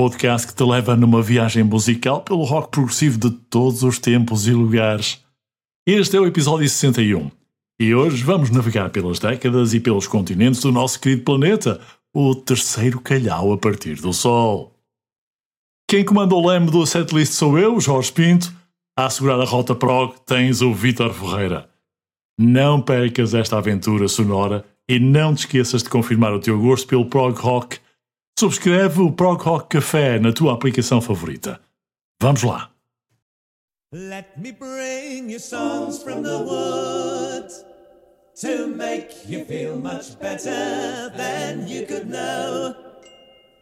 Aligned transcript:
Podcast 0.00 0.46
que 0.46 0.54
te 0.54 0.64
leva 0.64 0.96
numa 0.96 1.20
viagem 1.20 1.62
musical 1.62 2.22
pelo 2.22 2.42
rock 2.44 2.70
progressivo 2.70 3.18
de 3.18 3.30
todos 3.30 3.82
os 3.82 3.98
tempos 3.98 4.46
e 4.46 4.52
lugares. 4.52 5.22
Este 5.86 6.16
é 6.16 6.20
o 6.20 6.26
episódio 6.26 6.66
61 6.66 7.30
e 7.78 7.94
hoje 7.94 8.24
vamos 8.24 8.48
navegar 8.48 8.88
pelas 8.88 9.18
décadas 9.18 9.74
e 9.74 9.78
pelos 9.78 10.06
continentes 10.06 10.62
do 10.62 10.72
nosso 10.72 10.98
querido 10.98 11.22
planeta, 11.22 11.78
o 12.14 12.34
terceiro 12.34 12.98
calhau 12.98 13.52
a 13.52 13.58
partir 13.58 13.96
do 13.96 14.10
Sol. 14.14 14.74
Quem 15.86 16.02
comanda 16.02 16.34
o 16.34 16.48
leme 16.48 16.70
do 16.70 16.86
setlist 16.86 17.34
sou 17.34 17.58
eu, 17.58 17.78
Jorge 17.78 18.10
Pinto. 18.10 18.50
A 18.98 19.04
assegurar 19.04 19.38
a 19.38 19.44
rota 19.44 19.74
prog 19.74 20.14
tens 20.24 20.62
o 20.62 20.72
Vítor 20.72 21.12
Ferreira. 21.12 21.68
Não 22.38 22.80
percas 22.80 23.34
esta 23.34 23.58
aventura 23.58 24.08
sonora 24.08 24.64
e 24.88 24.98
não 24.98 25.34
te 25.34 25.40
esqueças 25.40 25.82
de 25.82 25.90
confirmar 25.90 26.32
o 26.32 26.40
teu 26.40 26.58
gosto 26.58 26.86
pelo 26.86 27.04
prog 27.04 27.38
rock 27.38 27.76
Subscreve 28.40 29.02
o 29.02 29.12
Prog 29.12 29.38
Rock 29.42 29.68
Café 29.68 30.18
na 30.18 30.32
tua 30.32 30.54
aplicação 30.54 31.02
favorita. 31.02 31.60
Vamos 32.18 32.42
lá! 32.42 32.70
Let 33.92 34.28
me 34.38 34.50
bring 34.50 35.30
you 35.30 35.38
songs 35.38 36.02
from 36.02 36.22
the 36.22 36.38
to 38.40 38.66
make 38.66 39.14
you 39.28 39.44
feel 39.44 39.76
much 39.76 40.18
better 40.18 41.10
than 41.18 41.68
you 41.68 41.86
could 41.86 42.08
know. 42.08 42.89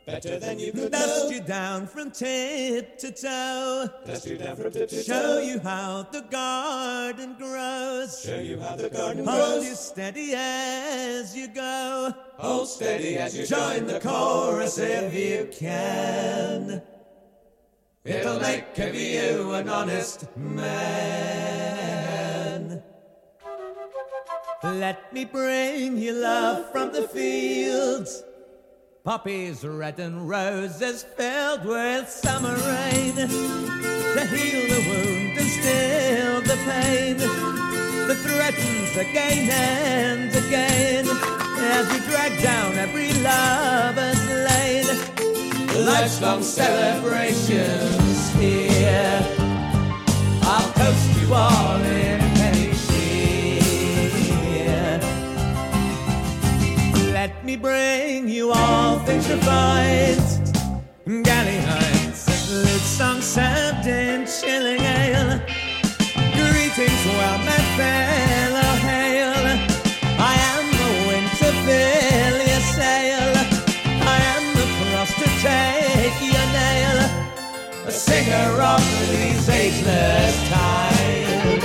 Better 0.09 0.39
than 0.39 0.59
you 0.59 0.73
could 0.73 0.91
Dust 0.91 1.31
you 1.31 1.43
down 1.43 1.87
from 1.87 2.11
tip 2.11 2.97
to 3.01 3.13
toe. 3.13 3.91
Dust 4.07 4.27
you 4.27 4.39
down 4.39 4.57
from 4.57 4.73
tip 4.73 4.89
to 4.89 4.97
toe. 4.97 5.03
Show 5.03 5.41
you 5.41 5.59
how 5.61 6.07
the 6.11 6.23
garden 6.23 7.35
grows. 7.39 8.19
Show 8.23 8.41
you 8.41 8.59
how 8.59 8.75
the 8.75 8.89
garden 8.89 9.27
Hold 9.27 9.37
grows. 9.37 9.53
Hold 9.53 9.65
you 9.67 9.75
steady 9.75 10.33
as 10.35 11.37
you 11.37 11.49
go. 11.49 12.15
Hold 12.39 12.69
steady 12.69 13.19
as 13.19 13.37
you 13.37 13.47
join 13.47 13.85
the 13.87 14.01
chorus 14.01 14.79
if 14.79 15.13
you 15.13 15.47
can. 15.53 16.81
It'll 18.03 18.41
make 18.41 18.79
of 18.79 18.95
you 18.95 19.53
an 19.53 19.69
honest 19.69 20.35
man. 20.39 20.89
Let 24.65 25.13
me 25.13 25.27
bring 25.27 25.99
you 25.99 26.15
love 26.15 26.73
from 26.73 26.93
the 26.95 27.07
fields. 27.07 28.25
Poppies 29.09 29.65
red 29.65 29.99
and 30.01 30.29
roses 30.29 31.03
filled 31.03 31.65
with 31.65 32.11
summer 32.11 32.55
rain 32.55 33.15
to 33.15 34.27
heal 34.27 34.69
the 34.69 34.85
wound 34.87 35.39
and 35.39 35.49
still 35.49 36.43
the 36.43 36.59
pain 36.69 37.17
that 37.17 38.19
threatens 38.19 38.97
again 38.99 39.49
and 39.49 40.29
again 40.37 41.07
as 41.09 41.91
we 41.91 42.01
drag 42.07 42.39
down 42.43 42.75
every 42.75 43.15
lover's 43.23 44.29
lane. 44.47 45.87
Life's 45.87 46.21
long 46.21 46.43
celebrations 46.43 48.35
here. 48.35 49.23
I'll 50.43 50.71
toast 50.73 51.19
you 51.19 51.33
all 51.33 51.81
in 51.81 52.28
me 57.49 57.57
bring 57.57 58.29
you 58.29 58.53
all 58.53 58.99
things 59.07 59.27
refined. 59.31 60.29
Galley 61.25 61.61
heights, 61.71 62.29
lit 62.53 62.85
song 62.99 63.23
served 63.23 63.87
in 63.87 64.27
chilling 64.27 64.83
ale. 64.83 65.41
Greetings, 66.37 67.03
well 67.17 67.39
met 67.49 67.67
fellow 67.81 68.73
hail. 68.89 69.41
I 70.31 70.35
am 70.53 70.65
the 70.81 70.93
wind 71.09 71.31
to 71.41 71.51
fill 71.65 72.37
your 72.51 72.65
sail. 72.77 73.33
I 74.15 74.19
am 74.35 74.45
the 74.59 74.67
cross 74.77 75.11
to 75.23 75.29
take 75.49 76.19
your 76.35 76.47
nail. 76.61 76.99
A 77.87 77.91
singer 77.91 78.49
of 78.75 78.85
these 79.11 79.49
ageless 79.49 80.37
times. 80.51 81.65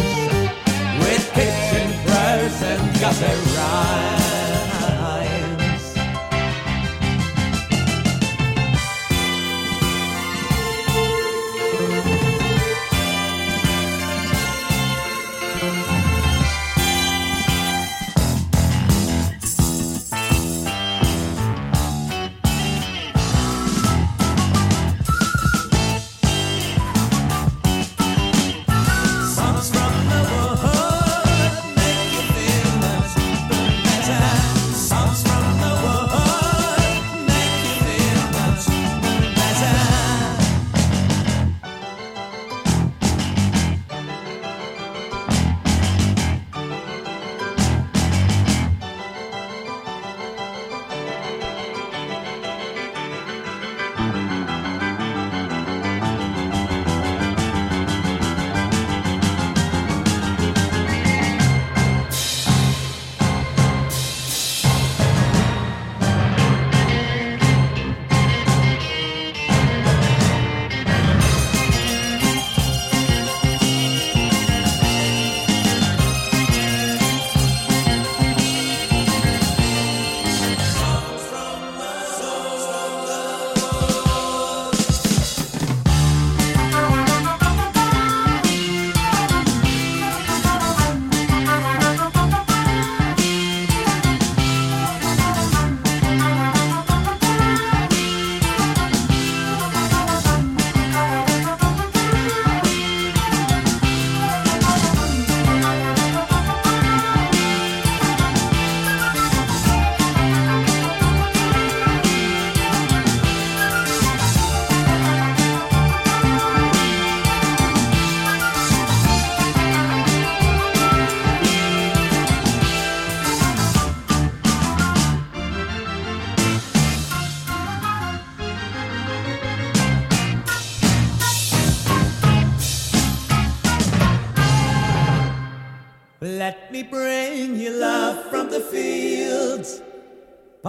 With 1.04 1.26
kitchen 1.36 1.90
prose 2.06 2.62
and 2.72 2.84
gutter 3.02 3.38
rhymes. 3.58 4.23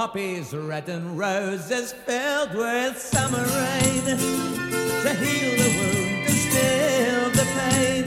Poppies 0.05 0.53
red 0.53 0.87
and 0.91 1.19
roses 1.19 1.95
filled 1.95 2.53
with 2.53 2.99
summer 2.99 3.39
rain 3.39 4.05
to 4.05 5.15
heal 5.15 5.57
the 5.57 5.71
wound 5.79 6.27
and 6.29 6.39
still 6.45 7.31
the 7.31 7.47
pain 7.57 8.05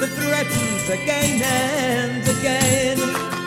that 0.00 0.10
threatens 0.18 0.90
again 0.90 1.40
and 1.42 2.28
again 2.28 2.98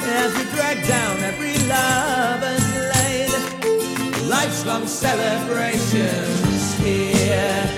as 0.10 0.36
we 0.36 0.44
drag 0.56 0.81
down 0.88 1.19
every 1.19 1.56
lover's 1.69 2.68
lane. 2.96 4.28
Life's 4.28 4.66
long 4.66 4.88
celebrations 4.88 6.74
here. 6.80 7.69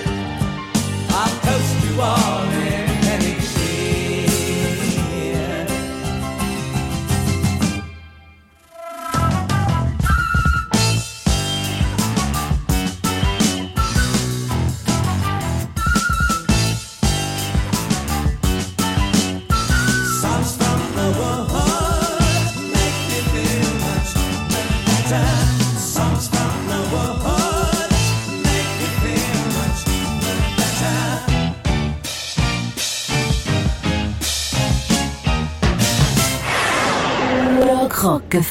I'll 1.10 1.40
toast 1.42 1.84
you 1.84 2.00
all 2.00 2.43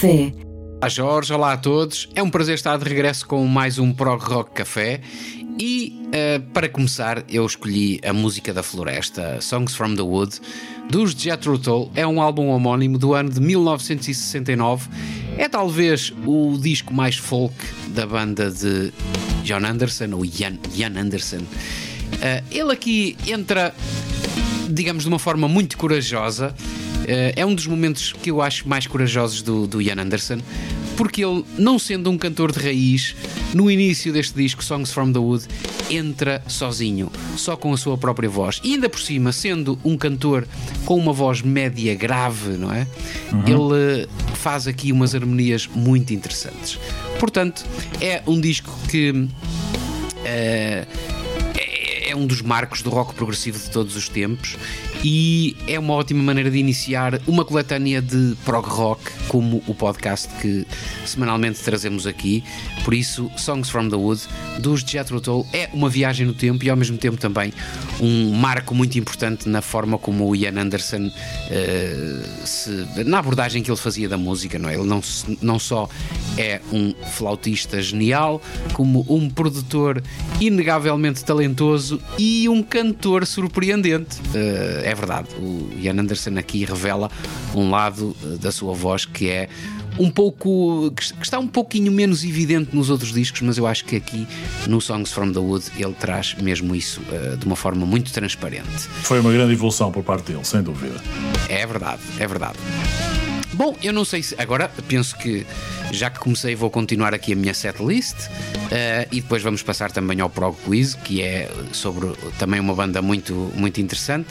Café. 0.03 0.33
Olá 0.81 0.89
Jorge, 0.89 1.33
olá 1.33 1.53
a 1.53 1.57
todos. 1.57 2.09
É 2.13 2.21
um 2.21 2.29
prazer 2.29 2.55
estar 2.55 2.77
de 2.77 2.83
regresso 2.83 3.25
com 3.25 3.47
mais 3.47 3.79
um 3.79 3.94
Prog 3.94 4.21
Rock 4.21 4.51
Café. 4.51 5.00
E 5.57 6.09
eh, 6.11 6.41
para 6.53 6.67
começar, 6.67 7.23
eu 7.29 7.45
escolhi 7.45 8.01
a 8.05 8.11
música 8.11 8.53
da 8.53 8.61
floresta, 8.61 9.39
Songs 9.39 9.73
from 9.73 9.95
the 9.95 10.01
Wood, 10.01 10.41
dos 10.89 11.11
Jethro 11.11 11.57
Tull. 11.57 11.89
É 11.95 12.05
um 12.05 12.19
álbum 12.19 12.50
homónimo 12.50 12.97
do 12.97 13.13
ano 13.13 13.29
de 13.29 13.39
1969. 13.39 14.89
É 15.38 15.47
talvez 15.47 16.11
o 16.25 16.57
disco 16.59 16.94
mais 16.94 17.15
folk 17.15 17.55
da 17.95 18.05
banda 18.05 18.51
de 18.51 18.91
John 19.45 19.65
Anderson, 19.65 20.09
ou 20.15 20.25
Ian, 20.25 20.59
Ian 20.75 21.00
Anderson. 21.00 21.44
Eh, 22.21 22.44
ele 22.51 22.73
aqui 22.73 23.15
entra 23.25 23.73
digamos, 24.69 25.03
de 25.03 25.09
uma 25.09 25.19
forma 25.19 25.47
muito 25.47 25.77
corajosa. 25.77 26.53
Eh, 27.07 27.33
é 27.35 27.45
um 27.45 27.53
dos 27.53 27.67
momentos 27.67 28.13
que 28.13 28.31
eu 28.31 28.41
acho 28.41 28.67
mais 28.67 28.88
corajosos 28.88 29.41
do, 29.41 29.67
do 29.67 29.81
Ian 29.81 30.01
Anderson, 30.01 30.39
porque 30.95 31.23
ele, 31.25 31.44
não 31.57 31.77
sendo 31.79 32.09
um 32.09 32.17
cantor 32.17 32.51
de 32.51 32.59
raiz, 32.59 33.15
no 33.53 33.69
início 33.69 34.13
deste 34.13 34.35
disco, 34.35 34.63
Songs 34.63 34.91
from 34.94 35.11
the 35.11 35.19
Wood, 35.19 35.45
entra 35.89 36.44
sozinho, 36.47 37.11
só 37.35 37.55
com 37.55 37.73
a 37.73 37.77
sua 37.77 37.97
própria 37.97 38.29
voz. 38.29 38.61
E 38.63 38.73
ainda 38.73 38.88
por 38.88 39.00
cima, 39.00 39.31
sendo 39.31 39.77
um 39.83 39.97
cantor 39.97 40.47
com 40.85 40.95
uma 40.97 41.11
voz 41.11 41.41
média 41.41 41.94
grave, 41.95 42.51
não 42.51 42.71
é? 42.71 42.88
Ele 43.47 44.03
eh, 44.03 44.07
faz 44.35 44.67
aqui 44.67 44.91
umas 44.91 45.15
harmonias 45.15 45.67
muito 45.67 46.13
interessantes. 46.13 46.77
Portanto, 47.19 47.65
é 48.00 48.21
um 48.27 48.39
disco 48.39 48.71
que. 48.89 49.27
é- 50.25 50.85
é 52.09 52.15
um 52.15 52.27
dos 52.27 52.41
marcos 52.44 52.81
do 52.83 52.89
rock 52.91 53.13
progressivo 53.15 53.57
de 53.57 53.69
todos 53.71 53.95
os 53.95 54.07
tempos 54.07 54.55
e 55.03 55.55
é 55.67 55.77
uma 55.77 55.94
ótima 55.94 56.23
maneira 56.23 56.50
de 56.50 56.57
iniciar 56.57 57.19
uma 57.27 57.44
coletânea 57.44 58.01
de 58.01 58.35
prog 58.45 58.65
rock 58.67 59.01
como 59.27 59.61
o 59.67 59.73
podcast 59.75 60.27
que 60.41 60.65
semanalmente 61.05 61.59
trazemos 61.61 62.07
aqui. 62.07 62.44
Por 62.85 62.94
isso, 62.94 63.29
Songs 63.38 63.69
from 63.69 63.89
the 63.89 63.95
Wood 63.95 64.21
dos 64.59 64.81
Jethro 64.81 65.19
Tull 65.19 65.45
é 65.51 65.69
uma 65.73 65.89
viagem 65.89 66.25
no 66.25 66.33
tempo 66.33 66.63
e 66.63 66.69
ao 66.69 66.77
mesmo 66.77 66.97
tempo 66.97 67.17
também 67.17 67.51
um 68.00 68.31
marco 68.33 68.73
muito 68.73 68.97
importante 68.97 69.47
na 69.50 69.61
forma 69.61 69.97
como 69.97 70.27
o 70.29 70.35
Ian 70.35 70.57
Anderson 70.59 71.11
eh, 71.50 72.23
se- 72.45 73.03
na 73.05 73.19
abordagem 73.19 73.61
que 73.63 73.69
ele 73.69 73.77
fazia 73.77 74.07
da 74.07 74.17
música, 74.17 74.57
não 74.57 74.69
é? 74.69 74.75
Ele 74.75 74.85
não, 74.85 75.01
não 75.41 75.59
só 75.59 75.89
é 76.38 76.61
um 76.71 76.94
flautista 77.11 77.81
genial, 77.81 78.41
como 78.73 79.05
um 79.09 79.29
produtor 79.29 80.01
inegavelmente 80.39 81.23
talentoso 81.23 82.00
e 82.17 82.47
um 82.50 82.61
cantor 82.63 83.25
surpreendente. 83.25 84.17
Eh, 84.33 84.81
é 84.85 84.92
verdade, 84.95 85.29
o 85.37 85.69
Ian 85.79 85.99
Anderson 85.99 86.37
aqui 86.37 86.65
revela 86.65 87.09
um 87.55 87.69
lado 87.69 88.15
eh, 88.23 88.37
da 88.37 88.51
sua 88.51 88.73
voz 88.73 89.05
que 89.05 89.29
é 89.29 89.49
um 89.99 90.09
pouco. 90.09 90.91
que 90.91 91.23
está 91.23 91.39
um 91.39 91.47
pouquinho 91.47 91.91
menos 91.91 92.23
evidente 92.23 92.75
nos 92.75 92.89
outros 92.89 93.13
discos, 93.13 93.41
mas 93.41 93.57
eu 93.57 93.67
acho 93.67 93.85
que 93.85 93.95
aqui 93.95 94.27
no 94.67 94.81
Songs 94.81 95.11
from 95.11 95.31
the 95.31 95.39
Wood 95.39 95.65
ele 95.77 95.93
traz 95.93 96.35
mesmo 96.35 96.75
isso 96.75 97.01
eh, 97.11 97.35
de 97.37 97.45
uma 97.45 97.55
forma 97.55 97.85
muito 97.85 98.11
transparente. 98.11 98.87
Foi 99.03 99.19
uma 99.19 99.31
grande 99.31 99.53
evolução 99.53 99.91
por 99.91 100.03
parte 100.03 100.31
dele, 100.31 100.43
sem 100.43 100.61
dúvida. 100.61 101.01
É 101.49 101.65
verdade, 101.65 102.01
é 102.19 102.27
verdade. 102.27 102.57
Bom, 103.53 103.77
eu 103.83 103.93
não 103.93 104.03
sei 104.03 104.23
se. 104.23 104.35
Agora 104.39 104.69
penso 104.87 105.15
que 105.17 105.45
já 105.91 106.09
que 106.09 106.19
comecei, 106.19 106.55
vou 106.55 106.71
continuar 106.71 107.13
aqui 107.13 107.33
a 107.33 107.35
minha 107.35 107.53
setlist 107.53 108.15
eh, 108.71 109.07
e 109.11 109.21
depois 109.21 109.43
vamos 109.43 109.61
passar 109.61 109.91
também 109.91 110.19
ao 110.21 110.29
Prog 110.29 110.55
Quiz, 110.65 110.95
que 110.95 111.21
é 111.21 111.49
sobre 111.71 112.11
também 112.39 112.59
uma 112.59 112.73
banda 112.73 113.01
muito, 113.01 113.51
muito 113.55 113.79
interessante. 113.79 114.27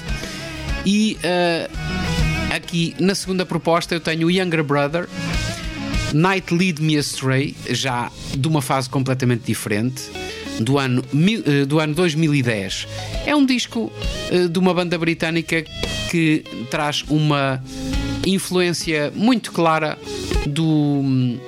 E 0.84 1.16
eh, 1.22 1.70
aqui 2.50 2.94
na 2.98 3.14
segunda 3.14 3.46
proposta 3.46 3.94
eu 3.94 4.00
tenho 4.00 4.26
o 4.26 4.30
Younger 4.30 4.64
Brother, 4.64 5.08
Night 6.12 6.52
Lead 6.52 6.82
Me 6.82 6.96
Astray, 6.98 7.56
já 7.70 8.10
de 8.36 8.48
uma 8.48 8.60
fase 8.60 8.88
completamente 8.90 9.44
diferente, 9.44 10.02
do 10.60 10.78
ano, 10.78 11.04
eh, 11.46 11.64
do 11.64 11.78
ano 11.78 11.94
2010. 11.94 12.86
É 13.26 13.34
um 13.34 13.46
disco 13.46 13.92
eh, 14.30 14.48
de 14.48 14.58
uma 14.58 14.74
banda 14.74 14.98
britânica 14.98 15.64
que 16.10 16.44
traz 16.70 17.04
uma 17.08 17.62
influência 18.26 19.12
muito 19.14 19.52
clara 19.52 19.98
do 20.46 20.64
hum, 20.64 21.38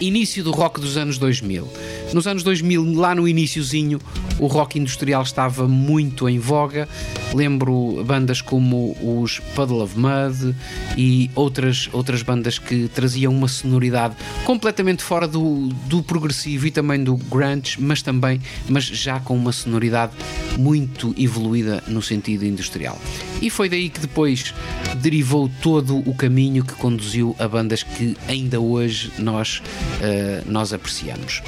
início 0.00 0.42
do 0.42 0.52
rock 0.52 0.80
dos 0.80 0.96
anos 0.96 1.18
2000. 1.18 1.70
Nos 2.12 2.26
anos 2.26 2.42
2000, 2.42 2.94
lá 2.94 3.14
no 3.14 3.28
iniciozinho, 3.28 4.00
o 4.38 4.46
rock 4.46 4.78
industrial 4.78 5.22
estava 5.22 5.66
muito 5.68 6.28
em 6.28 6.38
voga. 6.38 6.88
Lembro 7.32 8.02
bandas 8.04 8.40
como 8.40 8.96
os 9.00 9.38
Puddle 9.54 9.82
of 9.82 9.98
Mud 9.98 10.54
e 10.96 11.30
outras, 11.34 11.88
outras 11.92 12.22
bandas 12.22 12.58
que 12.58 12.88
traziam 12.88 13.32
uma 13.32 13.48
sonoridade 13.48 14.14
completamente 14.44 15.02
fora 15.02 15.26
do, 15.26 15.68
do 15.86 16.02
progressivo 16.02 16.66
e 16.66 16.70
também 16.70 17.02
do 17.02 17.16
grunge, 17.16 17.76
mas 17.78 18.02
também, 18.02 18.40
mas 18.68 18.84
já 18.84 19.20
com 19.20 19.36
uma 19.36 19.52
sonoridade 19.52 20.12
muito 20.58 21.14
evoluída 21.18 21.82
no 21.86 22.02
sentido 22.02 22.44
industrial. 22.44 22.98
E 23.40 23.50
foi 23.50 23.68
daí 23.68 23.88
que 23.88 24.00
depois 24.00 24.54
derivou 24.96 25.50
todo 25.62 25.98
o 26.08 26.14
caminho 26.14 26.64
que 26.64 26.74
conduziu 26.74 27.34
a 27.38 27.48
bandas 27.48 27.82
que 27.82 28.16
ainda 28.28 28.60
hoje 28.60 29.12
nós, 29.18 29.62
eh, 30.00 30.42
nós 30.46 30.72
apreciamos. 30.72 31.42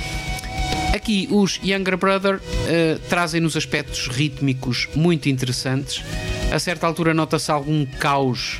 Aqui 0.97 1.29
os 1.31 1.61
Younger 1.63 1.97
Brother 1.99 2.41
eh, 2.67 2.97
trazem-nos 3.11 3.55
aspectos 3.55 4.09
rítmicos 4.09 4.89
muito 4.95 5.29
interessantes. 5.29 6.03
A 6.51 6.59
certa 6.59 6.87
altura 6.87 7.13
nota-se 7.13 7.51
algum 7.51 7.85
caos, 7.85 8.59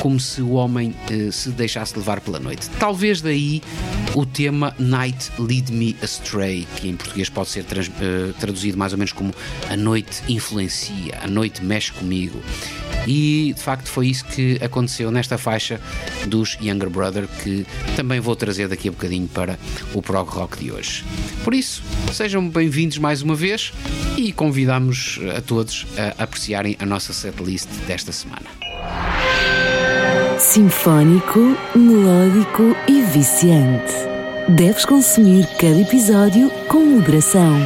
como 0.00 0.18
se 0.18 0.42
o 0.42 0.52
homem 0.54 0.92
eh, 1.08 1.30
se 1.30 1.50
deixasse 1.50 1.96
levar 1.96 2.20
pela 2.20 2.40
noite. 2.40 2.68
Talvez 2.80 3.20
daí 3.20 3.62
o 4.16 4.26
tema 4.26 4.74
Night 4.80 5.30
Lead 5.38 5.70
Me 5.72 5.94
Astray, 6.02 6.66
que 6.76 6.88
em 6.88 6.96
português 6.96 7.28
pode 7.28 7.50
ser 7.50 7.62
trans- 7.62 7.90
eh, 8.00 8.32
traduzido 8.40 8.76
mais 8.76 8.92
ou 8.92 8.98
menos 8.98 9.12
como 9.12 9.32
A 9.70 9.76
Noite 9.76 10.22
Influencia, 10.28 11.20
A 11.22 11.28
Noite 11.28 11.62
Mexe 11.64 11.92
Comigo. 11.92 12.42
E 13.06 13.52
de 13.54 13.62
facto 13.62 13.88
foi 13.88 14.08
isso 14.08 14.24
que 14.24 14.58
aconteceu 14.62 15.10
nesta 15.10 15.38
faixa 15.38 15.80
dos 16.26 16.58
Younger 16.60 16.90
Brother, 16.90 17.28
que 17.42 17.66
também 17.94 18.20
vou 18.20 18.34
trazer 18.34 18.68
daqui 18.68 18.88
a 18.88 18.90
bocadinho 18.90 19.28
para 19.28 19.58
o 19.94 20.02
prog 20.02 20.28
rock 20.28 20.58
de 20.58 20.72
hoje. 20.72 21.04
Por 21.44 21.54
isso, 21.54 21.82
sejam 22.12 22.48
bem-vindos 22.48 22.98
mais 22.98 23.22
uma 23.22 23.34
vez 23.34 23.72
e 24.16 24.32
convidamos 24.32 25.20
a 25.36 25.40
todos 25.40 25.86
a 25.96 26.22
apreciarem 26.22 26.76
a 26.80 26.86
nossa 26.86 27.12
setlist 27.12 27.68
desta 27.86 28.12
semana. 28.12 28.46
Sinfónico, 30.38 31.56
melódico 31.74 32.76
e 32.88 33.02
viciante. 33.02 33.92
Deves 34.48 34.84
consumir 34.84 35.46
cada 35.58 35.80
episódio 35.80 36.50
com 36.68 36.84
moderação. 36.84 37.56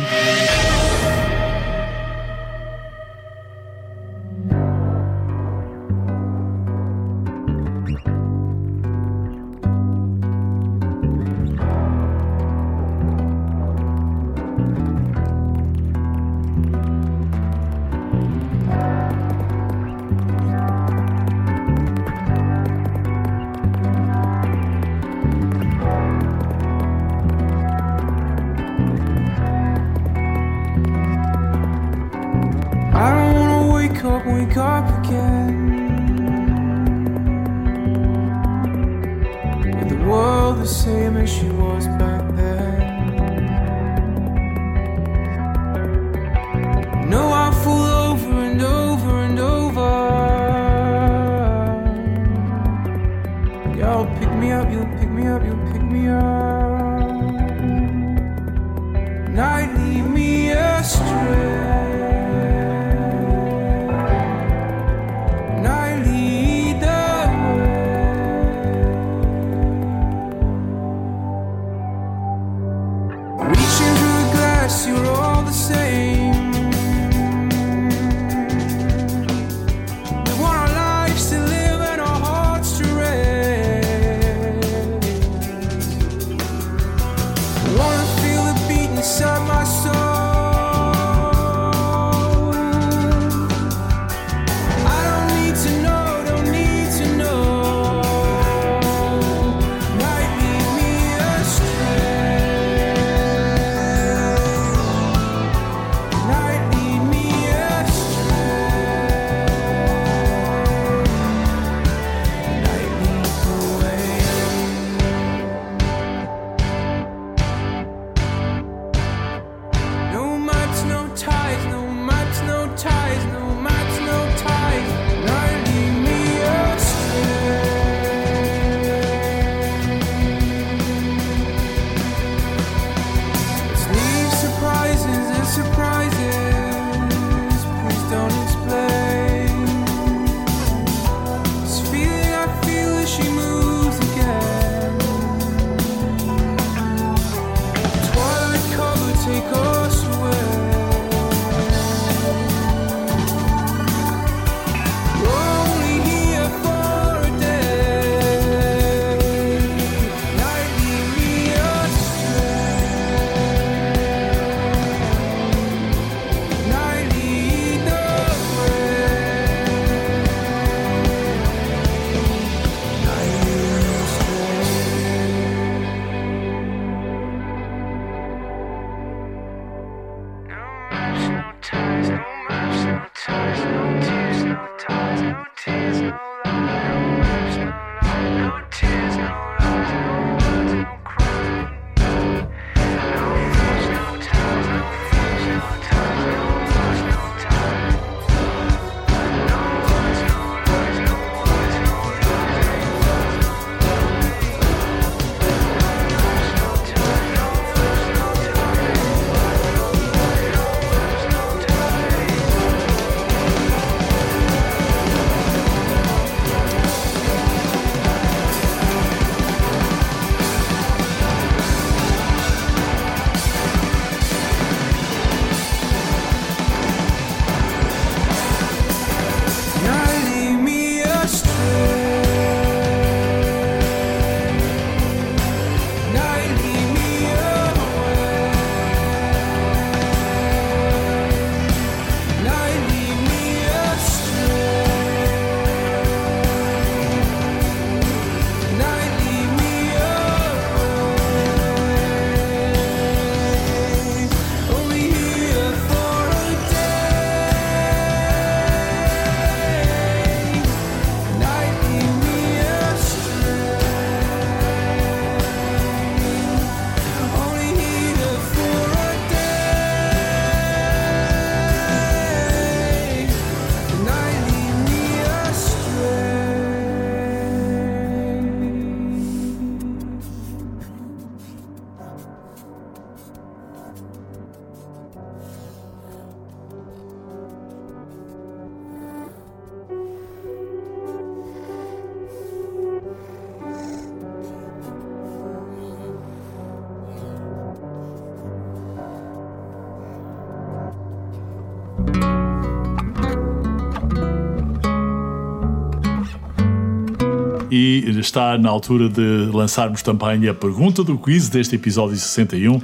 e 307.99 308.21
está 308.21 308.57
na 308.57 308.71
altura 308.71 309.09
de 309.09 309.51
lançarmos 309.53 310.03
também 310.03 310.49
a 310.49 310.55
pergunta 310.55 311.03
do 311.03 311.19
quiz 311.19 311.49
deste 311.49 311.75
episódio 311.75 312.17
61 312.17 312.81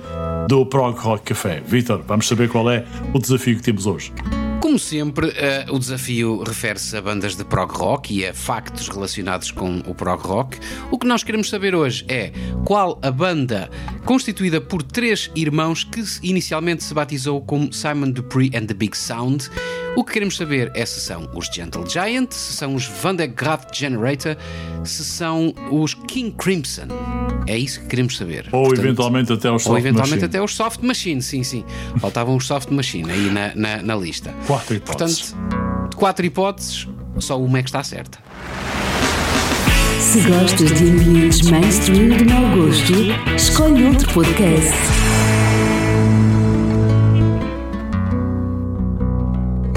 do 0.48 0.66
Prog 0.66 0.98
Rock 0.98 1.24
Café. 1.24 1.62
Vitor, 1.64 2.02
vamos 2.06 2.26
saber 2.26 2.48
qual 2.48 2.70
é 2.70 2.84
o 3.14 3.18
desafio 3.18 3.56
que 3.56 3.62
temos 3.62 3.86
hoje. 3.86 4.12
Como 4.60 4.78
sempre, 4.78 5.28
uh, 5.28 5.74
o 5.74 5.78
desafio 5.78 6.42
refere-se 6.42 6.96
a 6.96 7.00
bandas 7.00 7.36
de 7.36 7.44
prog 7.44 7.72
rock 7.72 8.12
e 8.12 8.26
a 8.26 8.34
factos 8.34 8.88
relacionados 8.88 9.52
com 9.52 9.78
o 9.86 9.94
prog 9.94 10.20
rock. 10.26 10.58
O 10.90 10.98
que 10.98 11.06
nós 11.06 11.22
queremos 11.22 11.48
saber 11.48 11.74
hoje 11.74 12.04
é 12.08 12.32
qual 12.64 12.98
a 13.00 13.10
banda 13.12 13.70
constituída 14.04 14.60
por 14.60 14.82
três 14.82 15.30
irmãos 15.36 15.84
que 15.84 16.02
inicialmente 16.22 16.82
se 16.82 16.92
batizou 16.92 17.40
como 17.42 17.72
Simon 17.72 18.10
Dupree 18.10 18.50
and 18.56 18.66
the 18.66 18.74
Big 18.74 18.96
Sound 18.96 19.48
o 19.96 20.04
que 20.04 20.12
queremos 20.12 20.36
saber 20.36 20.70
é 20.74 20.84
se 20.84 21.00
são 21.00 21.26
os 21.34 21.46
Gentle 21.46 21.88
Giant, 21.88 22.30
se 22.30 22.52
são 22.52 22.74
os 22.74 22.86
Van 22.86 23.14
der 23.14 23.28
Graaf 23.28 23.64
Generator, 23.72 24.36
se 24.84 25.02
são 25.02 25.54
os 25.72 25.94
King 25.94 26.32
Crimson. 26.36 26.88
É 27.46 27.56
isso 27.56 27.80
que 27.80 27.86
queremos 27.86 28.14
saber. 28.18 28.46
Ou 28.52 28.64
Portanto, 28.64 28.84
eventualmente 28.84 29.32
até 29.32 29.50
os 29.50 29.62
Soft 29.62 29.72
Machine. 29.72 29.72
Ou 29.72 29.78
eventualmente 29.78 30.10
machine. 30.10 30.24
até 30.26 30.42
os 30.42 30.54
Soft 30.54 30.82
Machine, 30.82 31.22
sim, 31.22 31.42
sim. 31.42 31.64
Faltavam 31.98 32.36
os 32.36 32.46
Soft 32.46 32.70
Machine 32.70 33.10
aí 33.10 33.30
na, 33.30 33.54
na, 33.54 33.82
na 33.82 33.96
lista. 33.96 34.34
Quatro 34.46 34.74
hipóteses. 34.74 35.32
Portanto, 35.32 35.88
de 35.88 35.96
quatro 35.96 36.26
hipóteses, 36.26 36.86
só 37.18 37.40
uma 37.40 37.58
é 37.58 37.62
que 37.62 37.68
está 37.70 37.82
certa. 37.82 38.18
Se 39.98 40.20
gostas 40.28 40.72
de 40.74 40.90
ambientes 40.90 41.40
mainstream 41.50 42.08
de 42.18 42.24
mau 42.24 42.54
gosto, 42.54 42.92
escolhe 43.34 43.86
outro 43.86 44.12
podcast. 44.12 45.15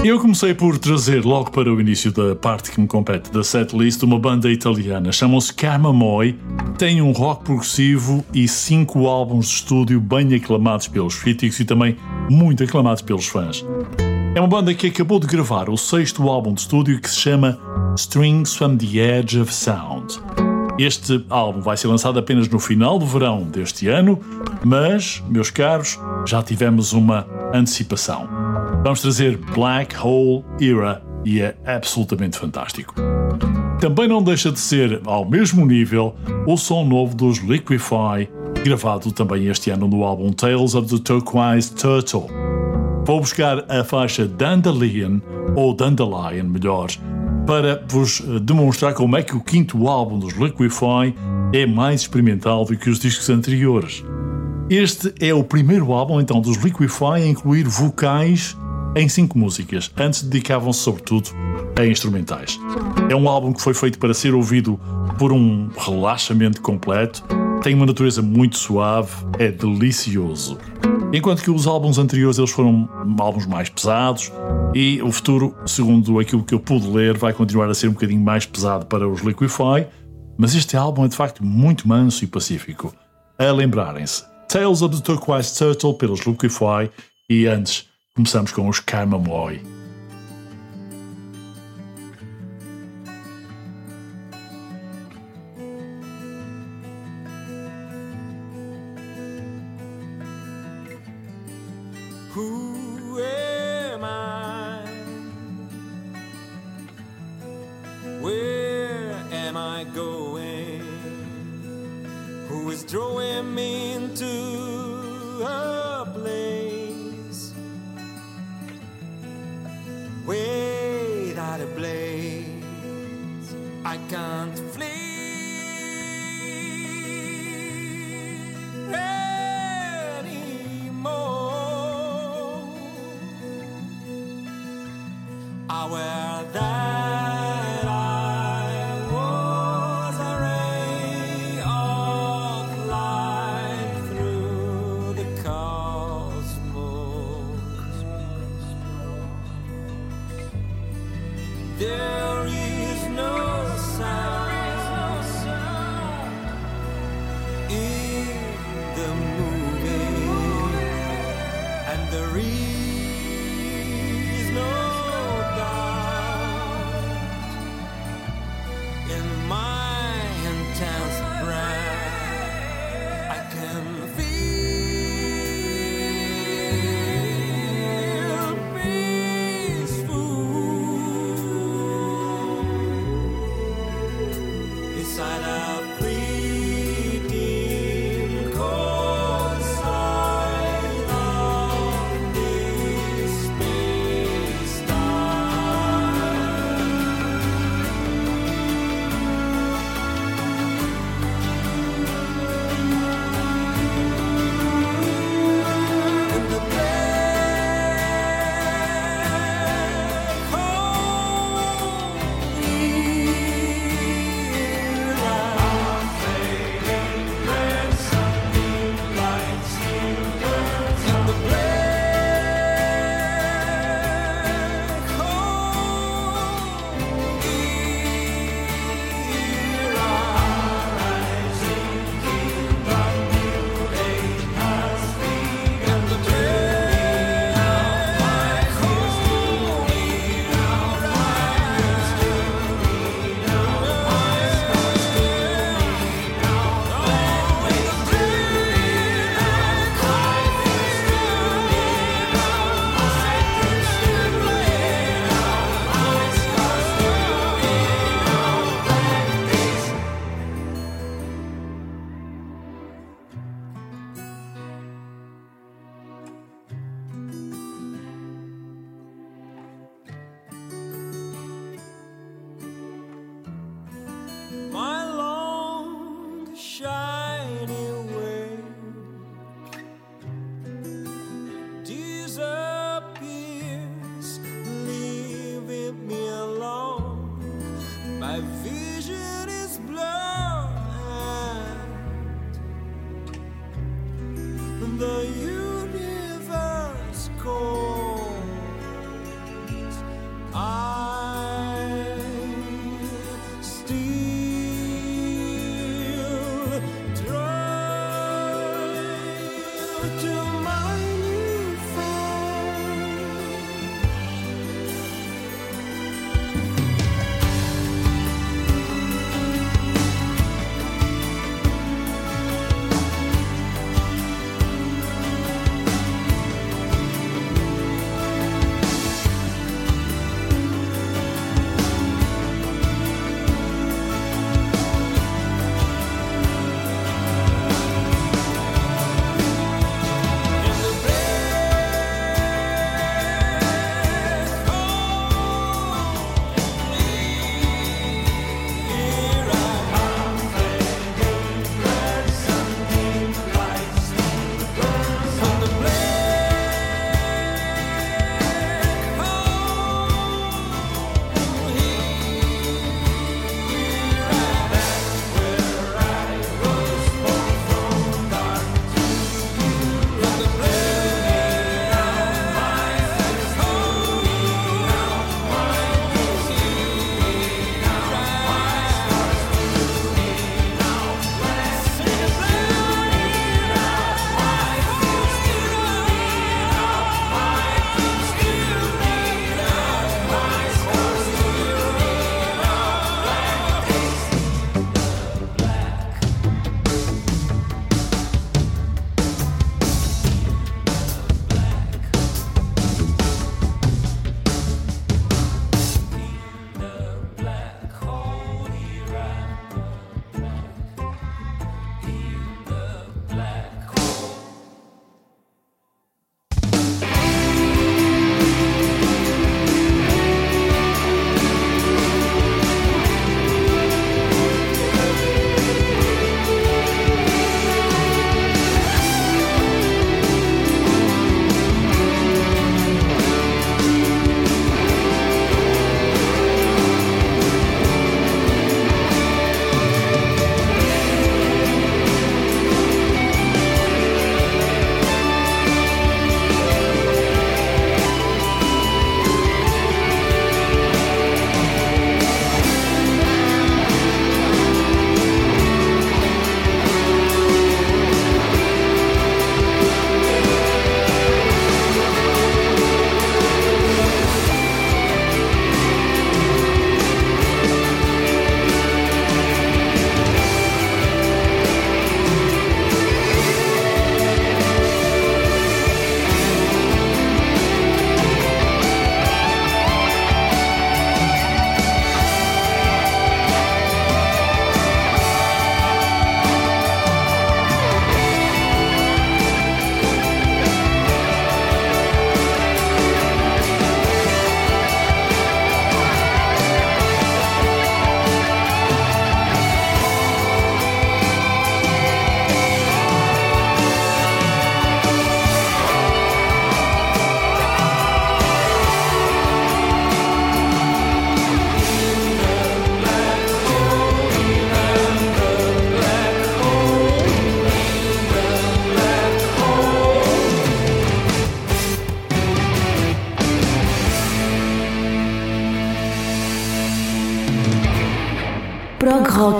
Eu 0.02 0.18
comecei 0.18 0.54
por 0.54 0.78
trazer 0.78 1.26
logo 1.26 1.50
para 1.50 1.70
o 1.70 1.78
início 1.78 2.10
da 2.10 2.34
parte 2.34 2.70
que 2.70 2.80
me 2.80 2.86
compete 2.86 3.30
da 3.30 3.44
setlist 3.44 4.02
uma 4.02 4.18
banda 4.18 4.50
italiana, 4.50 5.12
chamam-se 5.12 5.52
Camamoy, 5.52 6.38
tem 6.78 7.02
um 7.02 7.12
rock 7.12 7.44
progressivo 7.44 8.24
e 8.32 8.48
cinco 8.48 9.06
álbuns 9.06 9.46
de 9.46 9.56
estúdio 9.56 10.00
bem 10.00 10.34
aclamados 10.34 10.88
pelos 10.88 11.16
críticos 11.16 11.60
e 11.60 11.66
também 11.66 11.98
muito 12.30 12.64
aclamados 12.64 13.02
pelos 13.02 13.26
fãs. 13.26 13.62
É 14.34 14.40
uma 14.40 14.48
banda 14.48 14.72
que 14.72 14.86
acabou 14.86 15.20
de 15.20 15.26
gravar 15.26 15.68
o 15.68 15.76
sexto 15.76 16.26
álbum 16.30 16.54
de 16.54 16.62
estúdio 16.62 16.98
que 16.98 17.10
se 17.10 17.20
chama 17.20 17.58
Strings 17.94 18.56
from 18.56 18.78
the 18.78 19.18
Edge 19.18 19.38
of 19.38 19.52
Sound. 19.52 20.18
Este 20.82 21.22
álbum 21.28 21.60
vai 21.60 21.76
ser 21.76 21.88
lançado 21.88 22.18
apenas 22.18 22.48
no 22.48 22.58
final 22.58 22.98
do 22.98 23.04
verão 23.04 23.42
deste 23.42 23.86
ano, 23.86 24.18
mas, 24.64 25.22
meus 25.28 25.50
caros, 25.50 26.00
já 26.26 26.42
tivemos 26.42 26.94
uma 26.94 27.26
antecipação. 27.52 28.26
Vamos 28.82 29.02
trazer 29.02 29.36
Black 29.54 29.94
Hole 29.94 30.42
Era 30.58 31.02
e 31.22 31.42
é 31.42 31.54
absolutamente 31.66 32.38
fantástico. 32.38 32.94
Também 33.78 34.08
não 34.08 34.22
deixa 34.22 34.50
de 34.50 34.58
ser, 34.58 35.02
ao 35.04 35.28
mesmo 35.28 35.66
nível, 35.66 36.14
o 36.46 36.56
som 36.56 36.82
novo 36.82 37.14
dos 37.14 37.40
Liquify, 37.40 38.26
gravado 38.64 39.12
também 39.12 39.48
este 39.48 39.68
ano 39.68 39.86
no 39.86 40.02
álbum 40.02 40.32
Tales 40.32 40.74
of 40.74 40.88
the 40.88 41.02
Turquoise 41.04 41.74
Turtle. 41.74 42.26
Vou 43.04 43.20
buscar 43.20 43.70
a 43.70 43.84
faixa 43.84 44.26
Dandelion, 44.26 45.20
ou 45.54 45.74
Dandelion, 45.74 46.44
melhor, 46.44 46.88
para 47.50 47.84
vos 47.88 48.20
eh, 48.20 48.38
demonstrar 48.38 48.94
como 48.94 49.16
é 49.16 49.24
que 49.24 49.34
o 49.34 49.40
quinto 49.40 49.88
álbum 49.88 50.20
dos 50.20 50.34
Liquify 50.34 51.12
é 51.52 51.66
mais 51.66 52.02
experimental 52.02 52.64
do 52.64 52.76
que 52.76 52.88
os 52.88 53.00
discos 53.00 53.28
anteriores. 53.28 54.04
Este 54.70 55.12
é 55.18 55.34
o 55.34 55.42
primeiro 55.42 55.92
álbum 55.92 56.20
então 56.20 56.40
dos 56.40 56.58
Liquify 56.58 57.14
a 57.14 57.26
incluir 57.26 57.66
vocais 57.66 58.56
em 58.94 59.08
cinco 59.08 59.36
músicas. 59.36 59.90
Antes 59.98 60.22
dedicavam-se 60.22 60.78
sobretudo 60.78 61.30
a 61.76 61.84
instrumentais. 61.84 62.56
É 63.08 63.16
um 63.16 63.28
álbum 63.28 63.52
que 63.52 63.60
foi 63.60 63.74
feito 63.74 63.98
para 63.98 64.14
ser 64.14 64.32
ouvido 64.32 64.78
por 65.18 65.32
um 65.32 65.70
relaxamento 65.76 66.62
completo, 66.62 67.24
tem 67.62 67.74
uma 67.74 67.86
natureza 67.86 68.22
muito 68.22 68.56
suave, 68.56 69.12
é 69.38 69.50
delicioso. 69.50 70.58
Enquanto 71.12 71.42
que 71.42 71.50
os 71.50 71.66
álbuns 71.66 71.98
anteriores 71.98 72.38
eles 72.38 72.50
foram 72.50 72.88
álbuns 73.18 73.46
mais 73.46 73.68
pesados 73.68 74.32
e 74.74 75.02
o 75.02 75.10
futuro, 75.10 75.54
segundo 75.66 76.18
aquilo 76.18 76.44
que 76.44 76.54
eu 76.54 76.60
pude 76.60 76.88
ler, 76.88 77.18
vai 77.18 77.32
continuar 77.32 77.68
a 77.68 77.74
ser 77.74 77.88
um 77.88 77.92
bocadinho 77.92 78.20
mais 78.20 78.46
pesado 78.46 78.86
para 78.86 79.08
os 79.08 79.20
Liquify, 79.20 79.86
mas 80.38 80.54
este 80.54 80.76
álbum 80.76 81.04
é 81.04 81.08
de 81.08 81.16
facto 81.16 81.44
muito 81.44 81.86
manso 81.86 82.24
e 82.24 82.26
pacífico. 82.26 82.94
A 83.38 83.50
lembrarem-se, 83.50 84.24
Tales 84.48 84.82
of 84.82 84.96
the 84.96 85.02
Turquoise 85.02 85.56
Turtle 85.56 85.94
pelos 85.94 86.20
Liquify 86.20 86.90
e 87.28 87.46
antes 87.46 87.86
começamos 88.14 88.52
com 88.52 88.68
os 88.68 88.80
Camamoy. 88.80 89.60
Who 89.62 89.79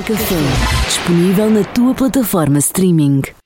Café, 0.02 0.36
disponível 0.86 1.50
na 1.50 1.62
tua 1.62 1.94
plataforma 1.94 2.58
streaming. 2.58 3.39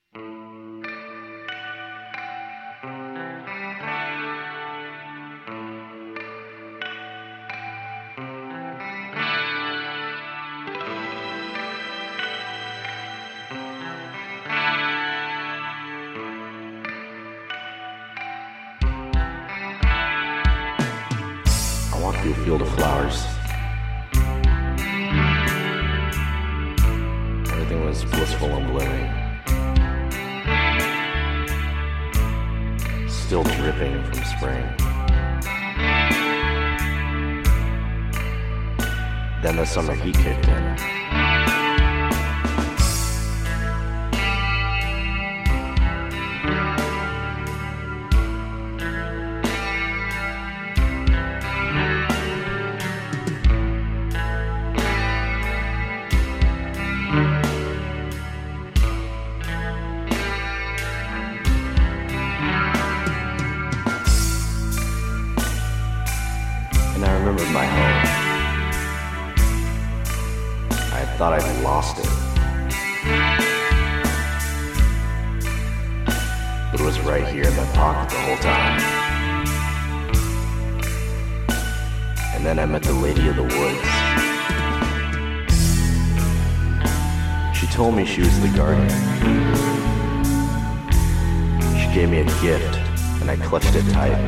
clutched 93.60 93.76
it 93.76 93.88
tight. 93.92 94.26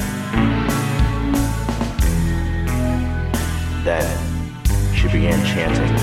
Then 3.83 4.95
she 4.95 5.09
began 5.09 5.45
chanting 5.45 5.97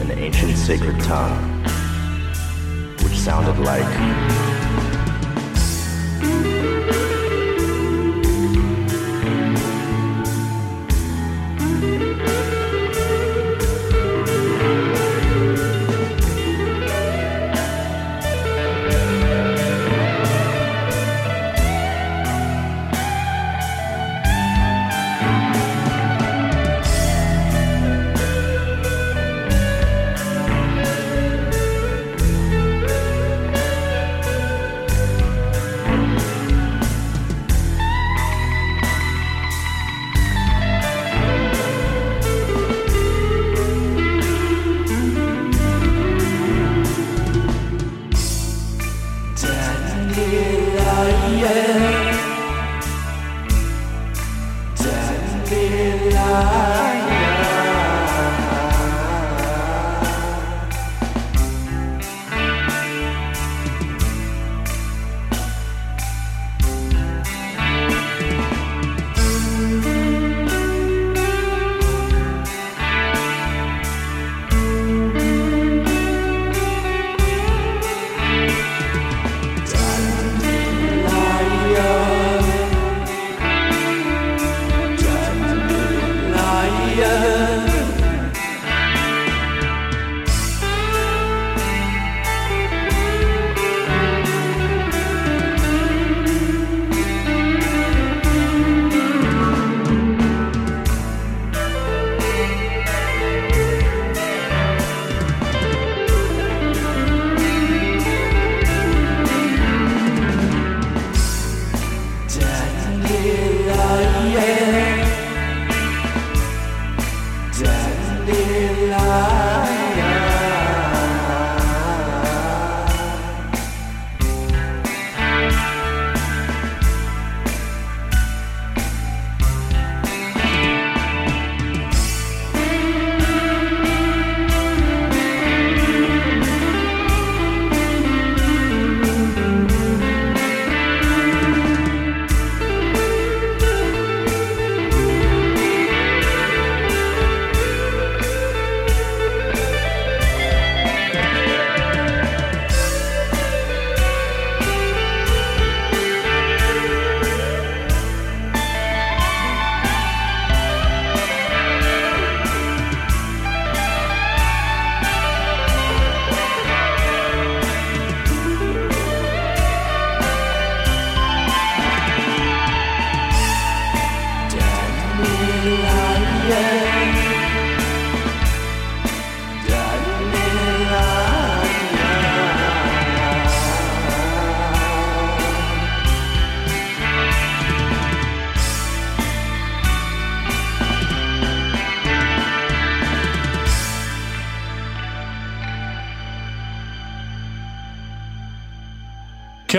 an 0.00 0.16
ancient 0.16 0.56
sacred 0.56 1.00
tongue, 1.00 1.64
which 3.02 3.18
sounded 3.18 3.58
like 3.58 4.39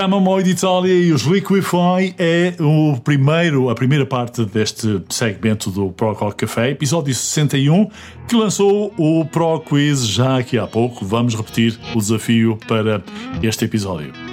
Camamoi 0.01 0.41
de 0.41 0.49
Itália 0.49 0.91
e 0.91 1.11
os 1.11 1.21
Liquify 1.21 2.15
é 2.17 2.55
o 2.59 2.99
primeiro, 2.99 3.69
a 3.69 3.75
primeira 3.75 4.03
parte 4.03 4.43
deste 4.45 4.99
segmento 5.07 5.69
do 5.69 5.91
Pro 5.91 6.13
Rock 6.13 6.37
Café, 6.37 6.71
episódio 6.71 7.13
61, 7.13 7.87
que 8.27 8.35
lançou 8.35 8.91
o 8.97 9.23
Pro 9.25 9.59
Quiz 9.59 10.07
já 10.07 10.39
aqui 10.39 10.57
há 10.57 10.65
pouco. 10.65 11.05
Vamos 11.05 11.35
repetir 11.35 11.79
o 11.93 11.99
desafio 11.99 12.57
para 12.67 13.03
este 13.43 13.65
episódio. 13.65 14.30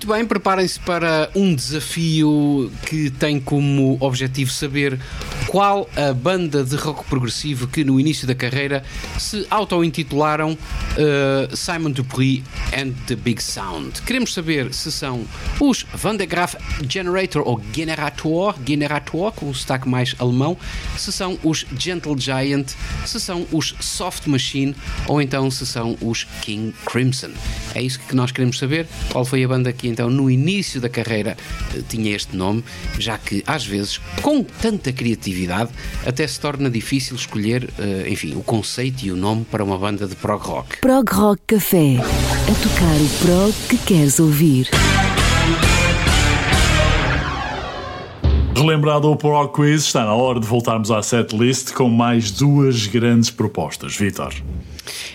Muito 0.00 0.14
bem, 0.14 0.24
preparem-se 0.24 0.80
para 0.80 1.28
um 1.34 1.54
desafio 1.54 2.72
que 2.86 3.10
tem 3.10 3.38
como 3.38 3.98
objetivo 4.00 4.50
saber 4.50 4.98
qual 5.46 5.90
a 5.94 6.14
banda 6.14 6.64
de 6.64 6.74
rock 6.74 7.04
progressivo 7.04 7.66
que 7.66 7.84
no 7.84 8.00
início 8.00 8.26
da 8.26 8.34
carreira 8.34 8.82
se 9.18 9.46
auto-intitularam 9.50 10.52
uh, 10.52 11.54
Simon 11.54 11.90
Dupree 11.90 12.42
and 12.72 12.92
the 13.08 13.14
Big 13.14 13.42
Sound. 13.42 14.00
Queremos 14.00 14.32
saber 14.32 14.72
se 14.72 14.90
são 14.90 15.26
os 15.60 15.84
Van 15.92 16.16
de 16.16 16.24
Graaf 16.24 16.54
Generator 16.88 17.42
ou 17.46 17.60
Generator, 17.70 18.54
Generator 18.66 19.32
com 19.32 19.50
o 19.50 19.54
sotaque 19.54 19.86
mais 19.86 20.16
alemão, 20.18 20.56
se 20.96 21.12
são 21.12 21.38
os 21.44 21.66
Gentle 21.78 22.18
Giant, 22.18 22.70
se 23.04 23.20
são 23.20 23.46
os 23.52 23.74
Soft 23.80 24.26
Machine 24.28 24.74
ou 25.06 25.20
então 25.20 25.50
se 25.50 25.66
são 25.66 25.98
os 26.00 26.24
King 26.40 26.74
Crimson. 26.86 27.32
É 27.74 27.82
isso 27.82 28.00
que 28.00 28.14
nós 28.14 28.32
queremos 28.32 28.58
saber. 28.58 28.86
Qual 29.10 29.24
foi 29.24 29.44
a 29.44 29.48
banda 29.48 29.72
que 29.72 29.88
então 29.88 30.10
no 30.10 30.30
início 30.30 30.80
da 30.80 30.88
carreira 30.88 31.36
eh, 31.74 31.82
tinha 31.88 32.14
este 32.14 32.36
nome, 32.36 32.64
já 32.98 33.16
que 33.18 33.42
às 33.46 33.64
vezes 33.64 34.00
com 34.22 34.42
tanta 34.42 34.92
criatividade 34.92 35.70
até 36.06 36.26
se 36.26 36.40
torna 36.40 36.70
difícil 36.70 37.16
escolher, 37.16 37.68
eh, 37.78 38.08
enfim, 38.08 38.34
o 38.36 38.42
conceito 38.42 39.04
e 39.04 39.12
o 39.12 39.16
nome 39.16 39.44
para 39.44 39.62
uma 39.62 39.78
banda 39.78 40.06
de 40.06 40.16
prog 40.16 40.42
rock. 40.42 40.78
Prog 40.78 41.08
Rock 41.12 41.42
Café. 41.46 41.96
A 41.96 42.54
tocar 42.62 42.96
o 42.96 43.08
prog 43.24 43.54
que 43.68 43.78
queres 43.78 44.18
ouvir. 44.18 44.68
Relembrado 48.60 49.10
o 49.10 49.16
Pro 49.16 49.48
Quiz, 49.48 49.84
está 49.86 50.04
na 50.04 50.12
hora 50.12 50.38
de 50.38 50.46
voltarmos 50.46 50.90
à 50.90 51.02
setlist 51.02 51.72
com 51.72 51.88
mais 51.88 52.30
duas 52.30 52.86
grandes 52.86 53.30
propostas. 53.30 53.96
Vitor. 53.96 54.34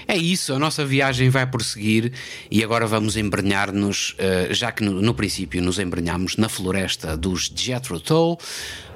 É 0.08 0.15
isso, 0.15 0.54
a 0.54 0.60
nossa 0.60 0.86
viagem 0.86 1.30
vai 1.30 1.48
prosseguir 1.48 2.12
e 2.52 2.63
agora 2.63 2.86
vamos 2.86 3.18
embrenhar-nos, 3.18 4.15
eh, 4.20 4.50
já 4.52 4.72
que 4.72 4.84
no, 4.84 5.13
princípio 5.13 5.62
nos 5.62 5.80
embrenhamos 5.80 6.38
na 6.38 6.48
floresta 6.48 7.18
dos 7.18 7.52
Jethro 7.56 8.00
Tull, 8.00 8.38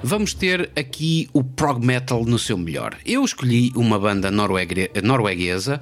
vamos 0.02 0.34
ter 0.34 0.70
aqui 0.76 1.28
o 1.32 1.42
prog 1.42 1.84
metal 1.84 2.24
no 2.24 2.38
seu 2.38 2.56
melhor. 2.56 2.96
Eu 3.04 3.24
escolhi 3.24 3.72
uma 3.74 3.98
banda 3.98 4.30
noruegue- 4.30 4.90
norueguesa, 5.02 5.80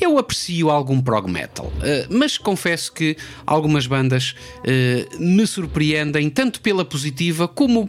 eu 0.00 0.18
aprecio 0.18 0.68
algum 0.70 1.00
prog 1.00 1.30
metal, 1.30 1.72
eh, 1.82 2.06
mas 2.10 2.36
confesso 2.36 2.92
que 2.92 3.16
algumas 3.46 3.86
bandas 3.86 4.34
eh, 4.64 5.06
me 5.18 5.46
surpreendem 5.46 6.28
tanto 6.28 6.60
pela 6.60 6.84
positiva 6.84 7.48
como 7.48 7.88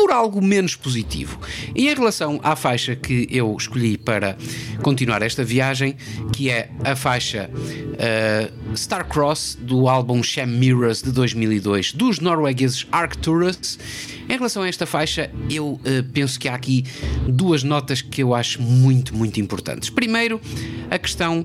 por 0.00 0.12
algo 0.12 0.40
menos 0.40 0.74
positivo. 0.74 1.38
E 1.74 1.86
em 1.86 1.94
relação 1.94 2.40
à 2.42 2.56
faixa 2.56 2.96
que 2.96 3.28
eu 3.30 3.54
escolhi 3.54 3.98
para 3.98 4.34
continuar 4.82 5.20
esta 5.20 5.44
viagem, 5.44 5.94
que 6.32 6.48
é 6.48 6.70
a 6.82 6.96
faixa 6.96 7.50
uh, 7.52 8.74
Starcross 8.74 9.58
do 9.60 9.90
álbum 9.90 10.22
Sham 10.22 10.46
Mirrors 10.46 11.02
de 11.02 11.12
2002 11.12 11.92
dos 11.92 12.18
noruegueses 12.18 12.86
Arcturus, 12.90 13.78
em 14.30 14.36
relação 14.36 14.62
a 14.62 14.68
esta 14.68 14.86
faixa, 14.86 15.28
eu 15.50 15.72
uh, 15.72 15.80
penso 16.12 16.38
que 16.38 16.48
há 16.48 16.54
aqui 16.54 16.84
duas 17.26 17.64
notas 17.64 18.00
que 18.00 18.22
eu 18.22 18.32
acho 18.32 18.62
muito, 18.62 19.12
muito 19.12 19.40
importantes. 19.40 19.90
Primeiro, 19.90 20.40
a 20.88 20.96
questão 20.96 21.44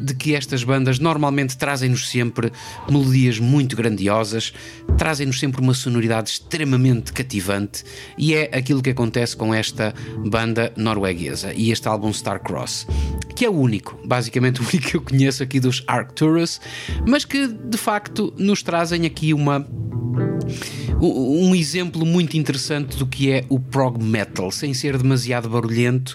de 0.00 0.14
que 0.14 0.34
estas 0.34 0.64
bandas 0.64 0.98
normalmente 0.98 1.58
trazem-nos 1.58 2.08
sempre 2.08 2.50
melodias 2.88 3.38
muito 3.38 3.76
grandiosas, 3.76 4.54
trazem-nos 4.96 5.38
sempre 5.38 5.60
uma 5.60 5.74
sonoridade 5.74 6.30
extremamente 6.30 7.12
cativante 7.12 7.84
e 8.16 8.32
é 8.32 8.44
aquilo 8.56 8.80
que 8.80 8.90
acontece 8.90 9.36
com 9.36 9.52
esta 9.52 9.94
banda 10.26 10.72
norueguesa 10.74 11.52
e 11.52 11.70
este 11.70 11.86
álbum 11.86 12.08
Starcross, 12.08 12.86
que 13.34 13.44
é 13.44 13.50
o 13.50 13.54
único, 13.54 14.00
basicamente 14.06 14.60
o 14.62 14.64
único 14.64 14.88
que 14.88 14.96
eu 14.96 15.02
conheço 15.02 15.42
aqui 15.42 15.60
dos 15.60 15.84
Arcturus, 15.86 16.62
mas 17.06 17.26
que 17.26 17.46
de 17.46 17.76
facto 17.76 18.32
nos 18.38 18.62
trazem 18.62 19.04
aqui 19.04 19.34
uma 19.34 19.66
um 21.00 21.54
exemplo 21.54 22.05
muito 22.06 22.36
interessante 22.36 22.96
do 22.96 23.06
que 23.06 23.30
é 23.30 23.44
o 23.48 23.58
prog 23.58 24.02
metal, 24.02 24.50
sem 24.50 24.72
ser 24.72 24.96
demasiado 24.96 25.48
barulhento 25.48 26.14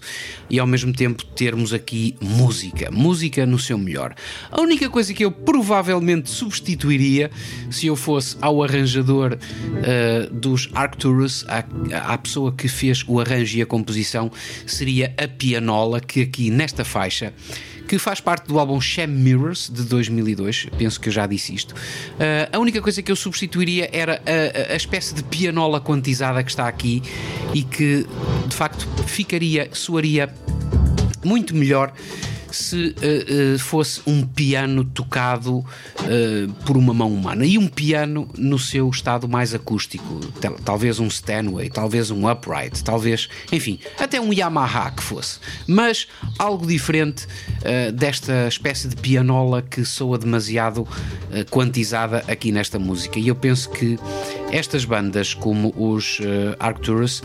e 0.49 0.59
ao 0.59 0.65
mesmo 0.65 0.93
tempo 0.93 1.25
termos 1.25 1.73
aqui 1.73 2.15
música, 2.21 2.89
música 2.89 3.45
no 3.45 3.59
seu 3.59 3.77
melhor. 3.77 4.15
A 4.49 4.61
única 4.61 4.89
coisa 4.89 5.13
que 5.13 5.23
eu 5.23 5.31
provavelmente 5.31 6.29
substituiria 6.29 7.29
se 7.69 7.87
eu 7.87 7.95
fosse 7.95 8.37
ao 8.41 8.63
arranjador 8.63 9.37
uh, 9.37 10.33
dos 10.33 10.69
Arcturus, 10.73 11.45
à, 11.47 11.63
à 12.13 12.17
pessoa 12.17 12.51
que 12.51 12.67
fez 12.67 13.03
o 13.07 13.19
arranjo 13.19 13.57
e 13.57 13.61
a 13.61 13.65
composição, 13.65 14.31
seria 14.65 15.13
a 15.17 15.27
pianola 15.27 15.99
que 15.99 16.21
aqui 16.21 16.49
nesta 16.49 16.85
faixa 16.85 17.33
que 17.91 17.99
faz 17.99 18.21
parte 18.21 18.47
do 18.47 18.57
álbum 18.57 18.79
Sham 18.79 19.07
Mirrors 19.07 19.69
de 19.69 19.83
2002. 19.83 20.67
Penso 20.77 20.97
que 20.97 21.09
eu 21.09 21.11
já 21.11 21.27
disse 21.27 21.53
isto. 21.53 21.73
Uh, 21.73 22.55
a 22.55 22.57
única 22.57 22.81
coisa 22.81 23.01
que 23.01 23.11
eu 23.11 23.17
substituiria 23.17 23.89
era 23.91 24.21
a, 24.25 24.71
a, 24.71 24.75
espécie 24.77 25.13
de 25.13 25.21
pianola 25.21 25.81
quantizada 25.81 26.41
que 26.41 26.49
está 26.49 26.69
aqui 26.69 27.03
e 27.53 27.63
que 27.63 28.07
de 28.47 28.55
facto 28.55 28.87
ficaria, 29.07 29.67
soaria 29.73 30.33
muito 31.21 31.53
melhor 31.53 31.91
se 32.51 32.87
uh, 32.87 33.55
uh, 33.55 33.59
fosse 33.59 34.01
um 34.05 34.25
piano 34.25 34.83
tocado 34.83 35.59
uh, 35.59 36.53
por 36.65 36.77
uma 36.77 36.93
mão 36.93 37.13
humana. 37.13 37.45
E 37.45 37.57
um 37.57 37.67
piano 37.67 38.29
no 38.37 38.59
seu 38.59 38.89
estado 38.89 39.27
mais 39.27 39.53
acústico, 39.53 40.19
tal, 40.39 40.53
talvez 40.55 40.99
um 40.99 41.07
Stanway, 41.07 41.69
talvez 41.69 42.11
um 42.11 42.29
Upright, 42.29 42.83
talvez, 42.83 43.29
enfim, 43.51 43.79
até 43.99 44.19
um 44.19 44.33
Yamaha 44.33 44.91
que 44.91 45.03
fosse, 45.03 45.39
mas 45.67 46.07
algo 46.37 46.65
diferente 46.65 47.27
desta 47.93 48.47
espécie 48.47 48.87
de 48.87 48.95
pianola 48.95 49.61
que 49.61 49.85
soa 49.85 50.17
demasiado 50.17 50.87
quantizada 51.49 52.23
aqui 52.27 52.51
nesta 52.51 52.79
música. 52.79 53.19
E 53.19 53.27
eu 53.27 53.35
penso 53.35 53.69
que 53.69 53.97
estas 54.51 54.85
bandas, 54.85 55.33
como 55.33 55.73
os 55.77 56.19
Arcturus, 56.59 57.23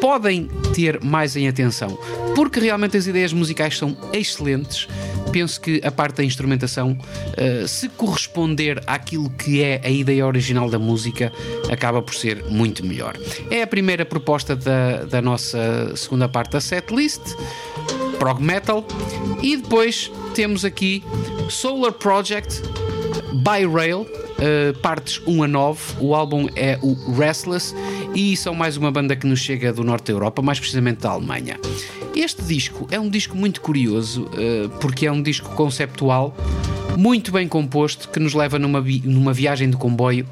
podem 0.00 0.48
ter 0.74 1.02
mais 1.02 1.36
em 1.36 1.48
atenção, 1.48 1.98
porque 2.34 2.60
realmente 2.60 2.96
as 2.96 3.06
ideias 3.06 3.32
musicais 3.32 3.76
são 3.76 3.96
excelentes. 4.12 4.88
Penso 5.32 5.60
que 5.60 5.80
a 5.84 5.90
parte 5.90 6.16
da 6.16 6.24
instrumentação, 6.24 6.92
uh, 6.92 7.68
se 7.68 7.88
corresponder 7.90 8.82
àquilo 8.86 9.28
que 9.30 9.62
é 9.62 9.80
a 9.84 9.90
ideia 9.90 10.26
original 10.26 10.70
da 10.70 10.78
música, 10.78 11.32
acaba 11.70 12.00
por 12.00 12.14
ser 12.14 12.44
muito 12.44 12.84
melhor. 12.84 13.16
É 13.50 13.62
a 13.62 13.66
primeira 13.66 14.04
proposta 14.04 14.56
da, 14.56 15.04
da 15.04 15.22
nossa 15.22 15.94
segunda 15.96 16.28
parte 16.28 16.52
da 16.52 16.60
setlist, 16.60 17.20
prog 18.18 18.42
metal, 18.42 18.86
e 19.42 19.56
depois 19.56 20.10
temos 20.34 20.64
aqui 20.64 21.04
Solar 21.48 21.92
Project 21.92 22.62
by 23.34 23.66
Rail. 23.66 24.06
Uh, 24.38 24.78
partes 24.78 25.20
1 25.26 25.42
a 25.42 25.48
9, 25.48 25.80
o 26.00 26.14
álbum 26.14 26.46
é 26.54 26.78
o 26.80 26.94
Restless 27.12 27.74
e 28.14 28.36
são 28.36 28.54
mais 28.54 28.76
uma 28.76 28.90
banda 28.90 29.16
que 29.16 29.26
nos 29.26 29.40
chega 29.40 29.72
do 29.72 29.82
norte 29.82 30.06
da 30.06 30.12
Europa, 30.12 30.40
mais 30.40 30.60
precisamente 30.60 31.00
da 31.00 31.10
Alemanha. 31.10 31.58
Este 32.14 32.42
disco 32.42 32.86
é 32.90 33.00
um 33.00 33.10
disco 33.10 33.36
muito 33.36 33.60
curioso 33.60 34.24
uh, 34.26 34.68
porque 34.80 35.06
é 35.06 35.12
um 35.12 35.20
disco 35.20 35.48
conceptual 35.56 36.36
muito 36.96 37.30
bem 37.30 37.46
composto 37.46 38.08
que 38.08 38.18
nos 38.18 38.34
leva 38.34 38.58
numa, 38.58 38.84
numa 39.04 39.32
viagem 39.32 39.70
de 39.70 39.76
comboio 39.76 40.26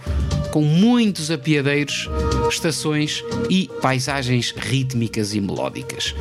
com 0.50 0.62
muitos 0.62 1.30
apiadeiros, 1.30 2.08
estações 2.48 3.22
e 3.50 3.70
paisagens 3.82 4.54
rítmicas 4.56 5.34
e 5.34 5.40
melódicas. 5.40 6.14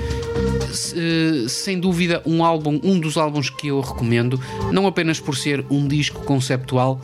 Uh, 0.65 1.47
sem 1.47 1.79
dúvida, 1.79 2.21
um 2.25 2.43
álbum, 2.43 2.79
um 2.83 2.99
dos 2.99 3.17
álbuns 3.17 3.49
que 3.49 3.67
eu 3.67 3.79
recomendo, 3.81 4.39
não 4.71 4.87
apenas 4.87 5.19
por 5.19 5.35
ser 5.35 5.65
um 5.69 5.87
disco 5.87 6.23
conceptual, 6.23 6.99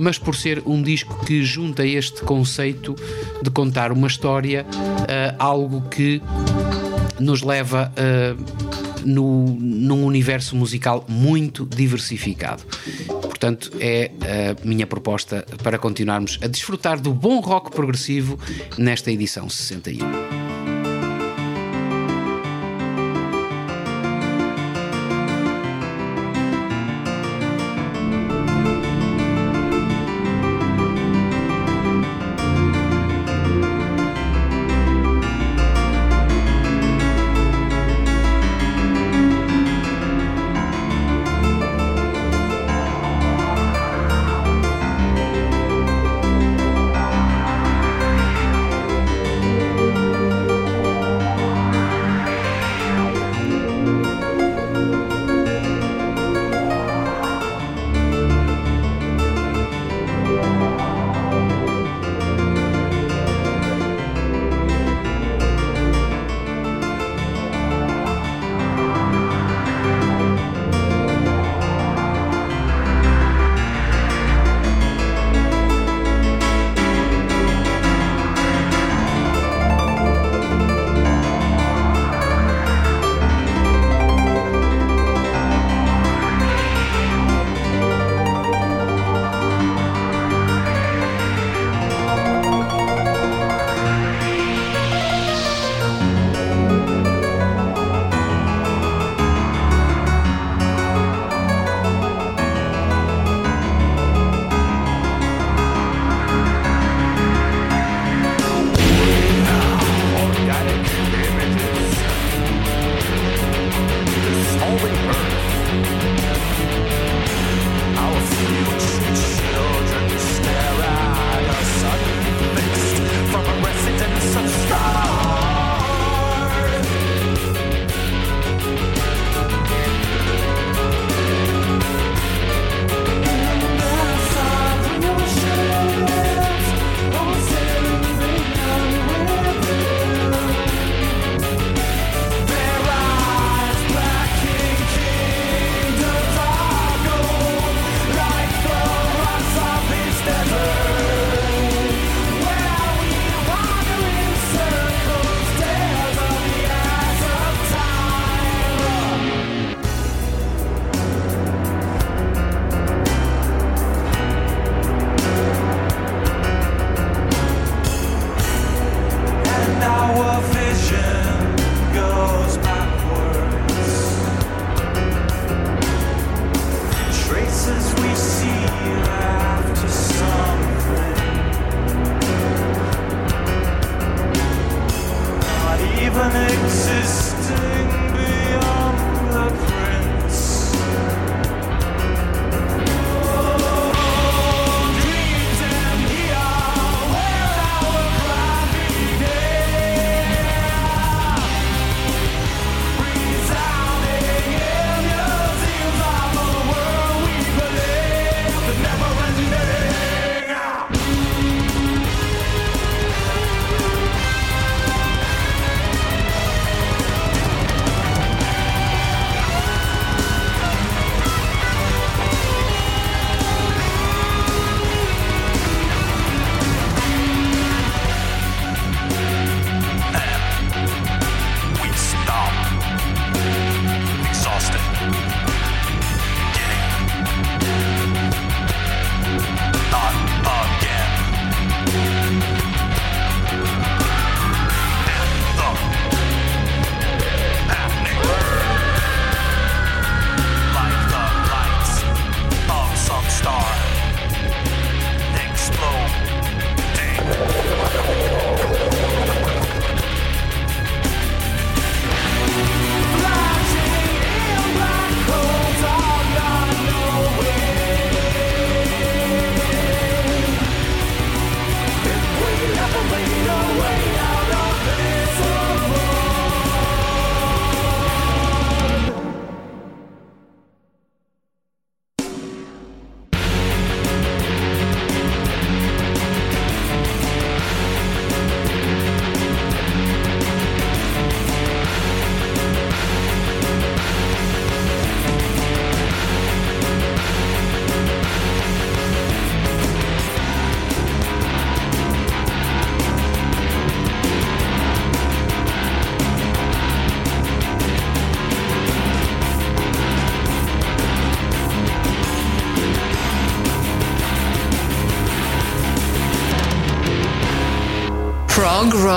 mas 0.00 0.18
por 0.18 0.34
ser 0.34 0.62
um 0.66 0.82
disco 0.82 1.24
que 1.24 1.42
junta 1.44 1.86
este 1.86 2.22
conceito 2.22 2.94
de 3.42 3.50
contar 3.50 3.92
uma 3.92 4.06
história, 4.06 4.66
uh, 4.70 5.36
algo 5.38 5.82
que 5.88 6.22
nos 7.20 7.42
leva 7.42 7.92
uh, 7.92 9.02
no, 9.04 9.46
num 9.58 10.04
universo 10.04 10.56
musical 10.56 11.04
muito 11.08 11.66
diversificado. 11.66 12.62
Portanto, 13.20 13.72
é 13.80 14.10
a 14.22 14.66
minha 14.66 14.86
proposta 14.86 15.44
para 15.62 15.78
continuarmos 15.78 16.38
a 16.42 16.46
desfrutar 16.46 17.00
do 17.00 17.12
bom 17.12 17.40
rock 17.40 17.72
progressivo 17.72 18.38
nesta 18.78 19.10
edição 19.10 19.48
61. 19.48 20.41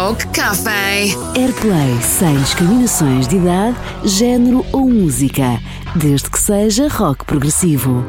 Talk 0.05 0.27
Café. 0.27 1.05
Airplay 1.35 1.99
sem 1.99 2.37
discriminações 2.37 3.27
de 3.27 3.37
idade, 3.37 3.75
género 4.03 4.63
ou 4.71 4.87
música, 4.87 5.59
desde 5.95 6.29
que 6.29 6.39
seja 6.39 6.87
rock 6.87 7.25
progressivo. 7.25 8.05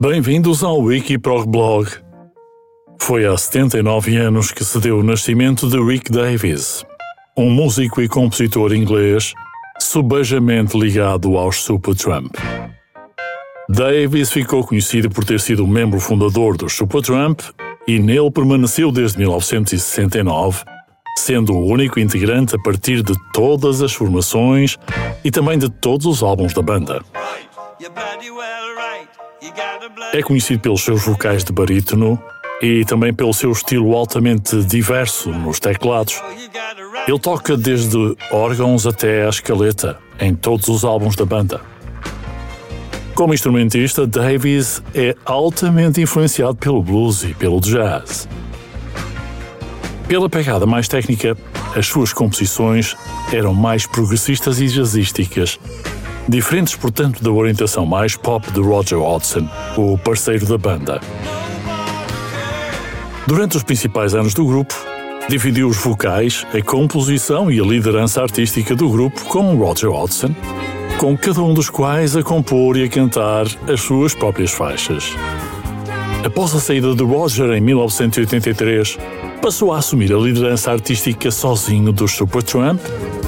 Bem-vindos 0.00 0.64
ao 0.64 0.80
Wikiprogblog. 0.80 1.88
Foi 3.00 3.24
há 3.26 3.36
79 3.36 4.16
anos 4.16 4.50
que 4.50 4.64
se 4.64 4.80
deu 4.80 4.98
o 4.98 5.02
nascimento 5.04 5.68
de 5.68 5.80
Rick 5.80 6.10
Davies, 6.10 6.84
um 7.36 7.48
músico 7.48 8.02
e 8.02 8.08
compositor 8.08 8.74
inglês 8.74 9.34
subejamente 9.78 10.76
ligado 10.76 11.36
aos 11.36 11.62
Supertramp. 11.62 12.34
Davies 13.68 14.32
ficou 14.32 14.66
conhecido 14.66 15.08
por 15.08 15.24
ter 15.24 15.38
sido 15.38 15.64
membro 15.64 16.00
fundador 16.00 16.56
dos 16.56 16.72
Supertramp 16.72 17.40
e 17.86 18.00
nele 18.00 18.32
permaneceu 18.32 18.90
desde 18.90 19.18
1969, 19.18 20.64
sendo 21.16 21.54
o 21.54 21.66
único 21.66 22.00
integrante 22.00 22.56
a 22.56 22.58
partir 22.58 23.02
de 23.02 23.14
todas 23.32 23.82
as 23.82 23.92
formações 23.92 24.78
e 25.24 25.30
também 25.30 25.58
de 25.58 25.68
todos 25.68 26.06
os 26.06 26.22
álbuns 26.22 26.52
da 26.52 26.62
banda. 26.62 27.02
É 30.12 30.22
conhecido 30.22 30.60
pelos 30.60 30.82
seus 30.82 31.04
vocais 31.04 31.44
de 31.44 31.52
barítono 31.52 32.20
e 32.60 32.84
também 32.84 33.12
pelo 33.12 33.32
seu 33.32 33.52
estilo 33.52 33.94
altamente 33.94 34.62
diverso 34.64 35.30
nos 35.30 35.58
teclados. 35.58 36.20
Ele 37.06 37.18
toca 37.18 37.56
desde 37.56 38.16
órgãos 38.30 38.86
até 38.86 39.24
a 39.24 39.28
escaleta 39.28 39.98
em 40.20 40.34
todos 40.34 40.68
os 40.68 40.84
álbuns 40.84 41.16
da 41.16 41.24
banda. 41.24 41.60
Como 43.14 43.34
instrumentista, 43.34 44.06
Davies 44.06 44.82
é 44.94 45.14
altamente 45.24 46.00
influenciado 46.00 46.56
pelo 46.56 46.82
blues 46.82 47.22
e 47.22 47.34
pelo 47.34 47.60
jazz. 47.60 48.28
Pela 50.10 50.28
pegada 50.28 50.66
mais 50.66 50.88
técnica, 50.88 51.36
as 51.76 51.86
suas 51.86 52.12
composições 52.12 52.96
eram 53.32 53.54
mais 53.54 53.86
progressistas 53.86 54.60
e 54.60 54.66
jazzísticas, 54.66 55.56
diferentes, 56.28 56.74
portanto, 56.74 57.22
da 57.22 57.30
orientação 57.30 57.86
mais 57.86 58.16
pop 58.16 58.50
de 58.50 58.58
Roger 58.58 58.98
Hodgson, 58.98 59.48
o 59.76 59.96
parceiro 59.96 60.44
da 60.46 60.58
banda. 60.58 61.00
Durante 63.24 63.56
os 63.56 63.62
principais 63.62 64.12
anos 64.12 64.34
do 64.34 64.44
grupo, 64.44 64.74
dividiu 65.28 65.68
os 65.68 65.76
vocais, 65.76 66.44
a 66.52 66.60
composição 66.60 67.48
e 67.48 67.60
a 67.60 67.64
liderança 67.64 68.20
artística 68.20 68.74
do 68.74 68.88
grupo 68.88 69.24
com 69.26 69.54
Roger 69.54 69.92
Hodgson, 69.92 70.34
com 70.98 71.16
cada 71.16 71.40
um 71.40 71.54
dos 71.54 71.70
quais 71.70 72.16
a 72.16 72.22
compor 72.24 72.76
e 72.76 72.82
a 72.82 72.88
cantar 72.88 73.46
as 73.72 73.80
suas 73.80 74.12
próprias 74.12 74.50
faixas. 74.50 75.14
Após 76.24 76.52
a 76.52 76.58
saída 76.58 76.96
de 76.96 77.04
Roger 77.04 77.52
em 77.52 77.60
1983, 77.60 78.98
passou 79.40 79.72
a 79.72 79.78
assumir 79.78 80.12
a 80.12 80.18
liderança 80.18 80.70
artística 80.70 81.30
sozinho 81.30 81.92
dos 81.92 82.12
Supertramp, 82.12 82.78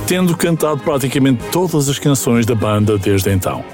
tendo 0.07 0.37
cantado 0.37 0.83
praticamente 0.83 1.43
todas 1.51 1.89
as 1.89 1.99
canções 1.99 2.45
da 2.45 2.55
banda 2.55 2.99
desde 2.99 3.33
então. 3.33 3.65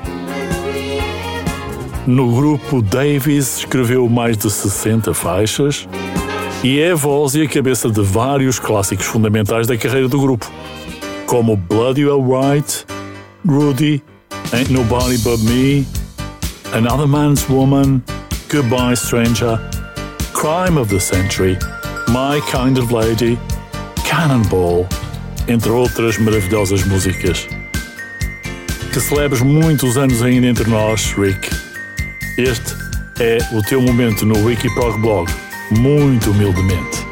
No 2.07 2.34
grupo, 2.34 2.80
Davies 2.80 3.59
escreveu 3.59 4.09
mais 4.09 4.36
de 4.36 4.51
60 4.51 5.12
faixas 5.12 5.89
e 6.62 6.78
é 6.78 6.93
a 6.93 6.95
voz 6.95 7.34
e 7.34 7.43
a 7.43 7.49
cabeça 7.49 7.91
de 7.91 8.01
vários 8.03 8.59
clássicos 8.59 9.07
fundamentais 9.07 9.66
da 9.66 9.76
carreira 9.76 10.09
do 10.09 10.20
grupo, 10.20 10.51
como 11.26 11.57
Bloody 11.57 12.09
Alright, 12.09 12.86
Rudy, 13.47 14.03
Ain't 14.53 14.72
Nobody 14.72 15.18
But 15.18 15.41
Me, 15.41 15.86
Another 16.72 17.09
Man's 17.09 17.47
Woman, 17.49 18.01
Goodbye 18.51 18.97
Stranger, 18.97 19.61
Crime 20.32 20.78
of 20.78 20.89
the 20.89 21.01
Century, 21.01 21.59
My 22.09 22.40
Kind 22.50 22.78
of 22.78 22.90
Lady, 22.90 23.38
Cannonball, 24.09 24.86
entre 25.46 25.70
outras 25.70 26.16
maravilhosas 26.16 26.82
músicas. 26.84 27.46
Que 28.92 28.98
celebres 28.98 29.42
muitos 29.42 29.98
anos 29.98 30.22
ainda 30.22 30.46
entre 30.46 30.68
nós, 30.70 31.12
Rick. 31.18 31.50
Este 32.38 32.74
é 33.20 33.38
o 33.52 33.61
teu 33.62 33.82
momento 33.82 34.24
no 34.24 34.42
Wikiprog 34.42 34.98
Blog, 35.00 35.30
muito 35.70 36.30
humildemente. 36.30 37.07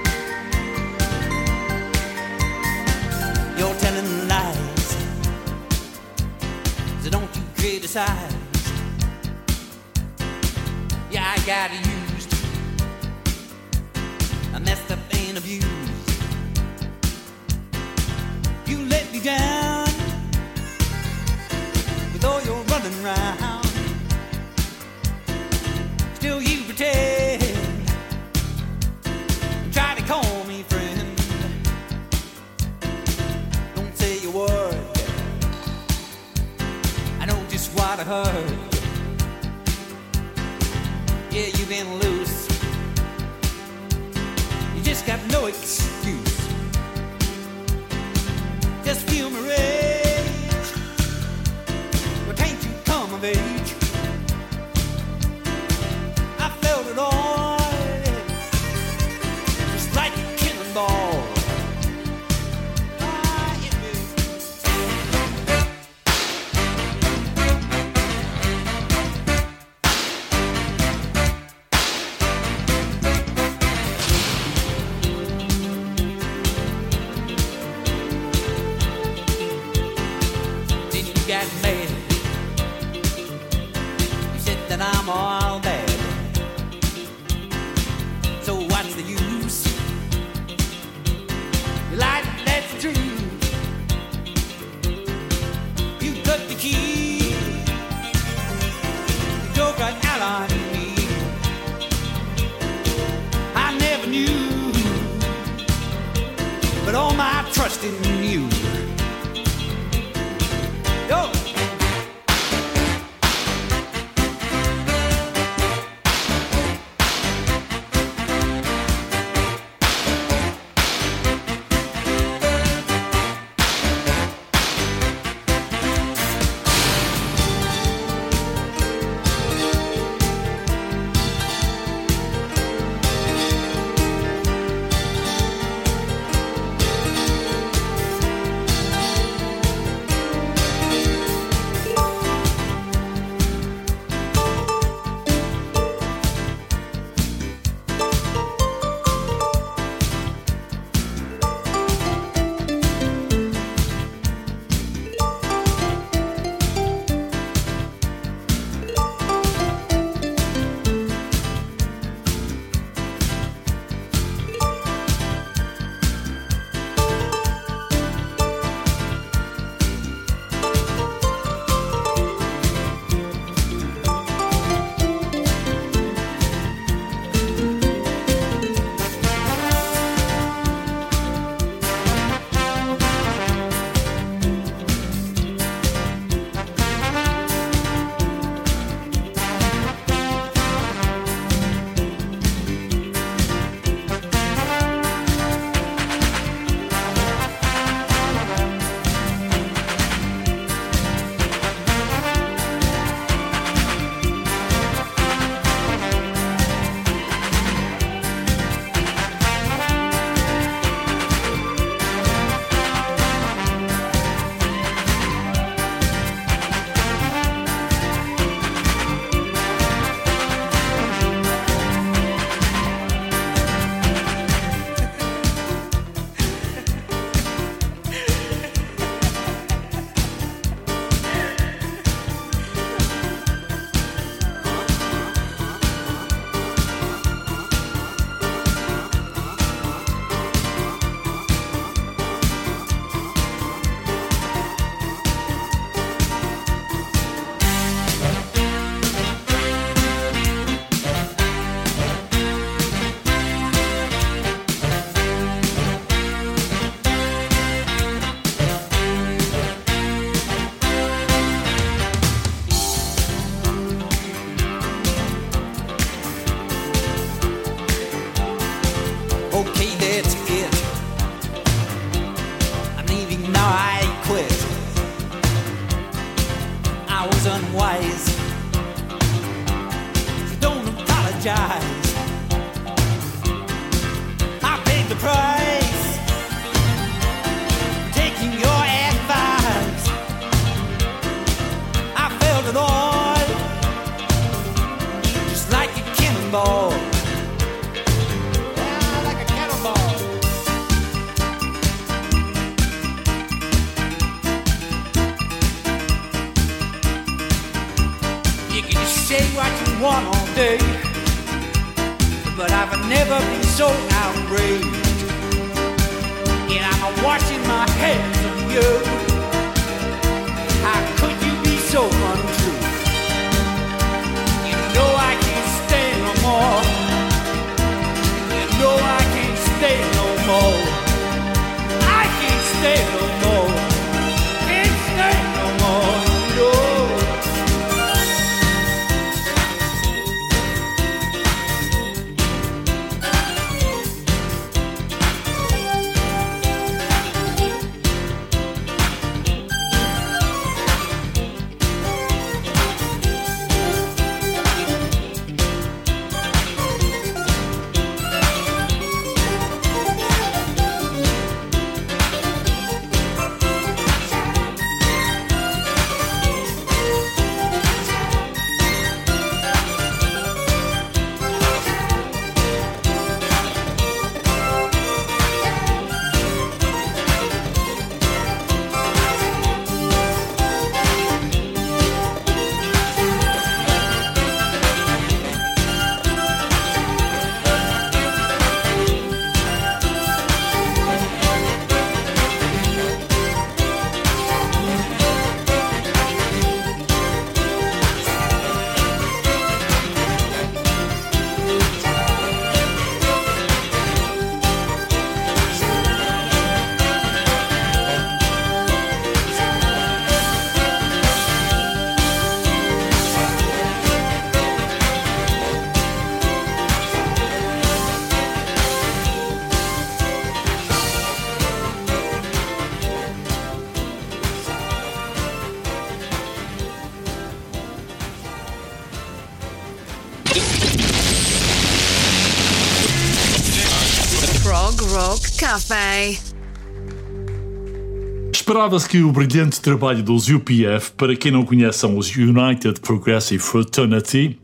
Esperava-se 438.76 439.08
que 439.08 439.22
o 439.22 439.32
brilhante 439.32 439.80
trabalho 439.80 440.22
dos 440.22 440.50
UPF, 440.50 441.12
para 441.16 441.34
quem 441.34 441.50
não 441.50 441.64
conhece, 441.64 442.00
são 442.00 442.18
os 442.18 442.36
United 442.36 443.00
Progressive 443.00 443.58
Fraternity, 443.58 444.60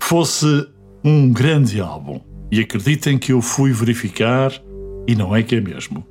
fosse 0.00 0.66
um 1.04 1.30
grande 1.30 1.78
álbum. 1.78 2.18
E 2.50 2.60
acreditem 2.60 3.18
que 3.18 3.30
eu 3.30 3.42
fui 3.42 3.70
verificar 3.70 4.50
e 5.06 5.14
não 5.14 5.36
é 5.36 5.42
que 5.42 5.56
é 5.56 5.60
mesmo. 5.60 6.02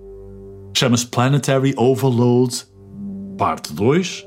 Chama-se 0.77 1.07
Planetary 1.07 1.73
Overload, 1.77 2.63
parte 3.39 3.73
2. 3.73 4.23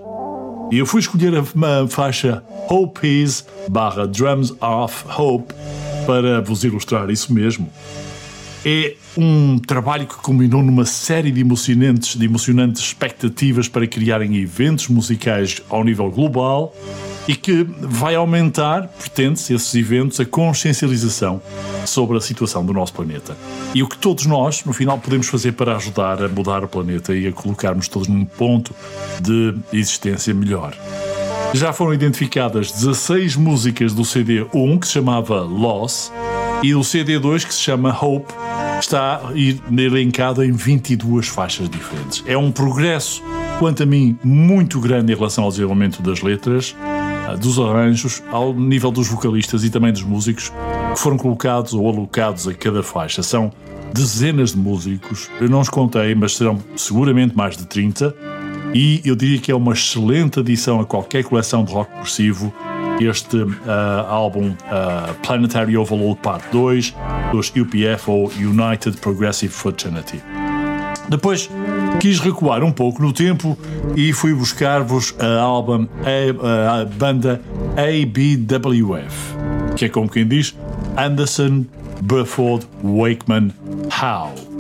E 0.73 0.79
eu 0.79 0.85
fui 0.85 0.99
escolher 0.99 1.37
a 1.37 1.87
faixa 1.87 2.43
Hope 2.69 3.07
Is 3.07 3.47
barra 3.69 4.09
Drums 4.09 4.51
of 4.61 5.05
Hope 5.17 5.55
para 6.05 6.41
vos 6.41 6.65
ilustrar 6.65 7.09
isso 7.11 7.33
mesmo. 7.33 7.71
É 8.65 8.95
um 9.17 9.59
trabalho 9.59 10.07
que 10.07 10.15
culminou 10.17 10.63
numa 10.63 10.87
série 10.87 11.31
de 11.31 11.41
emocionantes, 11.41 12.17
de 12.17 12.25
emocionantes 12.25 12.81
expectativas 12.81 13.69
para 13.69 13.87
criarem 13.87 14.37
eventos 14.37 14.89
musicais 14.89 15.61
ao 15.69 15.85
nível 15.85 16.11
global 16.11 16.75
e 17.29 17.37
que 17.37 17.63
vai 17.81 18.15
aumentar, 18.15 18.89
pretende-se, 18.89 19.53
esses 19.53 19.75
eventos, 19.75 20.19
a 20.19 20.25
consciencialização 20.25 21.43
sobre 21.85 22.17
a 22.17 22.21
situação 22.21 22.65
do 22.65 22.73
nosso 22.73 22.95
planeta. 22.95 23.37
E 23.75 23.83
o 23.83 23.89
que 23.89 23.99
todos 23.99 24.25
nós, 24.25 24.65
no 24.65 24.73
final, 24.73 24.99
podemos 24.99 25.29
fazer 25.29 25.53
para 25.53 25.77
ajudar 25.77 26.23
a 26.23 26.29
mudar 26.29 26.65
o 26.65 26.69
planeta 26.69 27.15
e 27.15 27.27
a 27.27 27.33
colocarmos 27.33 27.87
todos 27.87 28.09
num 28.09 28.25
ponto 28.25 28.75
de 29.21 29.55
existência 29.73 30.33
melhor. 30.33 30.75
Já 31.53 31.73
foram 31.73 31.95
identificadas 31.95 32.73
16 32.73 33.37
músicas 33.37 33.93
do 33.93 34.05
CD 34.05 34.45
1, 34.53 34.79
que 34.79 34.87
se 34.87 34.95
chamava 34.95 35.43
Loss, 35.43 36.11
e 36.65 36.75
o 36.75 36.83
CD 36.83 37.19
2, 37.19 37.45
que 37.45 37.53
se 37.53 37.61
chama 37.61 37.91
Hope, 37.91 38.33
está 38.81 39.21
elencado 39.77 40.43
em 40.43 40.51
22 40.51 41.29
faixas 41.29 41.69
diferentes. 41.69 42.25
É 42.27 42.39
um 42.39 42.51
progresso, 42.51 43.23
quanto 43.59 43.83
a 43.83 43.87
mim, 43.87 44.19
muito 44.25 44.81
grande 44.81 45.13
em 45.13 45.15
relação 45.15 45.45
ao 45.45 45.51
desenvolvimento 45.51 46.01
das 46.01 46.23
letras, 46.23 46.75
ah, 47.29 47.35
dos 47.35 47.59
arranjos, 47.59 48.23
ao 48.33 48.55
nível 48.55 48.91
dos 48.91 49.09
vocalistas 49.09 49.63
e 49.63 49.69
também 49.69 49.93
dos 49.93 50.05
músicos 50.05 50.51
que 50.95 50.99
foram 50.99 51.19
colocados 51.19 51.75
ou 51.75 51.87
alocados 51.87 52.49
a 52.49 52.55
cada 52.55 52.83
faixa. 52.83 53.23
São 53.23 53.53
dezenas 53.93 54.53
de 54.53 54.57
músicos, 54.57 55.29
eu 55.43 55.51
não 55.51 55.61
os 55.61 55.69
contei, 55.69 56.15
mas 56.15 56.35
serão 56.35 56.59
seguramente 56.77 57.37
mais 57.37 57.59
de 57.59 57.67
30. 57.67 58.17
E 58.73 59.03
eu 59.05 59.15
diria 59.15 59.39
que 59.39 59.53
é 59.53 59.55
uma 59.55 59.75
excelente 59.75 60.41
adição 60.41 60.81
a 60.81 60.87
qualquer 60.87 61.25
coleção 61.25 61.63
de 61.63 61.75
rock 61.75 61.91
progressivo 61.91 62.55
este 63.01 63.37
uh, 63.37 63.51
álbum 64.09 64.51
uh, 64.51 65.15
Planetary 65.23 65.77
Overload 65.77 66.21
Part 66.21 66.45
2 66.53 66.95
dos 67.33 67.51
UPF 67.51 68.11
ou 68.11 68.31
United 68.37 68.99
Progressive 68.99 69.53
Fraternity. 69.53 70.23
Depois 71.09 71.51
quis 72.01 72.19
recuar 72.19 72.63
um 72.63 72.73
pouco 72.73 73.03
no 73.03 73.13
tempo 73.13 73.59
e 73.95 74.13
fui 74.13 74.35
buscar-vos 74.35 75.15
a 75.19 75.41
álbum, 75.41 75.87
a, 76.03 76.81
a 76.81 76.85
banda 76.85 77.41
ABWF, 77.77 79.35
que 79.77 79.85
é 79.85 79.89
como 79.89 80.09
quem 80.09 80.27
diz 80.27 80.57
Anderson, 80.97 81.67
Burford, 82.01 82.67
Wakeman, 82.83 83.53
Howe. 83.91 84.54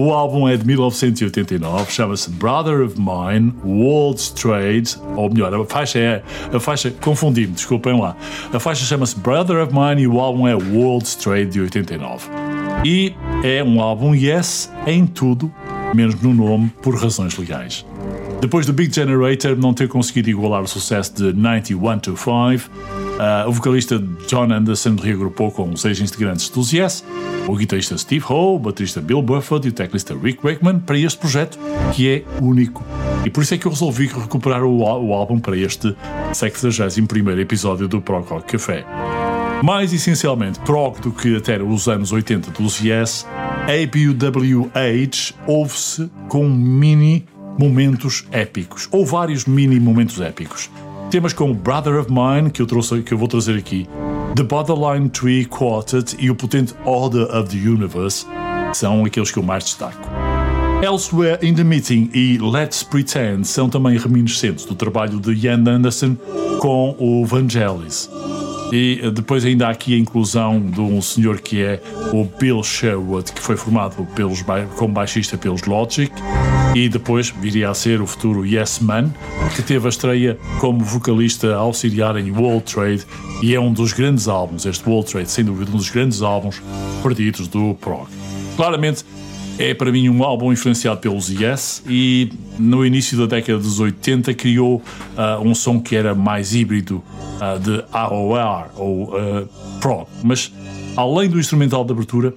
O 0.00 0.12
álbum 0.12 0.48
é 0.48 0.56
de 0.56 0.64
1989, 0.64 1.90
chama-se 1.90 2.30
Brother 2.30 2.82
of 2.82 2.94
Mine, 2.96 3.52
World's 3.64 4.30
Trade, 4.30 4.96
ou 5.16 5.28
melhor, 5.28 5.52
a 5.52 5.64
faixa 5.64 5.98
é. 5.98 6.22
A 6.54 6.60
faixa, 6.60 6.92
confundi-me, 7.00 7.52
desculpem 7.52 8.00
lá. 8.00 8.16
A 8.52 8.60
faixa 8.60 8.84
chama-se 8.84 9.18
Brother 9.18 9.60
of 9.60 9.74
Mine 9.74 10.02
e 10.02 10.06
o 10.06 10.20
álbum 10.20 10.46
é 10.46 10.54
World's 10.54 11.16
Trade 11.16 11.46
de 11.46 11.60
89. 11.62 12.28
E 12.84 13.12
é 13.42 13.64
um 13.64 13.80
álbum 13.80 14.14
Yes 14.14 14.72
em 14.86 15.04
tudo, 15.04 15.52
menos 15.92 16.14
no 16.22 16.32
nome, 16.32 16.72
por 16.80 16.94
razões 16.94 17.36
legais. 17.36 17.84
Depois 18.40 18.66
do 18.66 18.72
Big 18.72 18.94
Generator 18.94 19.56
não 19.56 19.74
ter 19.74 19.88
conseguido 19.88 20.30
igualar 20.30 20.62
o 20.62 20.68
sucesso 20.68 21.12
de 21.12 21.32
9125, 21.32 22.70
uh, 23.18 23.48
o 23.48 23.52
vocalista 23.52 24.02
John 24.26 24.52
Anderson 24.52 24.96
reagrupou 24.96 25.50
com 25.50 25.76
seis 25.76 26.00
integrantes 26.00 26.48
dos 26.48 26.72
Yes, 26.72 27.04
o 27.46 27.56
guitarrista 27.56 27.98
Steve 27.98 28.24
Howe, 28.28 28.56
o 28.56 28.58
baterista 28.58 29.00
Bill 29.00 29.20
Bufford 29.20 29.66
e 29.66 29.70
o 29.70 29.72
teclista 29.72 30.16
Rick 30.16 30.42
Wakeman 30.42 30.80
para 30.80 30.98
este 30.98 31.18
projeto 31.18 31.58
que 31.94 32.08
é 32.08 32.24
único. 32.40 32.84
E 33.24 33.30
por 33.30 33.42
isso 33.42 33.54
é 33.54 33.58
que 33.58 33.66
eu 33.66 33.72
resolvi 33.72 34.06
recuperar 34.06 34.62
o, 34.62 34.78
o 34.78 35.12
álbum 35.12 35.38
para 35.38 35.56
este 35.56 35.94
61 36.32 37.30
episódio 37.38 37.88
do 37.88 38.00
Prog 38.00 38.26
Rock 38.28 38.52
Café. 38.52 38.84
Mais 39.62 39.92
essencialmente 39.92 40.60
prog 40.60 41.00
do 41.00 41.10
que 41.10 41.36
até 41.36 41.60
os 41.60 41.88
anos 41.88 42.12
80 42.12 42.52
dos 42.52 42.80
Yes, 42.80 43.26
ABWH 43.64 45.34
ouve-se 45.46 46.08
com 46.28 46.48
mini 46.48 47.26
momentos 47.58 48.24
épicos, 48.30 48.88
ou 48.92 49.04
vários 49.04 49.44
mini 49.46 49.80
momentos 49.80 50.20
épicos. 50.20 50.70
Temas 51.10 51.32
como 51.32 51.54
Brother 51.54 51.98
of 51.98 52.10
Mine, 52.12 52.50
que 52.50 52.60
eu, 52.60 52.66
trouxe, 52.66 53.00
que 53.00 53.14
eu 53.14 53.18
vou 53.18 53.26
trazer 53.26 53.56
aqui, 53.56 53.88
The 54.36 54.42
Borderline 54.42 55.08
Tree 55.08 55.46
Quartet 55.46 56.14
e 56.18 56.30
o 56.30 56.34
potente 56.34 56.74
Order 56.84 57.34
of 57.34 57.48
the 57.48 57.56
Universe 57.56 58.26
são 58.74 59.06
aqueles 59.06 59.30
que 59.30 59.38
eu 59.38 59.42
mais 59.42 59.64
destaco. 59.64 60.06
Elsewhere 60.82 61.38
in 61.42 61.54
the 61.54 61.64
Meeting 61.64 62.10
e 62.12 62.36
Let's 62.36 62.82
Pretend 62.82 63.44
são 63.44 63.70
também 63.70 63.96
reminiscentes 63.96 64.66
do 64.66 64.74
trabalho 64.74 65.18
de 65.18 65.32
Ian 65.32 65.64
Anderson 65.66 66.14
com 66.60 66.94
o 66.98 67.24
Vangelis. 67.24 68.10
E 68.70 69.00
eh, 69.02 69.10
depois 69.10 69.46
ainda 69.46 69.66
há 69.66 69.70
aqui 69.70 69.94
a 69.94 69.98
inclusão 69.98 70.60
de 70.60 70.80
um 70.80 71.00
senhor 71.00 71.40
que 71.40 71.62
é 71.62 71.82
o 72.12 72.24
Bill 72.38 72.62
Sherwood, 72.62 73.32
que 73.32 73.40
foi 73.40 73.56
formado 73.56 74.06
pelos, 74.14 74.44
como 74.76 74.92
baixista 74.92 75.38
pelos 75.38 75.62
Logic 75.62 76.12
e 76.74 76.88
depois 76.88 77.30
viria 77.30 77.70
a 77.70 77.74
ser 77.74 78.00
o 78.00 78.06
futuro 78.06 78.44
Yes 78.44 78.78
Man, 78.80 79.10
que 79.54 79.62
teve 79.62 79.86
a 79.86 79.88
estreia 79.88 80.38
como 80.60 80.84
vocalista 80.84 81.54
auxiliar 81.54 82.16
em 82.16 82.30
World 82.30 82.72
Trade 82.72 83.06
e 83.42 83.54
é 83.54 83.60
um 83.60 83.72
dos 83.72 83.92
grandes 83.92 84.28
álbuns, 84.28 84.66
este 84.66 84.88
World 84.88 85.10
Trade, 85.10 85.30
sem 85.30 85.44
dúvida, 85.44 85.70
um 85.70 85.76
dos 85.76 85.90
grandes 85.90 86.22
álbuns 86.22 86.62
perdidos 87.02 87.48
do 87.48 87.74
prog. 87.74 88.08
Claramente, 88.56 89.04
é 89.58 89.74
para 89.74 89.90
mim 89.90 90.08
um 90.08 90.22
álbum 90.22 90.52
influenciado 90.52 91.00
pelos 91.00 91.28
Yes 91.28 91.82
e 91.88 92.30
no 92.58 92.86
início 92.86 93.18
da 93.18 93.26
década 93.26 93.58
dos 93.58 93.80
80 93.80 94.32
criou 94.34 94.76
uh, 94.76 95.42
um 95.42 95.54
som 95.54 95.80
que 95.80 95.96
era 95.96 96.14
mais 96.14 96.54
híbrido 96.54 97.02
uh, 97.40 97.58
de 97.58 97.84
AOR 97.92 98.68
ou 98.76 99.14
uh, 99.14 99.48
prog, 99.80 100.06
mas 100.22 100.52
além 100.96 101.28
do 101.28 101.40
instrumental 101.40 101.84
de 101.84 101.92
abertura, 101.92 102.32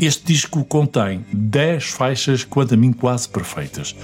este 0.00 0.24
disco 0.24 0.64
contém 0.64 1.24
10 1.32 1.84
faixas, 1.84 2.44
quanto 2.44 2.74
a 2.74 2.76
mim, 2.76 2.92
quase 2.92 3.28
perfeitas. 3.28 3.94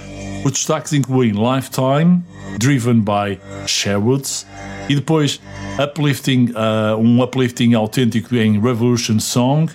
Os 0.43 0.51
destaques 0.51 0.93
incluem 0.93 1.31
Lifetime, 1.31 2.23
Driven 2.59 3.01
by 3.01 3.39
Sherwoods, 3.65 4.45
e 4.87 4.95
depois 4.95 5.41
uplifting, 5.81 6.51
uh, 6.51 6.97
um 6.97 7.21
uplifting 7.21 7.73
autêntico 7.73 8.35
em 8.35 8.59
Revolution 8.59 9.19
Song, 9.19 9.71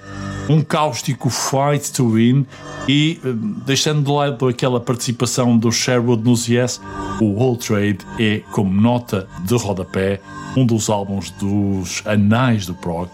um 0.52 0.62
cáustico 0.62 1.30
Fight 1.30 1.92
to 1.92 2.10
Win 2.10 2.46
e, 2.86 3.18
uh, 3.24 3.32
deixando 3.64 4.04
de 4.04 4.10
lado 4.10 4.46
aquela 4.46 4.78
participação 4.78 5.56
do 5.56 5.72
Sherwood 5.72 6.22
nos 6.22 6.46
Yes, 6.46 6.80
o 7.20 7.32
Whole 7.32 7.56
Trade 7.56 7.98
é, 8.18 8.42
como 8.52 8.70
nota 8.78 9.26
de 9.44 9.54
rodapé, 9.54 10.20
um 10.56 10.66
dos 10.66 10.90
álbuns 10.90 11.30
dos 11.30 12.02
anais 12.06 12.66
do 12.66 12.74
prog, 12.74 13.08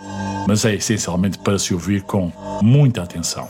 mas 0.49 0.65
é 0.65 0.75
essencialmente 0.75 1.39
para 1.39 1.59
se 1.59 1.73
ouvir 1.73 2.03
com 2.03 2.33
muita 2.61 3.03
atenção. 3.03 3.47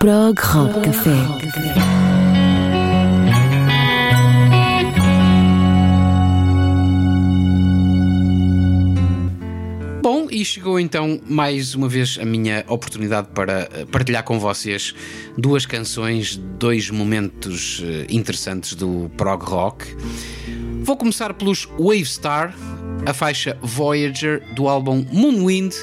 Prog 0.00 0.40
Rock 0.40 0.80
Café. 0.80 1.10
Bom, 10.00 10.26
e 10.30 10.42
chegou 10.42 10.80
então 10.80 11.20
mais 11.28 11.74
uma 11.74 11.86
vez 11.86 12.18
a 12.18 12.24
minha 12.24 12.64
oportunidade 12.66 13.28
para 13.34 13.68
eh, 13.74 13.84
partilhar 13.92 14.24
com 14.24 14.40
vocês 14.40 14.94
duas 15.36 15.66
canções, 15.66 16.34
dois 16.58 16.88
momentos 16.88 17.82
eh, 17.84 18.06
interessantes 18.08 18.74
do 18.74 19.10
prog 19.18 19.44
rock. 19.44 19.84
Vou 20.82 20.96
começar 20.96 21.34
pelos 21.34 21.68
Wave 21.78 22.06
Star, 22.06 22.56
a 23.04 23.12
faixa 23.12 23.58
Voyager 23.60 24.42
do 24.54 24.66
álbum 24.66 25.04
Moonwind 25.12 25.74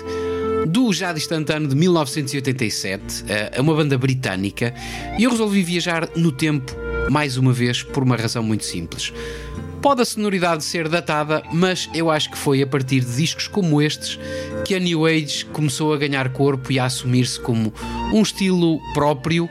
do 0.68 0.91
já 0.94 1.14
distante 1.14 1.52
ano 1.52 1.68
de 1.68 1.76
1987. 1.76 3.26
Eh, 3.27 3.52
É 3.53 3.61
uma 3.61 3.73
banda 3.73 3.98
britânica 3.98 4.73
e 5.18 5.23
eu 5.23 5.31
resolvi 5.31 5.64
viajar 5.64 6.10
no 6.15 6.31
tempo 6.31 6.76
mais 7.10 7.38
uma 7.38 7.53
vez 7.53 7.81
por 7.84 8.03
uma 8.03 8.15
razão 8.15 8.44
muito 8.44 8.65
simples. 8.65 9.14
Pode 9.81 10.02
a 10.02 10.06
sonoridade 10.06 10.64
ser 10.64 10.89
datada, 10.89 11.44
mas 11.53 11.89
eu 11.94 12.10
acho 12.10 12.31
que 12.31 12.38
foi 12.38 12.61
a 12.61 12.68
partir 12.68 12.99
de 13.02 13.15
discos 13.15 13.48
como 13.48 13.81
estes 13.81 14.19
que 14.65 14.76
a 14.76 14.80
New 14.80 15.06
Age 15.06 15.45
começou 15.45 15.94
a 15.94 15.98
ganhar 15.98 16.30
corpo 16.30 16.72
e 16.72 16.80
a 16.80 16.85
assumir-se 16.85 17.39
como 17.39 17.73
um 18.11 18.22
estilo 18.22 18.80
próprio, 18.94 19.48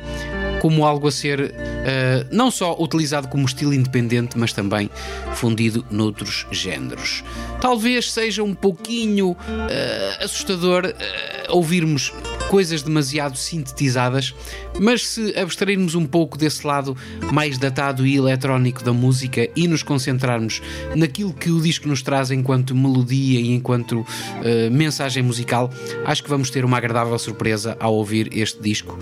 como 0.67 0.85
algo 0.85 1.07
a 1.07 1.13
ser 1.13 1.55
eh, 1.55 2.27
não 2.33 2.51
só 2.51 2.77
utilizado 2.77 3.29
como 3.29 3.47
estilo 3.47 3.73
independente, 3.73 4.37
mas 4.37 4.53
também 4.53 4.91
fundido 5.37 5.87
noutros 5.93 6.45
géneros. 6.51 7.23
Talvez 7.61 8.11
seja 8.13 8.43
um 8.43 8.53
pouquinho 8.53 9.37
eh, 9.71 10.25
assustador 10.25 10.87
eh, 10.87 11.47
ouvirmos 11.51 12.13
coisas 12.49 12.83
demasiado 12.83 13.37
sintetizadas, 13.37 14.35
mas 14.79 15.07
se 15.07 15.39
abstrairmos 15.39 15.95
um 15.95 16.07
pouco 16.07 16.39
desse 16.39 16.67
lado 16.67 16.97
mais 17.33 17.59
datado 17.59 18.07
e 18.07 18.17
eletrónico 18.17 18.83
da 18.83 18.93
música 18.93 19.49
e 19.55 19.67
nos 19.69 19.83
concentrarmos 19.83 20.63
naquilo 20.95 21.33
que 21.33 21.51
o 21.51 21.61
disco 21.61 21.89
nos 21.89 22.03
traz 22.03 22.31
enquanto 22.31 22.75
melodia 22.75 23.41
e 23.41 23.53
enquanto 23.53 24.07
eh, 24.43 24.71
mensagem 24.71 25.23
musical, 25.23 25.71
acho 26.05 26.23
que 26.23 26.31
vamos 26.31 26.51
ter 26.51 26.65
uma 26.65 26.77
agradável 26.79 27.19
surpresa 27.19 27.77
ao 27.81 27.95
ouvir 27.95 28.31
este 28.33 28.61
disco 28.61 28.99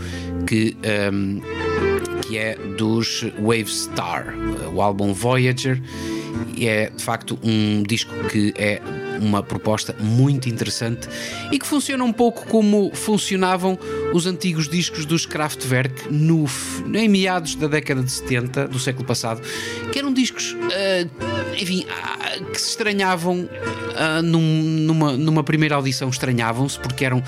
que. 0.46 0.76
ehm, 0.82 1.40
que 2.26 2.38
é 2.38 2.56
dos 2.78 3.22
Wave 3.38 3.68
Star, 3.68 4.34
o 4.72 4.80
álbum 4.80 5.12
Voyager. 5.12 5.80
E 6.56 6.66
é 6.66 6.90
de 6.90 7.02
facto 7.02 7.38
um 7.42 7.82
disco 7.82 8.12
que 8.30 8.54
é 8.56 8.80
uma 9.24 9.42
proposta 9.42 9.94
muito 9.98 10.48
interessante 10.48 11.09
e 11.51 11.59
que 11.59 11.66
funciona 11.66 12.05
um 12.05 12.12
pouco 12.12 12.46
como 12.46 12.90
funcionavam 12.94 13.78
os 14.12 14.26
antigos 14.26 14.68
discos 14.68 15.05
dos 15.05 15.26
Kraftwerk 15.26 16.12
no, 16.12 16.46
em 16.94 17.09
meados 17.09 17.55
da 17.55 17.66
década 17.66 18.02
de 18.02 18.10
70 18.10 18.68
do 18.68 18.78
século 18.78 19.06
passado, 19.06 19.42
que 19.92 19.98
eram 19.98 20.12
discos, 20.12 20.56
ah, 20.72 21.55
enfim, 21.60 21.86
ah, 21.88 22.34
que 22.52 22.61
se 22.61 22.70
estranhavam 22.70 23.48
ah, 23.97 24.23
num- 24.23 24.62
numa, 24.85 25.12
numa 25.16 25.44
primeira 25.44 25.74
audição, 25.77 26.09
estranhavam-se 26.09 26.78
porque 26.78 27.05
eram 27.05 27.23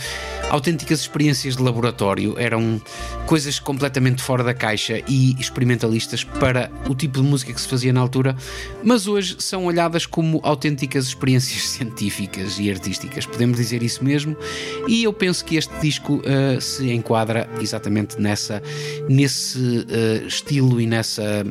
autênticas 0.51 1.01
experiências 1.01 1.57
de 1.57 1.63
laboratório, 1.63 2.39
eram 2.39 2.81
coisas 3.27 3.59
completamente 3.59 4.23
fora 4.23 4.45
da 4.45 4.55
caixa 4.55 5.03
e 5.09 5.35
experimentalistas 5.41 6.23
para 6.25 6.71
o 6.89 6.95
tipo 6.95 7.21
de 7.21 7.27
música 7.27 7.53
que 7.53 7.61
se 7.61 7.69
fazia 7.69 7.93
na 7.93 8.01
altura, 8.01 8.37
mas 8.85 9.07
hoje 9.07 9.37
são 9.39 9.67
olhadas 9.67 10.07
como 10.07 10.41
autênticas 10.43 11.07
experiências 11.07 11.63
científicas 11.71 12.59
e 12.59 12.71
artísticas, 12.71 13.27
podemos 13.27 13.57
dizer 13.57 13.83
isso 13.83 14.05
mesmo, 14.05 14.37
e 14.87 15.05
eu 15.05 15.13
penso 15.13 15.45
que 15.45 15.57
este 15.57 15.75
disco 15.81 16.23
ah, 16.25 16.61
se 16.61 16.91
enquadra 16.93 17.49
exatamente 17.61 18.21
nessa, 18.21 18.63
nesse 19.09 19.87
ah, 19.91 20.27
estilo 20.27 20.81
e 20.81 20.87
nessa, 20.87 21.45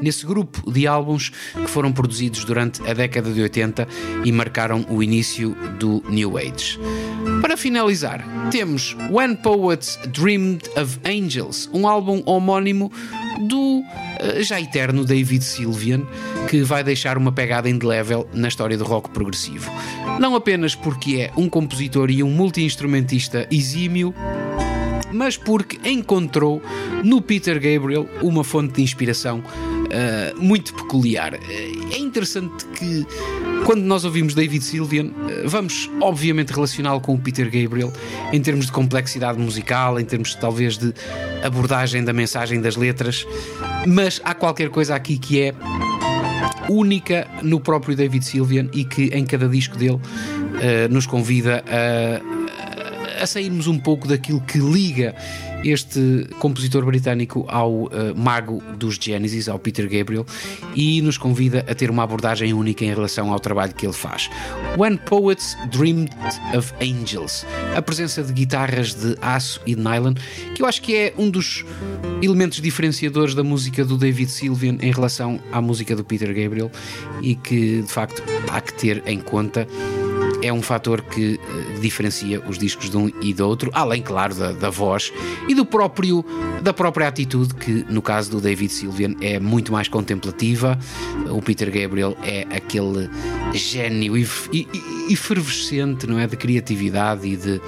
nesse 0.00 0.26
grupo 0.26 0.70
de 0.70 0.86
álbuns 0.86 1.30
que 1.54 1.66
foram 1.68 1.92
produzidos 1.92 2.44
durante 2.44 2.82
a 2.88 2.93
década 2.94 3.32
de 3.32 3.40
80 3.42 3.86
e 4.24 4.32
marcaram 4.32 4.84
o 4.88 5.02
início 5.02 5.56
do 5.78 6.02
New 6.08 6.38
Age. 6.38 6.78
Para 7.40 7.56
finalizar, 7.56 8.24
temos 8.50 8.96
When 9.10 9.36
Poets 9.36 9.98
Dreamed 10.08 10.68
of 10.76 10.98
Angels, 11.04 11.68
um 11.72 11.86
álbum 11.86 12.22
homónimo 12.24 12.90
do 13.40 13.82
eh, 14.18 14.42
já 14.42 14.60
eterno 14.60 15.04
David 15.04 15.44
Sylvian, 15.44 16.02
que 16.48 16.62
vai 16.62 16.84
deixar 16.84 17.18
uma 17.18 17.32
pegada 17.32 17.68
indelével 17.68 18.28
na 18.32 18.48
história 18.48 18.76
do 18.76 18.84
rock 18.84 19.10
progressivo. 19.10 19.70
Não 20.18 20.34
apenas 20.34 20.74
porque 20.74 21.16
é 21.16 21.30
um 21.36 21.48
compositor 21.48 22.10
e 22.10 22.22
um 22.22 22.30
multi-instrumentista 22.30 23.46
exímio, 23.50 24.14
mas 25.12 25.36
porque 25.36 25.88
encontrou 25.88 26.62
no 27.02 27.20
Peter 27.20 27.54
Gabriel 27.54 28.08
uma 28.22 28.42
fonte 28.42 28.74
de 28.74 28.82
inspiração 28.82 29.42
uh, 29.94 30.42
muito 30.42 30.74
peculiar. 30.74 31.34
Uh, 31.34 31.94
É 31.94 31.98
interessante 31.98 32.64
que 32.66 33.06
quando 33.64 33.82
nós 33.82 34.04
ouvimos 34.04 34.34
David 34.34 34.62
Sylvian, 34.62 35.06
uh, 35.06 35.48
vamos 35.48 35.90
obviamente 36.00 36.52
relacioná-lo 36.52 37.00
com 37.00 37.14
o 37.14 37.18
Peter 37.18 37.46
Gabriel 37.50 37.92
em 38.32 38.40
termos 38.40 38.66
de 38.66 38.72
complexidade 38.72 39.38
musical, 39.38 39.98
em 39.98 40.04
termos 40.04 40.34
talvez 40.34 40.76
de 40.76 40.92
abordagem 41.42 42.04
da 42.04 42.12
mensagem 42.12 42.60
das 42.60 42.76
letras, 42.76 43.26
mas 43.86 44.20
há 44.24 44.34
qualquer 44.34 44.68
coisa 44.70 44.94
aqui 44.94 45.18
que 45.18 45.40
é 45.40 45.54
única 46.68 47.28
no 47.42 47.60
próprio 47.60 47.94
David 47.94 48.24
Sylvian 48.24 48.68
e 48.72 48.84
que 48.84 49.04
em 49.08 49.24
cada 49.24 49.48
disco 49.48 49.76
dele 49.76 50.00
nos 50.90 51.06
convida 51.06 51.62
a, 51.68 53.22
a 53.22 53.26
sairmos 53.26 53.66
um 53.66 53.78
pouco 53.78 54.08
daquilo 54.08 54.40
que 54.40 54.58
liga 54.58 55.14
este 55.64 56.26
compositor 56.38 56.84
britânico 56.84 57.46
ao 57.48 57.90
eh, 57.92 58.12
mago 58.14 58.62
dos 58.76 58.96
Genesis, 58.96 59.48
ao 59.48 59.58
Peter 59.58 59.88
Gabriel, 59.88 60.26
e 60.74 61.00
nos 61.02 61.16
convida 61.16 61.64
a 61.68 61.74
ter 61.74 61.90
uma 61.90 62.02
abordagem 62.02 62.52
única 62.52 62.84
em 62.84 62.92
relação 62.92 63.32
ao 63.32 63.40
trabalho 63.40 63.74
que 63.74 63.86
ele 63.86 63.92
faz. 63.92 64.30
When 64.76 64.96
Poets 64.96 65.56
Dreamed 65.70 66.10
of 66.56 66.72
Angels, 66.80 67.46
a 67.74 67.82
presença 67.82 68.22
de 68.22 68.32
guitarras 68.32 68.94
de 68.94 69.16
aço 69.20 69.60
e 69.66 69.74
de 69.74 69.80
nylon, 69.80 70.14
que 70.54 70.62
eu 70.62 70.66
acho 70.66 70.82
que 70.82 70.94
é 70.94 71.14
um 71.16 71.30
dos 71.30 71.64
elementos 72.22 72.60
diferenciadores 72.60 73.34
da 73.34 73.42
música 73.42 73.84
do 73.84 73.96
David 73.96 74.30
Sylvian 74.30 74.76
em 74.80 74.92
relação 74.92 75.40
à 75.52 75.60
música 75.60 75.96
do 75.96 76.04
Peter 76.04 76.28
Gabriel 76.28 76.70
e 77.22 77.34
que 77.34 77.82
de 77.82 77.88
facto 77.88 78.22
há 78.48 78.60
que 78.60 78.74
ter 78.74 79.02
em 79.06 79.20
conta 79.20 79.66
é 80.44 80.52
um 80.52 80.60
fator 80.60 81.00
que 81.00 81.40
eh, 81.40 81.80
diferencia 81.80 82.40
os 82.46 82.58
discos 82.58 82.90
de 82.90 82.96
um 82.96 83.10
e 83.22 83.32
do 83.32 83.48
outro, 83.48 83.70
além, 83.72 84.02
claro, 84.02 84.34
da, 84.34 84.52
da 84.52 84.68
voz 84.68 85.10
e 85.48 85.54
do 85.54 85.64
próprio, 85.64 86.22
da 86.62 86.72
própria 86.72 87.08
atitude, 87.08 87.54
que 87.54 87.86
no 87.88 88.02
caso 88.02 88.30
do 88.30 88.40
David 88.40 88.70
Sylvian 88.70 89.14
é 89.22 89.40
muito 89.40 89.72
mais 89.72 89.88
contemplativa. 89.88 90.78
O 91.30 91.40
Peter 91.40 91.70
Gabriel 91.70 92.14
é 92.22 92.42
aquele 92.54 93.08
gênio 93.54 94.14
efervescente, 95.08 96.06
não 96.06 96.18
é? 96.18 96.26
De 96.26 96.36
criatividade 96.36 97.26
e 97.26 97.36
de, 97.36 97.60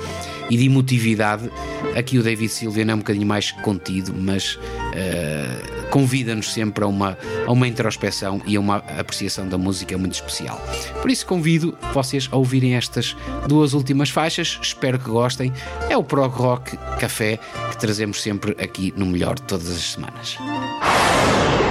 e 0.50 0.56
de 0.56 0.66
emotividade. 0.66 1.50
Aqui 1.96 2.18
o 2.18 2.22
David 2.22 2.50
Sylvian 2.50 2.90
é 2.90 2.94
um 2.94 2.98
bocadinho 2.98 3.26
mais 3.26 3.52
contido, 3.52 4.14
mas 4.16 4.58
eh, 4.94 5.86
convida-nos 5.90 6.52
sempre 6.52 6.84
a 6.84 6.86
uma, 6.86 7.16
a 7.46 7.52
uma 7.52 7.66
introspeção 7.66 8.40
e 8.46 8.56
a 8.56 8.60
uma 8.60 8.76
apreciação 8.76 9.48
da 9.48 9.56
música 9.56 9.96
muito 9.96 10.14
especial. 10.14 10.60
Por 11.00 11.10
isso 11.10 11.26
convido 11.26 11.76
vocês 11.92 12.28
a 12.30 12.36
ouvirem 12.36 12.74
estas 12.74 13.16
duas 13.48 13.72
últimas 13.72 14.10
faixas, 14.10 14.58
espero 14.60 14.98
que 14.98 15.08
gostem. 15.08 15.52
É 15.88 15.96
o 15.96 16.04
Prog 16.04 16.32
Rock 16.34 16.76
Café 16.98 17.38
que 17.70 17.78
trazemos 17.78 18.22
sempre 18.22 18.52
aqui 18.62 18.92
no 18.96 19.06
melhor 19.06 19.38
todas 19.38 19.70
as 19.70 19.92
semanas. 19.92 20.36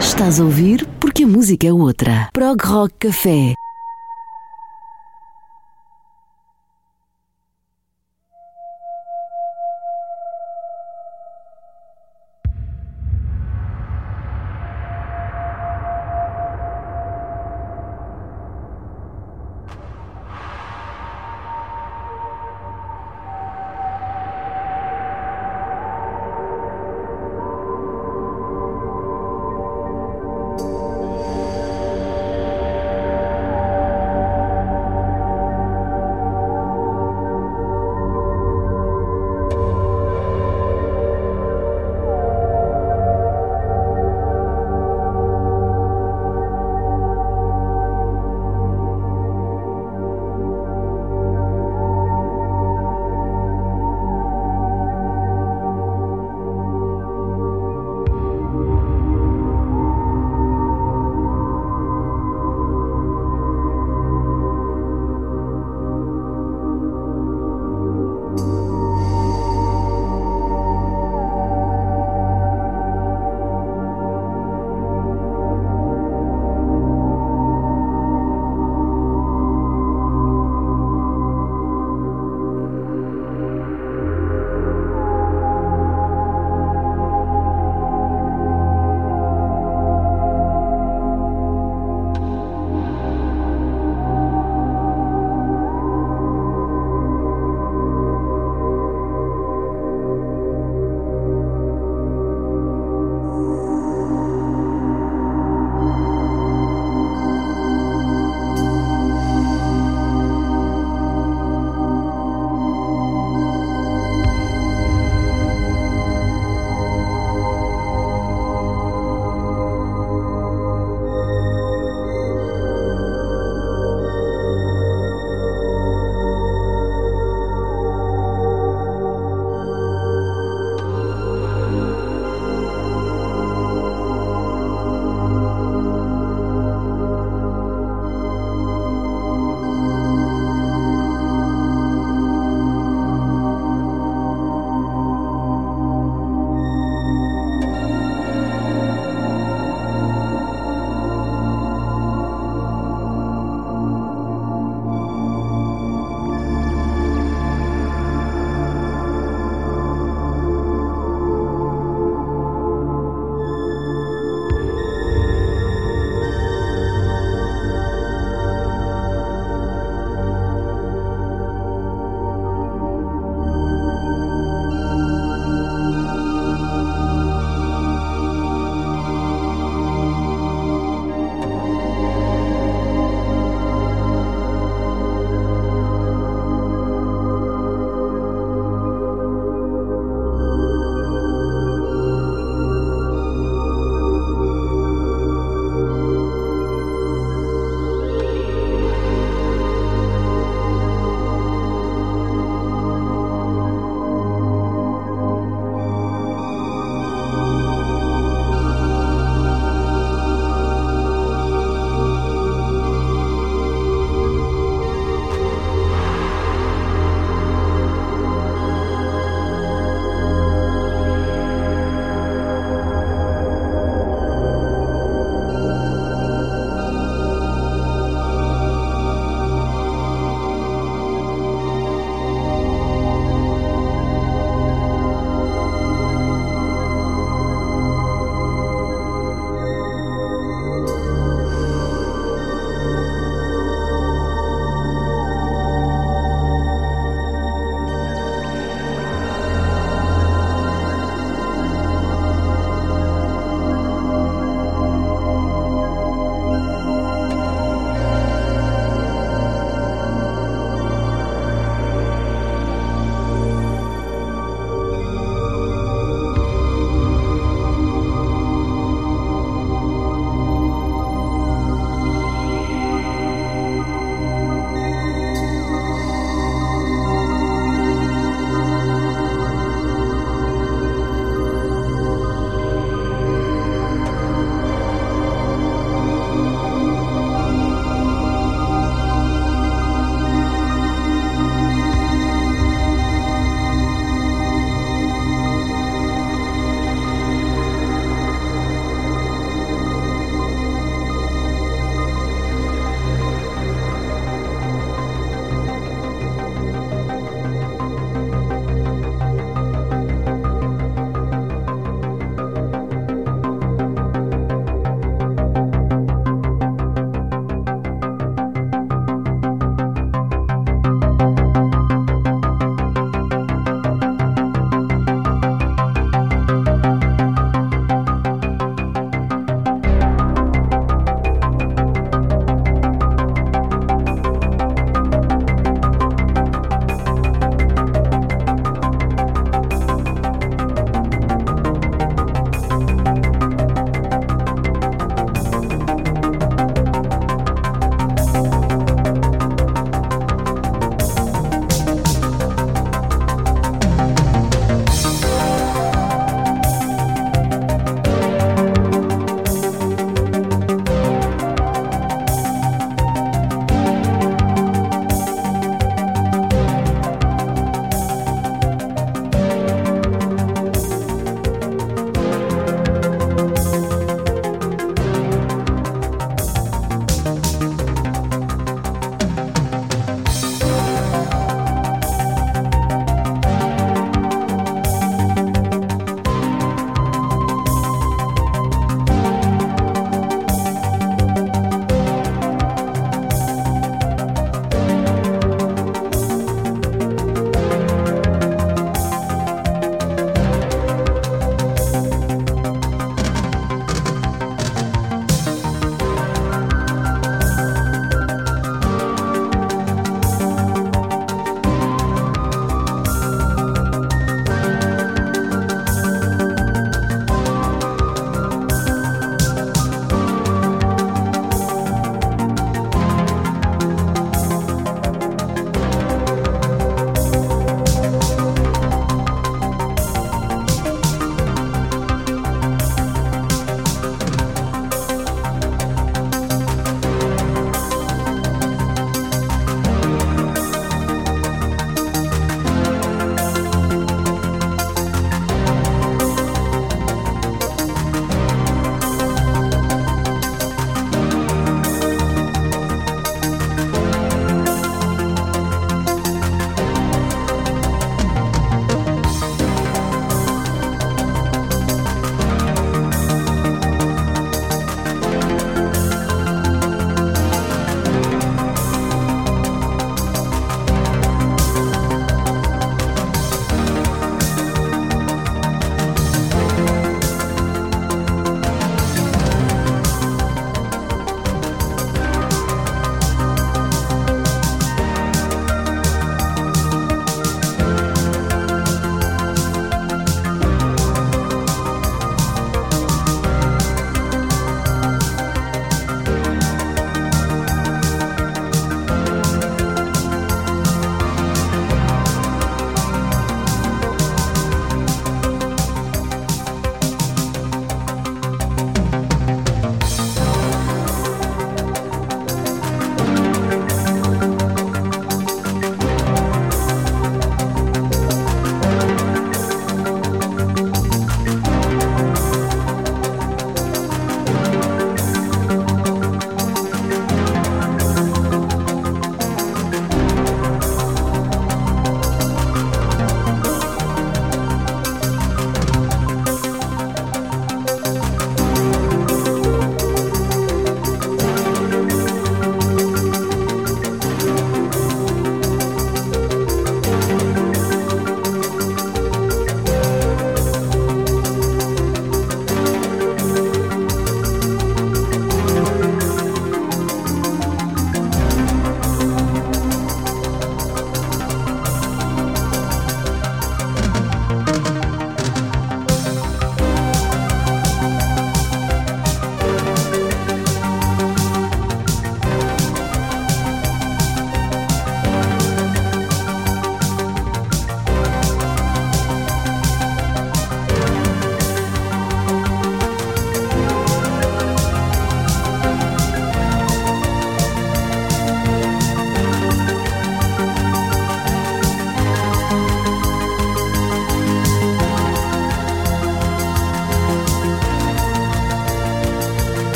Estás 0.00 0.40
a 0.40 0.44
ouvir 0.44 0.86
porque 1.00 1.24
a 1.24 1.26
música 1.26 1.66
é 1.66 1.72
outra. 1.72 2.28
Prog 2.32 2.62
Rock 2.62 2.94
Café. 2.98 3.54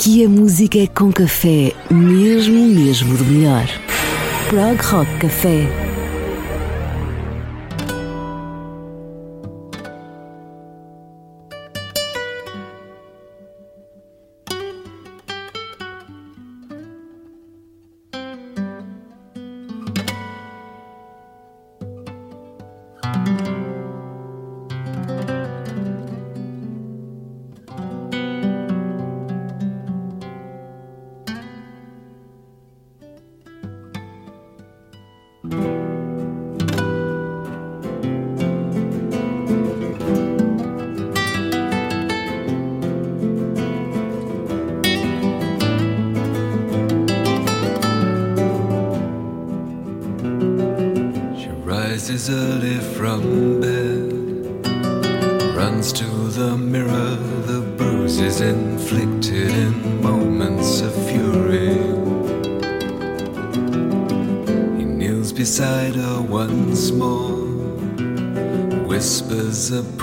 Aqui 0.00 0.24
a 0.24 0.28
música 0.30 0.78
é 0.78 0.86
com 0.86 1.12
café, 1.12 1.74
mesmo, 1.90 2.64
mesmo 2.68 3.18
do 3.18 3.24
melhor. 3.26 3.66
Prog 4.48 4.80
Rock 4.80 5.18
Café. 5.18 5.79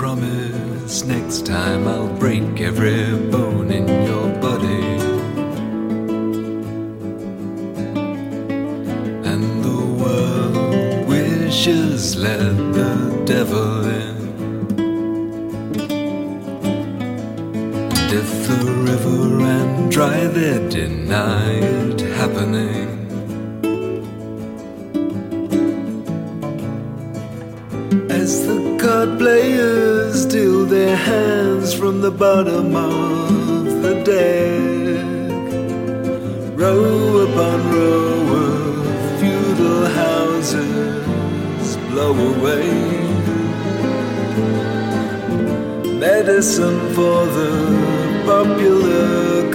Promise 0.08 1.04
next 1.04 1.44
time 1.44 1.86
I'll 1.86 2.08
break 2.18 2.62
every 2.62 3.14
bone 3.30 3.70
in 3.70 3.86
your 4.08 4.28
body. 4.40 4.86
and 9.30 9.44
the 9.68 9.82
world 10.00 11.06
wishes 11.06 12.16
let 12.16 12.56
the 12.78 12.94
devil 13.26 13.84
in. 14.02 14.16
And 17.96 18.10
if 18.22 18.30
the 18.48 18.62
river 18.88 19.18
ran 19.44 19.90
dry, 19.90 20.16
it 20.16 20.72
happening. 20.72 21.77
Bottom 32.18 32.74
of 32.74 33.82
the 33.82 33.94
deck 34.02 35.52
row 36.58 37.18
upon 37.26 37.58
row 37.72 38.34
of 38.42 39.20
feudal 39.20 39.86
houses 39.86 41.76
blow 41.88 42.14
away. 42.32 42.70
Medicine 46.00 46.80
for 46.96 47.24
the 47.38 47.52
popular 48.26 49.47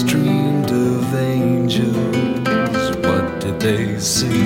dreamed 0.00 0.70
of 0.70 1.14
angels, 1.14 2.96
what 3.04 3.40
did 3.40 3.60
they 3.60 3.98
see? 3.98 4.41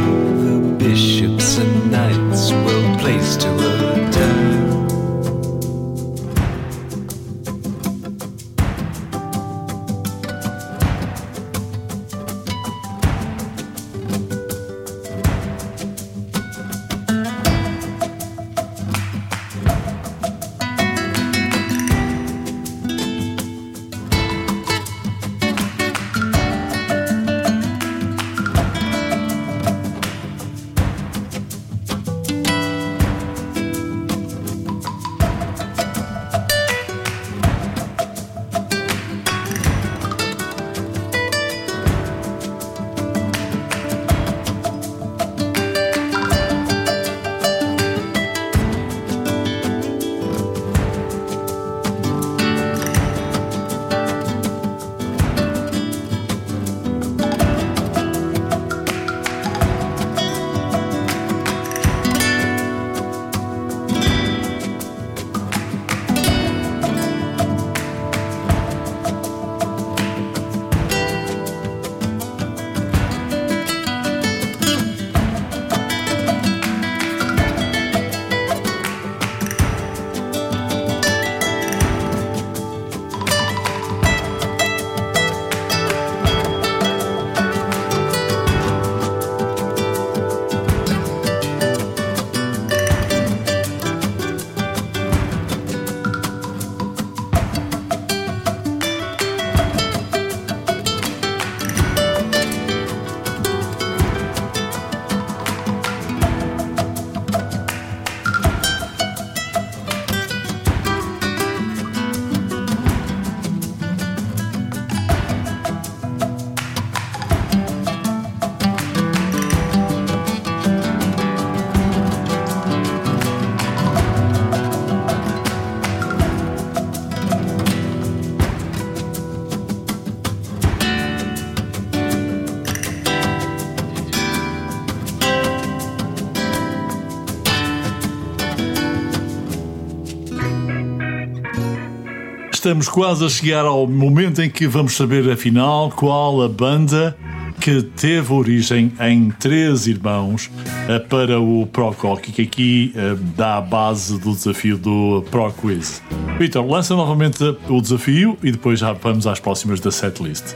Estamos 142.66 142.88
quase 142.88 143.24
a 143.24 143.28
chegar 143.28 143.64
ao 143.64 143.86
momento 143.86 144.42
em 144.42 144.50
que 144.50 144.66
vamos 144.66 144.96
saber 144.96 145.30
afinal 145.30 145.88
qual 145.88 146.42
a 146.42 146.48
banda 146.48 147.16
que 147.60 147.80
teve 147.80 148.32
origem 148.32 148.92
em 148.98 149.30
três 149.30 149.86
irmãos 149.86 150.50
eh, 150.88 150.98
para 150.98 151.38
o 151.40 151.64
Pro 151.68 151.90
Rock, 151.90 152.32
que 152.32 152.42
aqui 152.42 152.92
eh, 152.96 153.16
dá 153.36 153.58
a 153.58 153.60
base 153.60 154.18
do 154.18 154.32
desafio 154.32 154.76
do 154.76 155.24
Pro 155.30 155.52
Quiz. 155.52 156.02
Vitor, 156.40 156.66
lança 156.66 156.96
novamente 156.96 157.40
o 157.68 157.80
desafio 157.80 158.36
e 158.42 158.50
depois 158.50 158.80
já 158.80 158.92
vamos 158.94 159.28
às 159.28 159.38
próximas 159.38 159.78
da 159.78 159.92
setlist. 159.92 160.46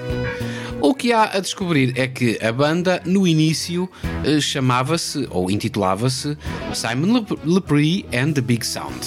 O 0.81 0.93
que 0.97 1.13
há 1.13 1.27
a 1.27 1.39
descobrir 1.39 1.93
é 1.97 2.09
que 2.09 2.45
a 2.45 2.51
banda, 2.51 3.01
no 3.07 3.25
início, 3.25 3.89
eh, 4.25 4.41
chamava-se, 4.41 5.29
ou 5.31 5.49
intitulava-se, 5.49 6.37
Simon 6.75 7.13
Lep- 7.13 7.39
Lepre 7.45 8.05
and 8.13 8.33
the 8.33 8.41
Big 8.41 8.67
Sound. 8.67 8.99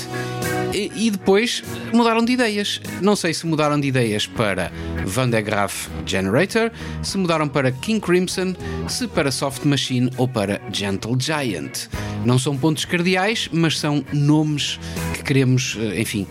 E 0.73 1.11
depois 1.11 1.63
mudaram 1.95 2.23
de 2.23 2.33
ideias. 2.33 2.81
Não 3.01 3.15
sei 3.15 3.33
se 3.33 3.45
mudaram 3.45 3.79
de 3.79 3.87
ideias 3.87 4.27
para 4.27 4.71
Van 5.05 5.29
der 5.29 5.41
Graaf 5.41 5.87
Generator, 6.05 6.71
se 7.01 7.17
mudaram 7.17 7.47
para 7.47 7.71
King 7.71 7.99
Crimson, 7.99 8.55
se 8.87 9.07
para 9.07 9.31
Soft 9.31 9.65
Machine 9.65 10.09
ou 10.17 10.27
para 10.27 10.61
Gentle 10.71 11.15
Giant. 11.19 11.87
Não 12.25 12.39
são 12.39 12.57
pontos 12.57 12.85
cardeais, 12.85 13.49
mas 13.51 13.77
são 13.79 14.03
nomes 14.13 14.79
que 15.13 15.23
queremos, 15.23 15.77
eh, 15.79 16.01
enfim, 16.01 16.25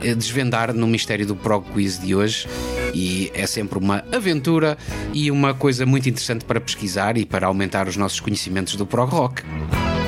eh, 0.00 0.14
desvendar 0.14 0.74
no 0.74 0.86
mistério 0.86 1.26
do 1.26 1.34
Prog 1.34 1.64
Quiz 1.72 1.98
de 1.98 2.14
hoje. 2.14 2.46
E 2.94 3.30
é 3.34 3.46
sempre 3.46 3.78
uma 3.78 4.04
aventura 4.12 4.76
e 5.12 5.30
uma 5.30 5.54
coisa 5.54 5.86
muito 5.86 6.08
interessante 6.08 6.44
para 6.44 6.60
pesquisar 6.60 7.16
e 7.16 7.24
para 7.24 7.46
aumentar 7.46 7.88
os 7.88 7.96
nossos 7.96 8.20
conhecimentos 8.20 8.76
do 8.76 8.86
prog 8.86 9.10
rock. 9.10 9.42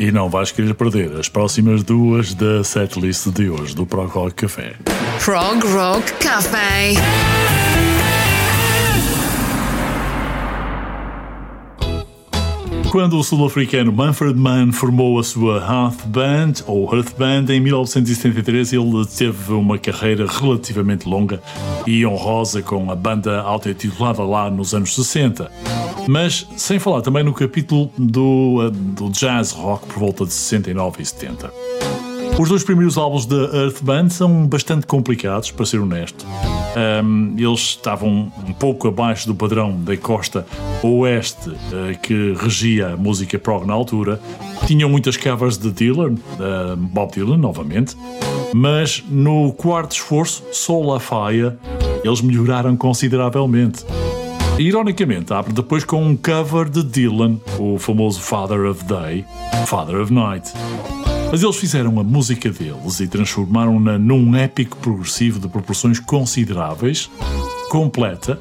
E 0.01 0.11
não 0.11 0.31
vais 0.31 0.51
querer 0.51 0.73
perder 0.73 1.15
as 1.21 1.29
próximas 1.29 1.83
duas 1.83 2.33
da 2.33 2.65
setlist 2.65 3.29
de 3.29 3.51
hoje 3.51 3.75
do 3.77 3.85
Pro 3.85 4.07
Rock 4.07 4.35
Café. 4.35 4.75
Prog 5.23 5.63
Rock 5.67 6.11
Cafe. 6.15 6.95
Quando 12.91 13.19
o 13.19 13.23
sul-africano 13.23 13.93
Manfred 13.93 14.37
Mann 14.37 14.73
formou 14.73 15.19
a 15.19 15.23
sua 15.23 15.59
Hearth 15.59 16.07
Band, 16.07 16.65
ou 16.67 16.93
Earth 16.95 17.15
Band, 17.19 17.53
em 17.53 17.61
1973, 17.61 18.73
ele 18.73 19.07
teve 19.07 19.53
uma 19.53 19.79
carreira 19.79 20.27
relativamente 20.27 21.07
longa 21.07 21.43
e 21.87 22.07
honrosa 22.07 22.63
com 22.63 22.91
a 22.91 22.97
banda 22.97 23.43
auto-intitulada 23.43 24.23
lá 24.23 24.51
nos 24.51 24.75
anos 24.75 24.95
60. 24.95 25.53
Mas 26.09 26.47
sem 26.57 26.79
falar 26.79 27.03
também 27.03 27.23
no 27.23 27.33
capítulo 27.33 27.91
do, 27.97 28.67
eh, 28.67 28.71
do 28.71 29.11
jazz 29.11 29.53
rock 29.53 29.87
por 29.87 29.99
volta 29.99 30.25
de 30.25 30.33
69 30.33 31.03
e 31.03 31.07
70. 31.07 31.53
Os 32.39 32.49
dois 32.49 32.65
primeiros 32.65 32.97
álbuns 32.97 33.27
da 33.27 33.37
Earth 33.37 33.83
Band 33.83 34.09
são 34.09 34.47
bastante 34.47 34.87
complicados, 34.87 35.51
para 35.51 35.67
ser 35.67 35.79
honesto. 35.79 36.25
Um, 37.05 37.35
eles 37.37 37.61
estavam 37.61 38.33
um 38.47 38.53
pouco 38.55 38.89
abaixo 38.89 39.27
do 39.27 39.35
padrão 39.35 39.79
da 39.83 39.95
costa 39.97 40.47
oeste 40.83 41.51
eh, 41.51 41.95
que 42.03 42.33
regia 42.33 42.95
a 42.95 42.97
música 42.97 43.39
prog 43.39 43.67
na 43.67 43.75
altura. 43.75 44.19
Tinham 44.67 44.89
muitas 44.89 45.19
covers 45.19 45.59
de 45.59 45.71
Dylan, 45.71 46.15
eh, 46.15 46.77
Bob 46.77 47.13
Dylan, 47.13 47.37
novamente. 47.37 47.95
Mas 48.55 49.05
no 49.11 49.53
quarto 49.53 49.93
esforço, 49.93 50.43
Soul 50.51 50.95
a 50.95 51.01
Fire, 51.01 51.59
eles 52.03 52.23
melhoraram 52.23 52.75
consideravelmente. 52.75 53.85
Ironicamente, 54.61 55.33
abre 55.33 55.55
depois 55.55 55.85
com 55.85 56.05
um 56.05 56.15
cover 56.15 56.69
de 56.69 56.83
Dylan, 56.85 57.41
o 57.59 57.79
famoso 57.79 58.21
Father 58.21 58.67
of 58.67 58.85
Day, 58.85 59.25
Father 59.65 59.99
of 59.99 60.13
Night. 60.13 60.53
Mas 61.33 61.43
eles 61.43 61.57
fizeram 61.57 61.99
a 61.99 62.05
música 62.05 62.51
deles 62.51 63.01
e 63.01 63.09
transformaram-na 63.09 63.99
num 63.99 64.37
épico 64.37 64.77
progressivo 64.77 65.41
de 65.41 65.49
proporções 65.49 65.99
consideráveis, 65.99 67.11
completa 67.71 68.39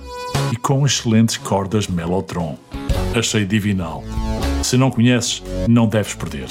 e 0.51 0.57
com 0.57 0.85
excelentes 0.85 1.37
cordas 1.37 1.87
Mellotron. 1.87 2.57
Achei 3.17 3.45
divinal. 3.45 4.03
Se 4.61 4.75
não 4.75 4.91
conheces, 4.91 5.41
não 5.69 5.87
deves 5.87 6.15
perder. 6.15 6.49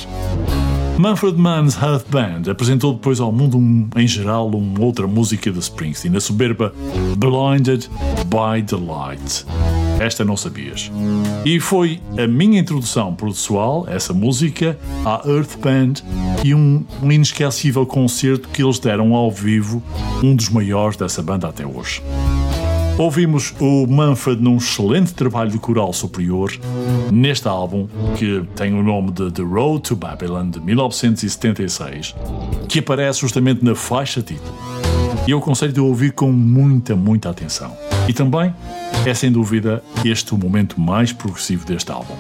Manfred 0.99 1.39
Mann's 1.39 1.77
Hearth 1.81 2.07
Band 2.11 2.51
apresentou 2.51 2.93
depois 2.93 3.21
ao 3.21 3.31
mundo 3.31 3.57
um- 3.57 3.89
em 3.97 4.07
geral 4.07 4.49
uma 4.49 4.85
outra 4.85 5.07
música 5.07 5.51
de 5.51 5.59
Springsteen, 5.61 6.17
a 6.17 6.21
soberba 6.21 6.75
Blinded 7.17 7.89
by 8.27 8.63
the 8.67 8.77
Light. 8.77 9.47
Esta 10.01 10.25
não 10.25 10.37
sabias. 10.37 10.91
E 11.45 11.61
foi 11.61 12.01
a 12.17 12.27
minha 12.27 12.59
introdução 12.61 13.15
processual, 13.15 13.85
essa 13.89 14.13
música, 14.13 14.77
à 15.05 15.23
Earth 15.29 15.57
Band 15.61 15.95
e 16.45 16.53
um, 16.55 16.85
um 17.03 17.13
inesquecível 17.13 17.87
concerto 17.87 18.49
que 18.49 18.63
eles 18.63 18.79
deram 18.81 19.15
ao 19.15 19.31
vivo, 19.31 19.83
um 20.23 20.35
dos 20.35 20.49
maiores 20.49 20.97
dessa 20.97 21.23
banda 21.23 21.49
até 21.49 21.65
hoje. 21.67 22.03
Ouvimos 22.99 23.55
o 23.61 23.87
Manfred 23.87 24.43
num 24.43 24.57
excelente 24.57 25.15
trabalho 25.15 25.53
de 25.53 25.59
coral 25.59 25.93
superior 25.93 26.51
neste 27.13 27.47
álbum, 27.47 27.87
que 28.17 28.43
tem 28.57 28.75
o 28.75 28.83
nome 28.83 29.13
de 29.13 29.31
The 29.31 29.43
Road 29.43 29.83
to 29.83 29.95
Babylon 29.95 30.51
de 30.51 30.59
1976, 30.59 32.17
que 32.69 32.81
aparece 32.81 33.21
justamente 33.21 33.65
na 33.65 33.77
faixa 33.77 34.21
título. 34.21 34.53
E 35.29 35.31
eu 35.31 35.39
aconselho 35.39 35.73
de 35.73 35.81
ouvir 35.81 36.11
com 36.11 36.33
muita, 36.33 36.97
muita 36.97 37.31
atenção. 37.31 37.73
E 38.09 38.13
também 38.13 38.53
é 39.07 39.15
sem 39.15 39.31
dúvida 39.31 39.81
este 40.05 40.35
o 40.35 40.37
momento 40.37 40.81
mais 40.81 41.13
progressivo 41.13 41.65
deste 41.65 41.93
álbum. 41.93 42.15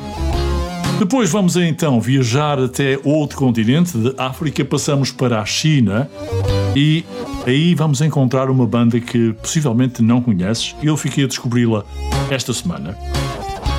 Depois 1.00 1.28
vamos 1.28 1.56
então 1.56 2.00
viajar 2.00 2.56
até 2.60 3.00
outro 3.02 3.36
continente, 3.36 3.98
de 3.98 4.14
África 4.16 4.64
passamos 4.64 5.10
para 5.10 5.40
a 5.40 5.44
China 5.44 6.08
e 6.76 7.04
aí 7.48 7.74
vamos 7.74 8.00
encontrar 8.02 8.50
uma 8.50 8.66
banda 8.66 9.00
que 9.00 9.32
possivelmente 9.34 10.02
não 10.02 10.20
conheces 10.20 10.76
e 10.82 10.86
eu 10.86 10.96
fiquei 10.96 11.24
a 11.24 11.26
descobri-la 11.26 11.84
esta 12.30 12.52
semana. 12.52 12.96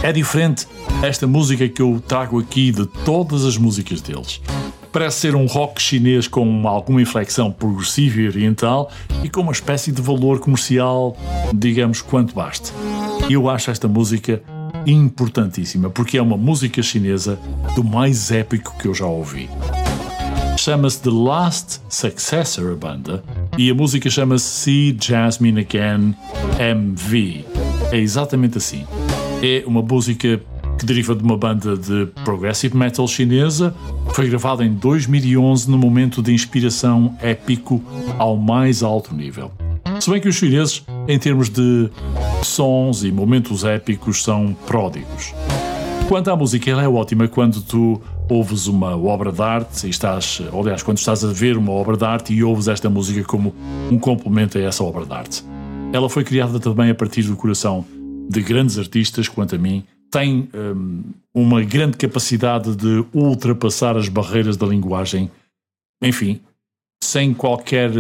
É 0.02 0.12
diferente 0.12 0.68
esta 1.04 1.28
música 1.28 1.68
que 1.70 1.82
eu 1.82 2.02
trago 2.08 2.40
aqui 2.40 2.72
de 2.72 2.86
todas 3.06 3.46
as 3.46 3.58
músicas 3.58 4.02
deles. 4.02 4.42
Parece 4.92 5.20
ser 5.20 5.36
um 5.36 5.46
rock 5.46 5.80
chinês 5.80 6.28
com 6.28 6.68
alguma 6.68 7.00
inflexão 7.00 7.52
progressiva 7.52 8.22
e 8.22 8.28
oriental 8.28 8.92
e 9.24 9.30
com 9.30 9.42
uma 9.42 9.52
espécie 9.52 9.92
de 9.92 10.02
valor 10.02 10.40
comercial, 10.40 11.16
digamos, 11.54 12.02
quanto 12.02 12.34
baste. 12.34 12.74
Eu 13.30 13.48
acho 13.50 13.70
esta 13.70 13.88
música 13.88 14.42
importantíssima 14.86 15.92
porque 15.92 16.18
é 16.18 16.22
uma 16.22 16.38
música 16.38 16.82
chinesa 16.82 17.38
do 17.76 17.84
mais 17.84 18.32
épico 18.32 18.76
que 18.80 18.88
eu 18.88 18.96
já 18.96 19.06
ouvi. 19.06 19.48
Chama-se 20.60 21.02
The 21.04 21.10
Last 21.10 21.80
Successor, 21.88 22.74
a 22.74 22.76
banda, 22.76 23.24
e 23.58 23.70
a 23.70 23.74
música 23.74 24.10
chama-se 24.10 24.44
See 24.44 24.98
Jasmine 25.00 25.62
Again 25.62 26.14
MV. 26.60 27.46
É 27.94 27.98
exatamente 27.98 28.58
assim. 28.58 28.86
É 29.42 29.64
uma 29.66 29.82
música 29.82 30.42
que 30.78 30.86
deriva 30.86 31.16
de 31.16 31.24
uma 31.24 31.38
banda 31.38 31.78
de 31.78 32.08
progressive 32.26 32.76
metal 32.76 33.08
chinesa. 33.08 33.74
Foi 34.14 34.28
gravada 34.28 34.66
em 34.66 34.74
2011 34.74 35.72
no 35.72 35.78
momento 35.78 36.22
de 36.22 36.34
inspiração 36.34 37.18
épico 37.22 37.82
ao 38.18 38.36
mais 38.36 38.84
alto 38.84 39.16
nível. 39.16 39.54
Se 40.02 40.12
bem 40.12 40.20
que 40.20 40.28
os 40.28 40.36
chineses, 40.36 40.84
em 41.08 41.18
termos 41.18 41.48
de 41.48 41.90
sons 42.44 43.06
e 43.06 43.14
momentos 43.14 43.64
épicos, 43.64 44.22
são 44.22 44.54
pródigos. 44.68 45.34
Quanto 46.10 46.30
à 46.30 46.36
música, 46.36 46.70
ela 46.70 46.84
é 46.84 46.88
ótima 46.90 47.30
quando 47.30 47.62
tu 47.62 48.02
ouves 48.30 48.68
uma 48.68 48.96
obra 48.96 49.32
de 49.32 49.42
arte 49.42 49.88
e 49.88 49.90
estás, 49.90 50.42
aliás, 50.54 50.84
quando 50.84 50.98
estás 50.98 51.24
a 51.26 51.32
ver 51.34 51.58
uma 51.58 51.72
obra 51.72 51.98
de 51.98 52.06
arte 52.06 52.34
e 52.34 52.44
ouves 52.44 52.68
esta 52.68 52.90
música 52.90 53.24
como 53.24 53.54
um 53.92 53.98
complemento 53.98 54.58
a 54.58 54.62
essa 54.62 54.84
obra 54.84 55.06
de 55.06 55.14
arte. 55.14 55.44
Ela 55.92 56.10
foi 56.10 56.24
criada 56.24 56.60
também 56.60 56.90
a 56.90 56.96
partir 56.96 57.24
do 57.24 57.36
coração 57.36 57.86
de 58.30 58.42
grandes 58.42 58.78
artistas, 58.78 59.28
quanto 59.28 59.56
a 59.56 59.58
mim, 59.58 59.84
tem 60.12 60.50
hum, 60.54 61.04
uma 61.34 61.64
grande 61.64 61.98
capacidade 61.98 62.76
de 62.76 63.06
ultrapassar 63.14 63.98
as 63.98 64.08
barreiras 64.08 64.56
da 64.56 64.68
linguagem, 64.68 65.32
enfim, 66.02 66.42
sem 67.04 67.34
qualquer 67.34 67.92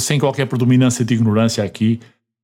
sem 0.00 0.18
qualquer 0.18 0.46
predominância 0.46 1.04
de 1.04 1.12
ignorância 1.12 1.62
aqui, 1.62 2.00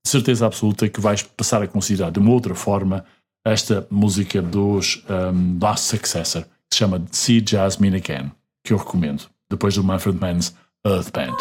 certeza 0.06 0.44
absoluta 0.44 0.88
que 0.88 1.00
vais 1.00 1.22
passar 1.22 1.62
a 1.62 1.66
considerar 1.66 2.10
de 2.10 2.18
uma 2.18 2.30
outra 2.30 2.54
forma 2.54 3.04
esta 3.44 3.86
música 3.90 4.40
dos 4.40 5.05
um, 5.09 5.59
Last 5.60 5.86
Successor, 5.86 6.43
que 6.43 6.74
se 6.74 6.78
chama 6.78 7.02
See 7.10 7.44
Jasmine 7.47 7.97
Again, 7.97 8.32
que 8.64 8.73
eu 8.73 8.78
recomendo, 8.78 9.24
depois 9.51 9.74
do 9.74 9.85
Manfred 9.85 10.19
Mann's 10.19 10.55
Earth 10.86 11.10
Band. 11.12 11.36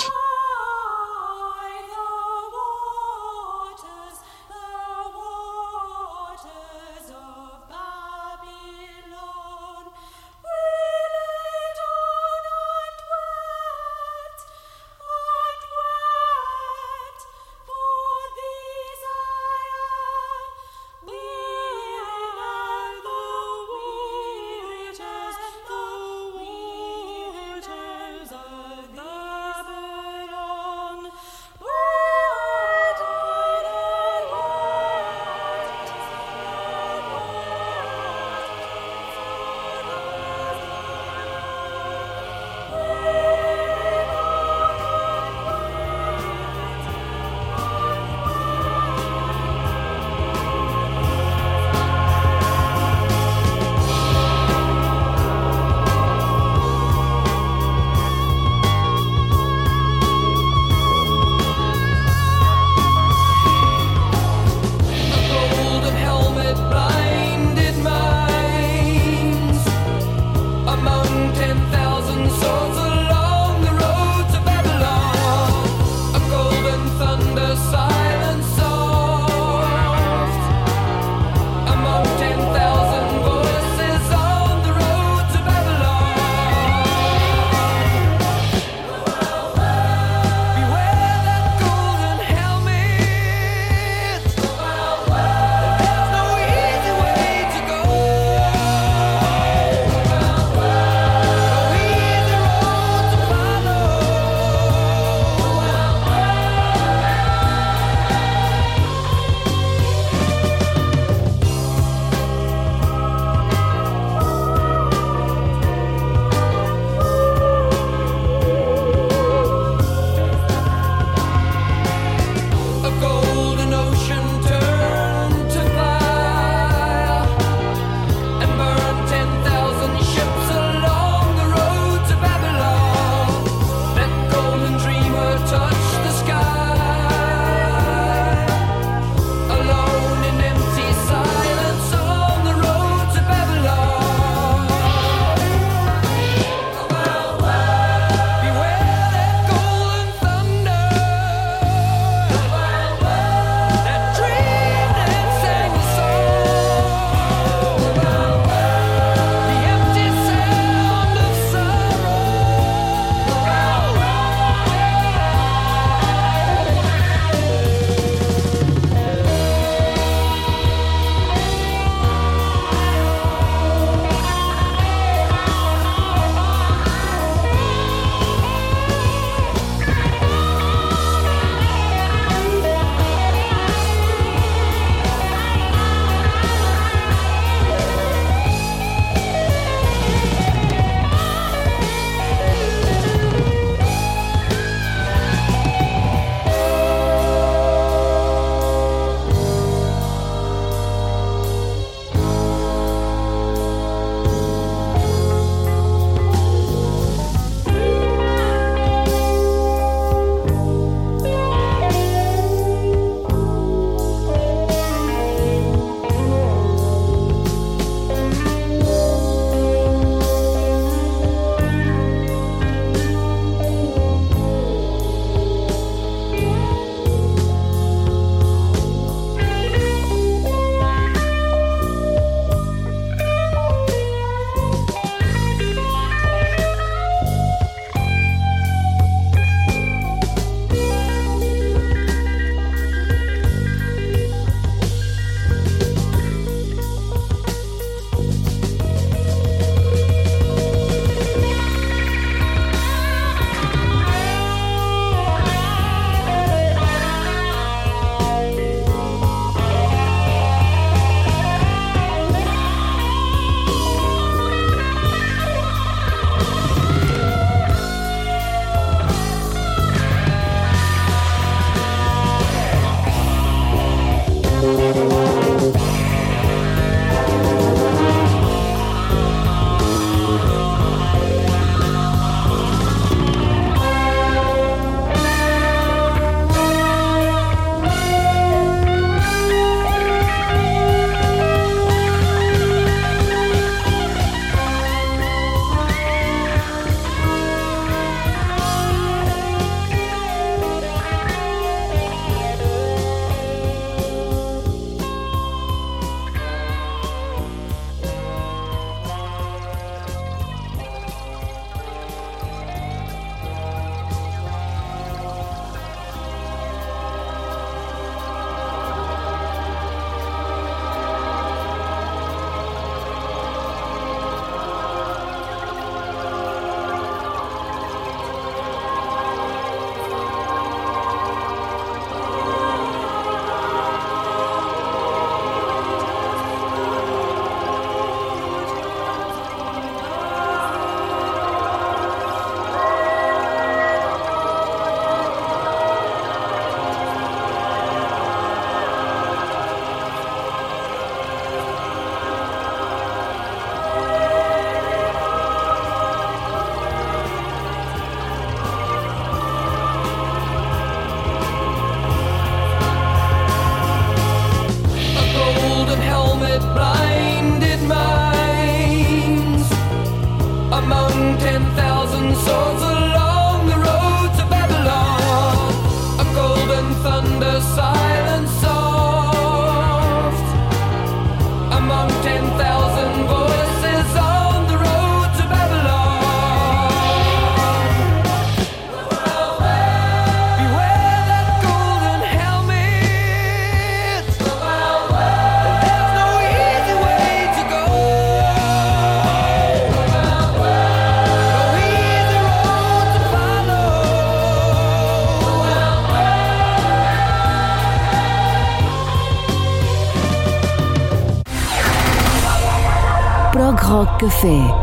Rock 414.43 414.80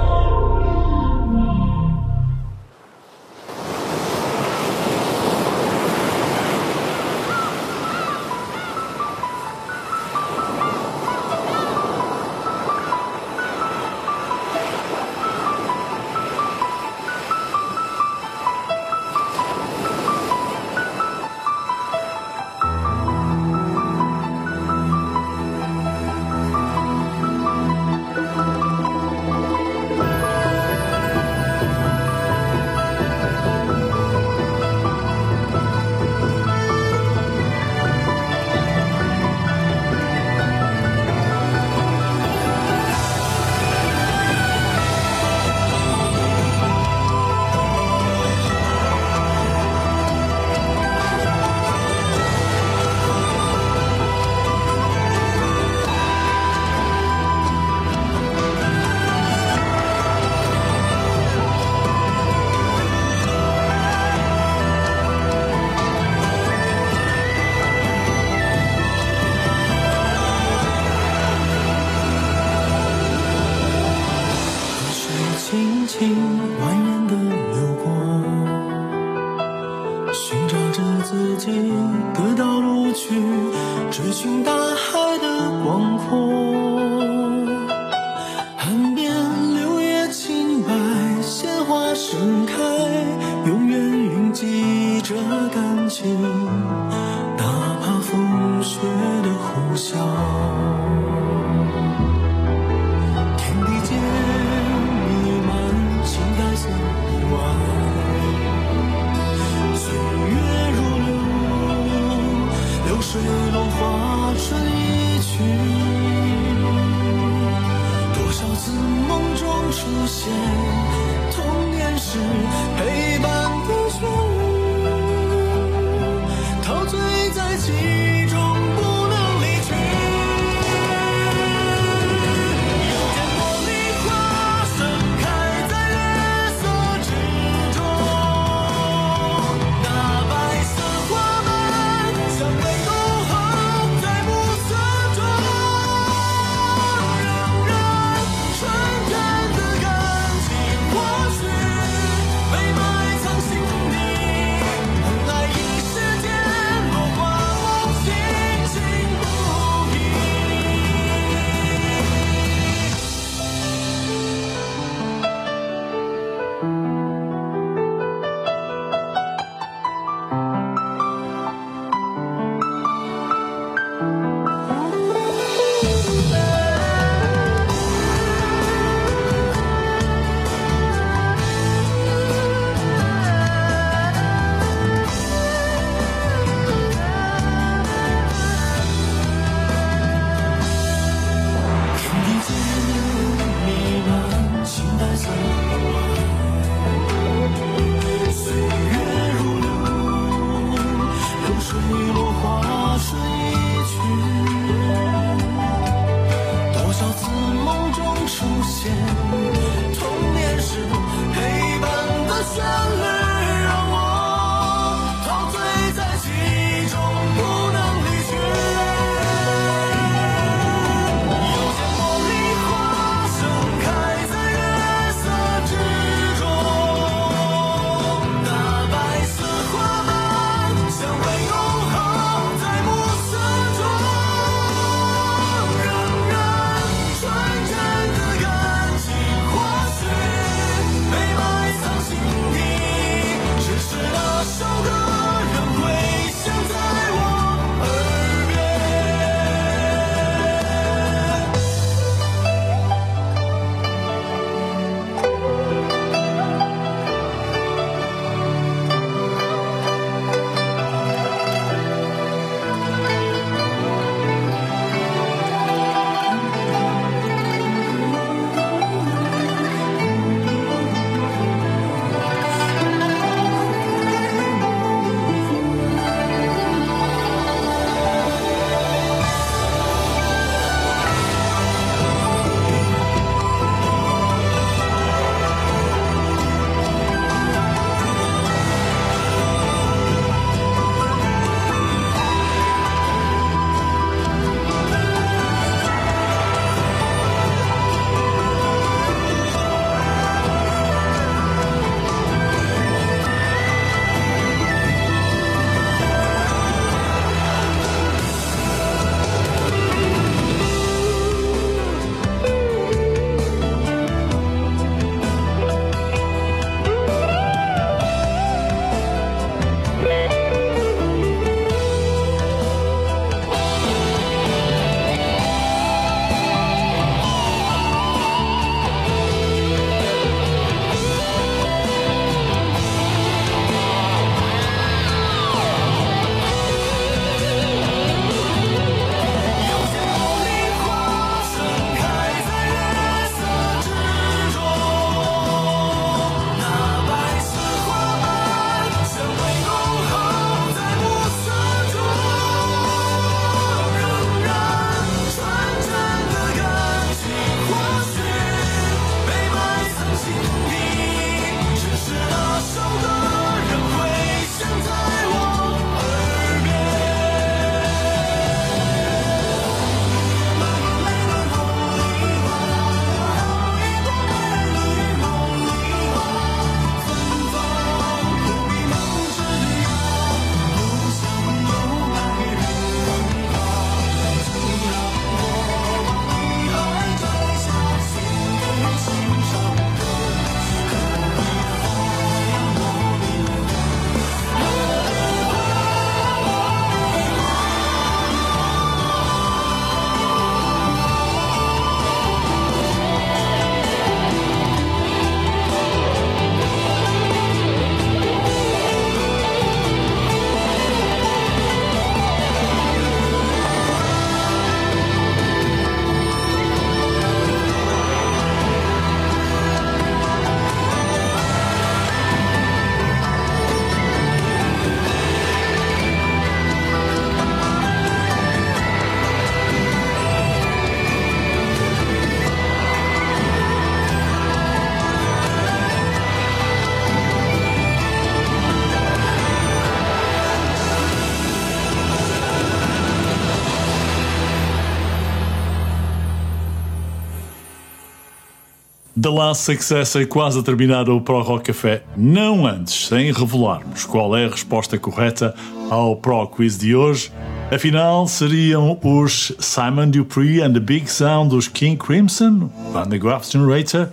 The 449.28 449.34
Last 449.34 449.64
Success 449.64 450.16
é 450.16 450.24
quase 450.24 450.58
a 450.58 450.62
terminar 450.62 451.06
o 451.10 451.20
Pro 451.20 451.42
Rock 451.42 451.66
Café, 451.66 452.02
não 452.16 452.66
antes, 452.66 453.08
sem 453.08 453.30
revelarmos 453.30 454.06
qual 454.06 454.34
é 454.34 454.46
a 454.46 454.48
resposta 454.48 454.98
correta 454.98 455.54
ao 455.90 456.16
Pro 456.16 456.46
Quiz 456.46 456.78
de 456.78 456.96
hoje. 456.96 457.30
Afinal, 457.70 458.26
seriam 458.26 458.98
os 459.02 459.52
Simon 459.58 460.08
Dupree 460.08 460.62
and 460.62 460.72
the 460.72 460.80
Big 460.80 461.12
Sound 461.12 461.50
dos 461.50 461.68
King 461.68 461.98
Crimson, 461.98 462.70
Van 462.90 463.06
de 463.06 463.18
Graaff 463.18 463.52
Generator, 463.52 464.08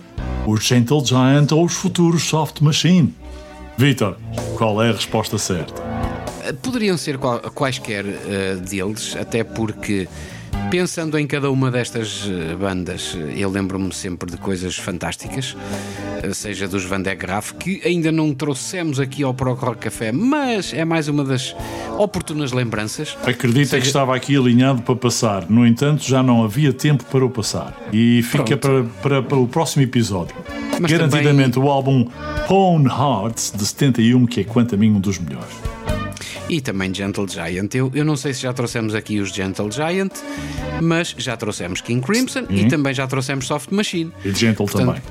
os 0.46 0.62
Gentle 0.62 1.02
Giant 1.02 1.50
ou 1.50 1.64
os 1.64 1.72
futuros 1.72 2.24
Soft 2.24 2.60
Machine? 2.60 3.14
Vitor, 3.78 4.18
qual 4.58 4.82
é 4.82 4.90
a 4.90 4.92
resposta 4.92 5.38
certa? 5.38 5.82
Poderiam 6.60 6.98
ser 6.98 7.16
quaisquer 7.54 8.04
eh, 8.04 8.56
deles, 8.56 9.16
até 9.18 9.42
porque 9.42 10.06
pensando 10.70 11.18
em 11.18 11.26
cada 11.26 11.50
uma 11.50 11.70
destas 11.70 12.28
eh, 12.28 12.54
bandas, 12.56 13.16
eh, 13.16 13.34
eu 13.36 13.50
lembro-me 13.50 13.92
sempre 13.92 14.30
de 14.30 14.36
coisas 14.36 14.76
fantásticas, 14.76 15.56
eh, 16.22 16.32
seja 16.32 16.66
dos 16.66 16.84
Van 16.84 17.00
de 17.00 17.14
Graaff, 17.14 17.54
que 17.54 17.80
ainda 17.84 18.10
não 18.10 18.34
trouxemos 18.34 18.98
aqui 18.98 19.22
ao 19.22 19.32
Pro 19.32 19.54
Rock 19.54 19.78
Café, 19.78 20.12
mas 20.12 20.72
é 20.72 20.84
mais 20.84 21.08
uma 21.08 21.24
das 21.24 21.54
oportunas 21.98 22.52
lembranças. 22.52 23.16
Acredita 23.24 23.78
que 23.80 23.86
estava 23.86 24.14
aqui 24.14 24.36
alinhado 24.36 24.82
para 24.82 24.96
passar, 24.96 25.48
no 25.48 25.66
entanto, 25.66 26.02
já 26.04 26.22
não 26.22 26.42
havia 26.44 26.72
tempo 26.72 27.04
para 27.04 27.24
o 27.24 27.30
passar. 27.30 27.76
E 27.92 28.22
fica 28.22 28.56
para, 28.56 28.84
para, 29.02 29.22
para 29.22 29.38
o 29.38 29.46
próximo 29.46 29.82
episódio. 29.82 30.34
Mas 30.80 30.90
Garantidamente 30.90 31.58
o 31.58 31.70
álbum 31.70 32.06
Pone 32.48 32.86
Hearts 32.86 33.52
de 33.56 33.64
71, 33.64 34.26
que 34.26 34.40
é 34.40 34.44
quanto 34.44 34.74
a 34.74 34.78
mim 34.78 34.90
um 34.90 35.00
dos 35.00 35.18
melhores. 35.18 35.75
E 36.48 36.60
também 36.60 36.94
Gentle 36.94 37.26
Giant. 37.28 37.74
Eu, 37.74 37.90
eu 37.94 38.04
não 38.04 38.16
sei 38.16 38.32
se 38.32 38.42
já 38.42 38.52
trouxemos 38.52 38.94
aqui 38.94 39.18
os 39.18 39.30
Gentle 39.30 39.70
Giant, 39.70 40.12
mas 40.80 41.14
já 41.18 41.36
trouxemos 41.36 41.80
King 41.80 42.00
Crimson 42.04 42.44
e 42.48 42.62
Uhum. 42.62 42.68
também 42.68 42.94
já 42.94 43.06
trouxemos 43.06 43.46
Soft 43.46 43.70
Machine. 43.72 44.12
E 44.24 44.32
Gentle 44.32 44.66
também. 44.66 45.02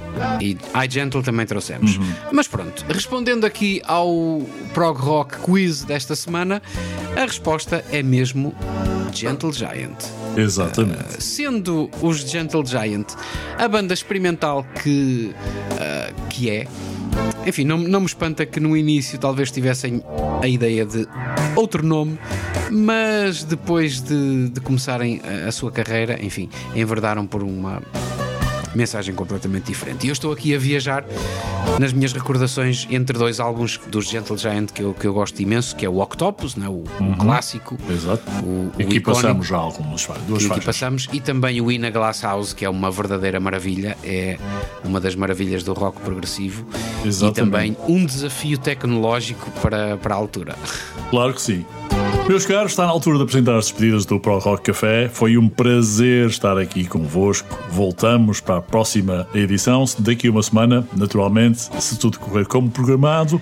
E 0.42 0.52
I 0.52 0.90
Gentle 0.90 1.22
também 1.22 1.46
trouxemos. 1.46 1.98
Uhum. 1.98 2.14
Mas 2.32 2.48
pronto, 2.48 2.86
respondendo 2.90 3.46
aqui 3.46 3.82
ao 3.86 4.42
Prog 4.74 4.98
Rock 4.98 5.38
Quiz 5.40 5.84
desta 5.84 6.16
semana, 6.16 6.62
a 7.18 7.22
resposta 7.22 7.84
é 7.92 8.02
mesmo 8.02 8.56
Gentle 9.14 9.52
Giant. 9.52 9.98
Exatamente. 10.38 11.22
Sendo 11.24 11.90
os 12.02 12.20
Gentle 12.20 12.66
Giant 12.66 13.08
a 13.58 13.68
banda 13.68 13.94
experimental 13.94 14.66
que, 14.84 15.34
ah, 15.80 16.12
que 16.30 16.50
é, 16.50 16.68
enfim, 17.46 17.64
não, 17.64 17.78
não 17.78 18.00
me 18.00 18.06
espanta 18.06 18.46
que 18.46 18.60
no 18.60 18.76
início 18.76 19.20
talvez 19.20 19.52
tivessem 19.52 20.02
a 20.42 20.48
ideia 20.48 20.86
de 20.86 21.08
outro 21.56 21.86
nome, 21.86 22.18
mas 22.72 23.44
depois 23.44 24.02
de, 24.02 24.50
de 24.50 24.60
começarem 24.62 25.22
a, 25.24 25.48
a 25.48 25.52
sua 25.52 25.72
carreira, 25.72 26.18
enfim, 26.24 26.50
enverdaram 26.76 27.26
por 27.28 27.44
uma 27.44 27.82
mensagem 28.76 29.16
completamente 29.16 29.66
diferente. 29.66 30.06
E 30.06 30.10
eu 30.10 30.14
estou 30.14 30.32
aqui 30.32 30.54
a 30.54 30.60
viajar 30.60 31.06
nas 31.80 31.94
minhas 31.94 32.14
recordações 32.14 32.88
entre 32.90 33.18
dois 33.18 33.40
álbuns 33.40 33.80
dos 33.88 34.08
Gentle 34.08 34.38
Giant 34.38 34.68
que 34.72 34.82
eu, 34.82 34.94
que 34.94 35.06
eu 35.08 35.14
gosto 35.14 35.40
imenso, 35.42 35.76
que 35.76 35.86
é 35.86 35.90
o 35.90 36.00
Octopus, 36.00 36.56
né? 36.56 36.68
o, 36.68 36.84
o 36.84 36.86
Uhum. 37.06 37.16
clássico. 37.18 37.78
Exato. 37.90 38.24
O, 38.44 38.72
o 38.78 38.82
aqui 38.82 39.00
passamos 39.00 39.48
já 39.48 39.58
algumas 39.58 40.06
duas 40.28 40.42
E 40.44 40.46
aqui 40.46 40.48
faixas. 40.48 40.66
passamos 40.66 41.08
e 41.14 41.20
também 41.20 41.62
o 41.62 41.72
In 41.72 41.86
a 41.86 41.90
Glass 41.90 42.22
House, 42.24 42.54
que 42.54 42.66
é 42.66 42.70
uma 42.70 42.90
verdadeira 42.92 43.40
maravilha, 43.40 43.98
é 44.04 44.38
uma 44.84 45.00
das 45.00 45.16
maravilhas 45.16 45.64
do 45.64 45.74
rock 45.74 46.00
progressivo 46.02 46.66
Exatamente. 47.06 47.40
e 47.40 47.44
também 47.44 47.78
um 47.88 48.06
desafio 48.06 48.58
tecnológico 48.58 49.50
para, 49.62 49.98
para 49.98 50.14
a 50.16 50.18
altura. 50.18 50.56
Claro 51.10 51.34
que 51.34 51.42
sim. 51.42 51.66
Meus 52.28 52.44
caros, 52.44 52.72
está 52.72 52.88
na 52.88 52.90
altura 52.90 53.18
de 53.18 53.24
apresentar 53.24 53.56
as 53.56 53.66
despedidas 53.66 54.04
do 54.04 54.20
Pro 54.20 54.40
Rock 54.40 54.64
Café. 54.64 55.08
Foi 55.08 55.38
um 55.38 55.48
prazer 55.48 56.28
estar 56.28 56.58
aqui 56.58 56.84
convosco. 56.84 57.48
Voltamos 57.70 58.42
para 58.42 58.58
a 58.58 58.62
próxima 58.62 59.28
edição, 59.36 59.86
daqui 60.00 60.28
a 60.28 60.32
uma 60.32 60.42
semana, 60.42 60.88
naturalmente, 60.98 61.70
se 61.80 62.00
tudo 62.00 62.18
correr 62.18 62.48
como 62.48 62.68
programado. 62.72 63.40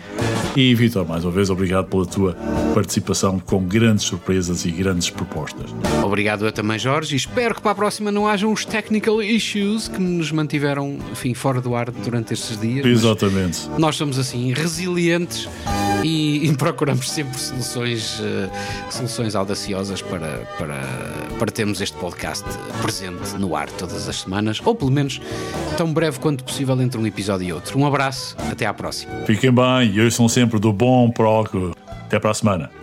E, 0.54 0.76
Vitor, 0.76 1.08
mais 1.08 1.24
uma 1.24 1.32
vez, 1.32 1.50
obrigado 1.50 1.86
pela 1.86 2.06
tua 2.06 2.34
participação 2.74 3.40
com 3.40 3.64
grandes 3.64 4.04
surpresas 4.04 4.66
e 4.66 4.72
grandes 4.72 5.10
propostas. 5.10 5.74
Obrigado 6.04 6.46
eu 6.46 6.52
também, 6.52 6.78
Jorge, 6.78 7.14
e 7.14 7.18
espero 7.18 7.56
que 7.56 7.62
para 7.62 7.72
a 7.72 7.76
próxima 7.76 8.12
não 8.12 8.28
hajam 8.28 8.52
os 8.52 8.66
technical 8.66 9.24
issues 9.24 9.88
que 9.88 10.00
nos 10.00 10.30
mantiveram, 10.30 11.00
enfim, 11.10 11.34
fora 11.34 11.62
do 11.62 11.74
ar 11.74 11.90
durante 11.90 12.34
estes 12.34 12.60
dias. 12.60 12.86
Exatamente. 12.86 13.70
Nós 13.78 13.96
somos 13.96 14.20
assim, 14.20 14.52
resilientes 14.52 15.48
e, 16.04 16.50
e 16.50 16.58
procuramos 16.58 17.10
sempre 17.10 17.40
soluções, 17.40 18.20
eh, 18.22 18.50
soluções 18.90 19.36
audaciosas 19.36 20.02
para, 20.02 20.46
para, 20.58 20.80
para 21.40 21.52
termos 21.52 21.82
este 21.82 21.98
podcast 21.98 22.44
presente 22.82 23.36
no 23.38 23.56
ar 23.56 23.70
todas 23.72 24.08
as 24.08 24.22
semanas, 24.22 24.62
ou 24.64 24.76
pelo 24.76 24.92
menos 24.92 25.22
tão 25.78 25.94
breve 25.94 26.20
quanto 26.20 26.44
possível 26.44 26.80
entre 26.82 27.00
um 27.00 27.08
episódio 27.08 27.48
e 27.48 27.54
outro. 27.54 27.78
Um 27.78 27.86
abraço, 27.86 28.36
até 28.52 28.66
à 28.66 28.74
próxima. 28.74 29.14
Fiquem 29.26 29.52
bem 29.52 29.92
e 29.94 30.02
ouçam 30.02 30.28
sempre 30.28 30.60
do 30.60 30.72
bom 30.72 31.10
Pro. 31.10 31.74
Até 31.88 32.20
para 32.20 32.32
a 32.32 32.34
semana. 32.34 32.83